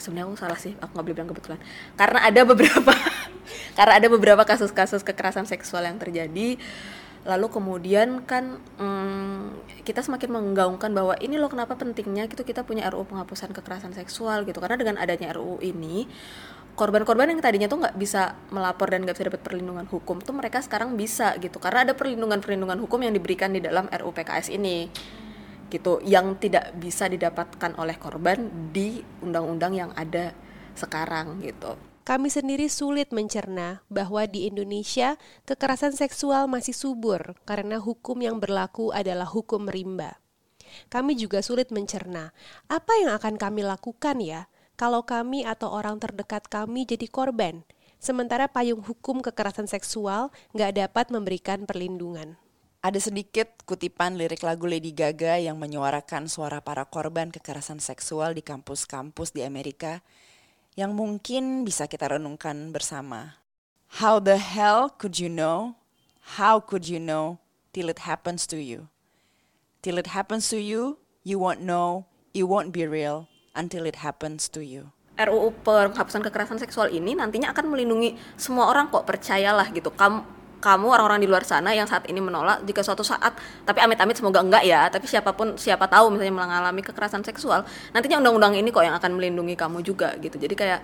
sebenarnya 0.00 0.32
aku 0.32 0.36
salah 0.40 0.56
sih 0.56 0.72
aku 0.80 0.96
nggak 0.96 1.04
boleh 1.04 1.16
bilang 1.16 1.30
kebetulan 1.32 1.60
karena 1.96 2.18
ada 2.24 2.40
beberapa 2.48 2.92
karena 3.74 3.98
ada 3.98 4.08
beberapa 4.08 4.42
kasus-kasus 4.42 5.02
kekerasan 5.06 5.44
seksual 5.48 5.84
yang 5.86 5.96
terjadi. 6.00 6.58
Lalu 7.26 7.46
kemudian 7.50 8.22
kan 8.22 8.62
mm, 8.78 9.82
kita 9.82 9.98
semakin 9.98 10.30
menggaungkan 10.30 10.94
bahwa 10.94 11.18
ini 11.18 11.34
loh 11.42 11.50
kenapa 11.50 11.74
pentingnya 11.74 12.30
gitu 12.30 12.46
kita 12.46 12.62
punya 12.62 12.86
RUU 12.86 13.02
penghapusan 13.02 13.50
kekerasan 13.50 13.98
seksual 13.98 14.46
gitu. 14.46 14.62
Karena 14.62 14.78
dengan 14.78 14.96
adanya 15.02 15.34
RUU 15.34 15.58
ini 15.58 16.06
korban-korban 16.78 17.32
yang 17.34 17.42
tadinya 17.42 17.66
tuh 17.66 17.82
nggak 17.82 17.98
bisa 17.98 18.38
melapor 18.54 18.94
dan 18.94 19.02
nggak 19.02 19.16
bisa 19.18 19.26
dapat 19.26 19.42
perlindungan 19.42 19.90
hukum 19.90 20.22
tuh 20.22 20.38
mereka 20.38 20.62
sekarang 20.62 20.94
bisa 20.94 21.34
gitu. 21.42 21.58
Karena 21.58 21.82
ada 21.82 21.98
perlindungan-perlindungan 21.98 22.78
hukum 22.78 23.02
yang 23.02 23.10
diberikan 23.10 23.50
di 23.50 23.58
dalam 23.58 23.90
RUU 23.90 24.14
PKS 24.14 24.54
ini 24.54 24.86
gitu 25.66 25.98
yang 26.06 26.38
tidak 26.38 26.78
bisa 26.78 27.10
didapatkan 27.10 27.74
oleh 27.82 27.98
korban 27.98 28.70
di 28.70 29.02
undang-undang 29.18 29.74
yang 29.74 29.90
ada 29.98 30.30
sekarang 30.78 31.42
gitu. 31.42 31.95
Kami 32.06 32.30
sendiri 32.30 32.70
sulit 32.70 33.10
mencerna 33.10 33.82
bahwa 33.90 34.30
di 34.30 34.46
Indonesia 34.46 35.18
kekerasan 35.42 35.90
seksual 35.90 36.46
masih 36.46 36.70
subur 36.70 37.34
karena 37.42 37.82
hukum 37.82 38.22
yang 38.22 38.38
berlaku 38.38 38.94
adalah 38.94 39.26
hukum 39.26 39.66
rimba. 39.66 40.22
Kami 40.86 41.18
juga 41.18 41.42
sulit 41.42 41.74
mencerna 41.74 42.30
apa 42.70 42.94
yang 43.02 43.10
akan 43.10 43.34
kami 43.34 43.66
lakukan 43.66 44.22
ya 44.22 44.46
kalau 44.78 45.02
kami 45.02 45.42
atau 45.42 45.66
orang 45.74 45.98
terdekat 45.98 46.46
kami 46.46 46.86
jadi 46.86 47.10
korban, 47.10 47.66
sementara 47.98 48.46
payung 48.46 48.86
hukum 48.86 49.18
kekerasan 49.18 49.66
seksual 49.66 50.30
nggak 50.54 50.78
dapat 50.78 51.10
memberikan 51.10 51.66
perlindungan. 51.66 52.38
Ada 52.86 53.10
sedikit 53.10 53.50
kutipan 53.66 54.14
lirik 54.14 54.46
lagu 54.46 54.70
Lady 54.70 54.94
Gaga 54.94 55.42
yang 55.42 55.58
menyuarakan 55.58 56.30
suara 56.30 56.62
para 56.62 56.86
korban 56.86 57.34
kekerasan 57.34 57.82
seksual 57.82 58.30
di 58.30 58.46
kampus-kampus 58.46 59.34
di 59.34 59.42
Amerika 59.42 60.06
yang 60.76 60.92
mungkin 60.92 61.64
bisa 61.64 61.88
kita 61.88 62.20
renungkan 62.20 62.68
bersama. 62.68 63.40
How 63.96 64.20
the 64.20 64.36
hell 64.36 64.92
could 64.92 65.16
you 65.16 65.32
know? 65.32 65.80
How 66.36 66.60
could 66.60 66.84
you 66.84 67.00
know 67.00 67.40
till 67.72 67.88
it 67.88 68.04
happens 68.04 68.44
to 68.52 68.60
you? 68.60 68.92
Till 69.80 69.96
it 69.96 70.12
happens 70.12 70.52
to 70.52 70.60
you, 70.60 71.00
you 71.24 71.40
won't 71.40 71.64
know, 71.64 72.04
it 72.36 72.44
won't 72.44 72.76
be 72.76 72.84
real 72.84 73.24
until 73.56 73.88
it 73.88 74.04
happens 74.04 74.52
to 74.52 74.60
you. 74.60 74.92
RUU 75.16 75.48
penghapusan 75.64 76.20
kekerasan 76.20 76.60
seksual 76.60 76.92
ini 76.92 77.16
nantinya 77.16 77.56
akan 77.56 77.72
melindungi 77.72 78.20
semua 78.36 78.68
orang 78.68 78.92
kok 78.92 79.08
percayalah 79.08 79.72
gitu. 79.72 79.88
Kamu 79.88 80.35
kamu 80.56 80.86
orang-orang 80.88 81.20
di 81.20 81.28
luar 81.28 81.44
sana 81.44 81.76
yang 81.76 81.84
saat 81.84 82.08
ini 82.08 82.18
menolak 82.18 82.64
jika 82.64 82.80
suatu 82.80 83.04
saat 83.04 83.36
tapi 83.62 83.78
amit-amit 83.84 84.16
semoga 84.16 84.40
enggak 84.40 84.64
ya 84.64 84.88
tapi 84.88 85.04
siapa 85.04 85.36
pun 85.36 85.54
siapa 85.60 85.84
tahu 85.86 86.16
misalnya 86.16 86.34
mengalami 86.34 86.80
kekerasan 86.80 87.22
seksual 87.22 87.62
nantinya 87.92 88.18
undang-undang 88.24 88.56
ini 88.56 88.72
kok 88.72 88.84
yang 88.84 88.96
akan 88.96 89.20
melindungi 89.20 89.54
kamu 89.54 89.84
juga 89.84 90.16
gitu. 90.18 90.40
Jadi 90.40 90.54
kayak 90.56 90.80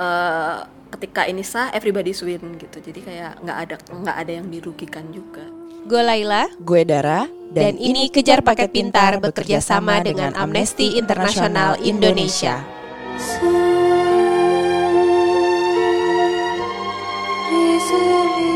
eh, 0.00 0.56
ketika 0.96 1.28
ini 1.28 1.44
sah 1.44 1.70
everybody's 1.72 2.20
win 2.24 2.56
gitu. 2.56 2.78
Jadi 2.80 3.00
kayak 3.04 3.40
nggak 3.44 3.58
ada 3.68 3.76
nggak 3.92 4.16
ada 4.16 4.32
yang 4.32 4.46
dirugikan 4.48 5.04
juga. 5.12 5.44
Gue 5.82 5.98
Laila, 5.98 6.46
Gue 6.62 6.86
Dara. 6.86 7.26
Dan 7.52 7.76
ini 7.76 8.08
Kejar 8.08 8.40
Paket 8.40 8.72
Pintar 8.72 9.20
bekerja 9.20 9.60
sama 9.60 10.00
dengan 10.00 10.32
Amnesty 10.38 10.96
International 10.96 11.76
Indonesia. 11.84 12.64
Sering 17.82 18.51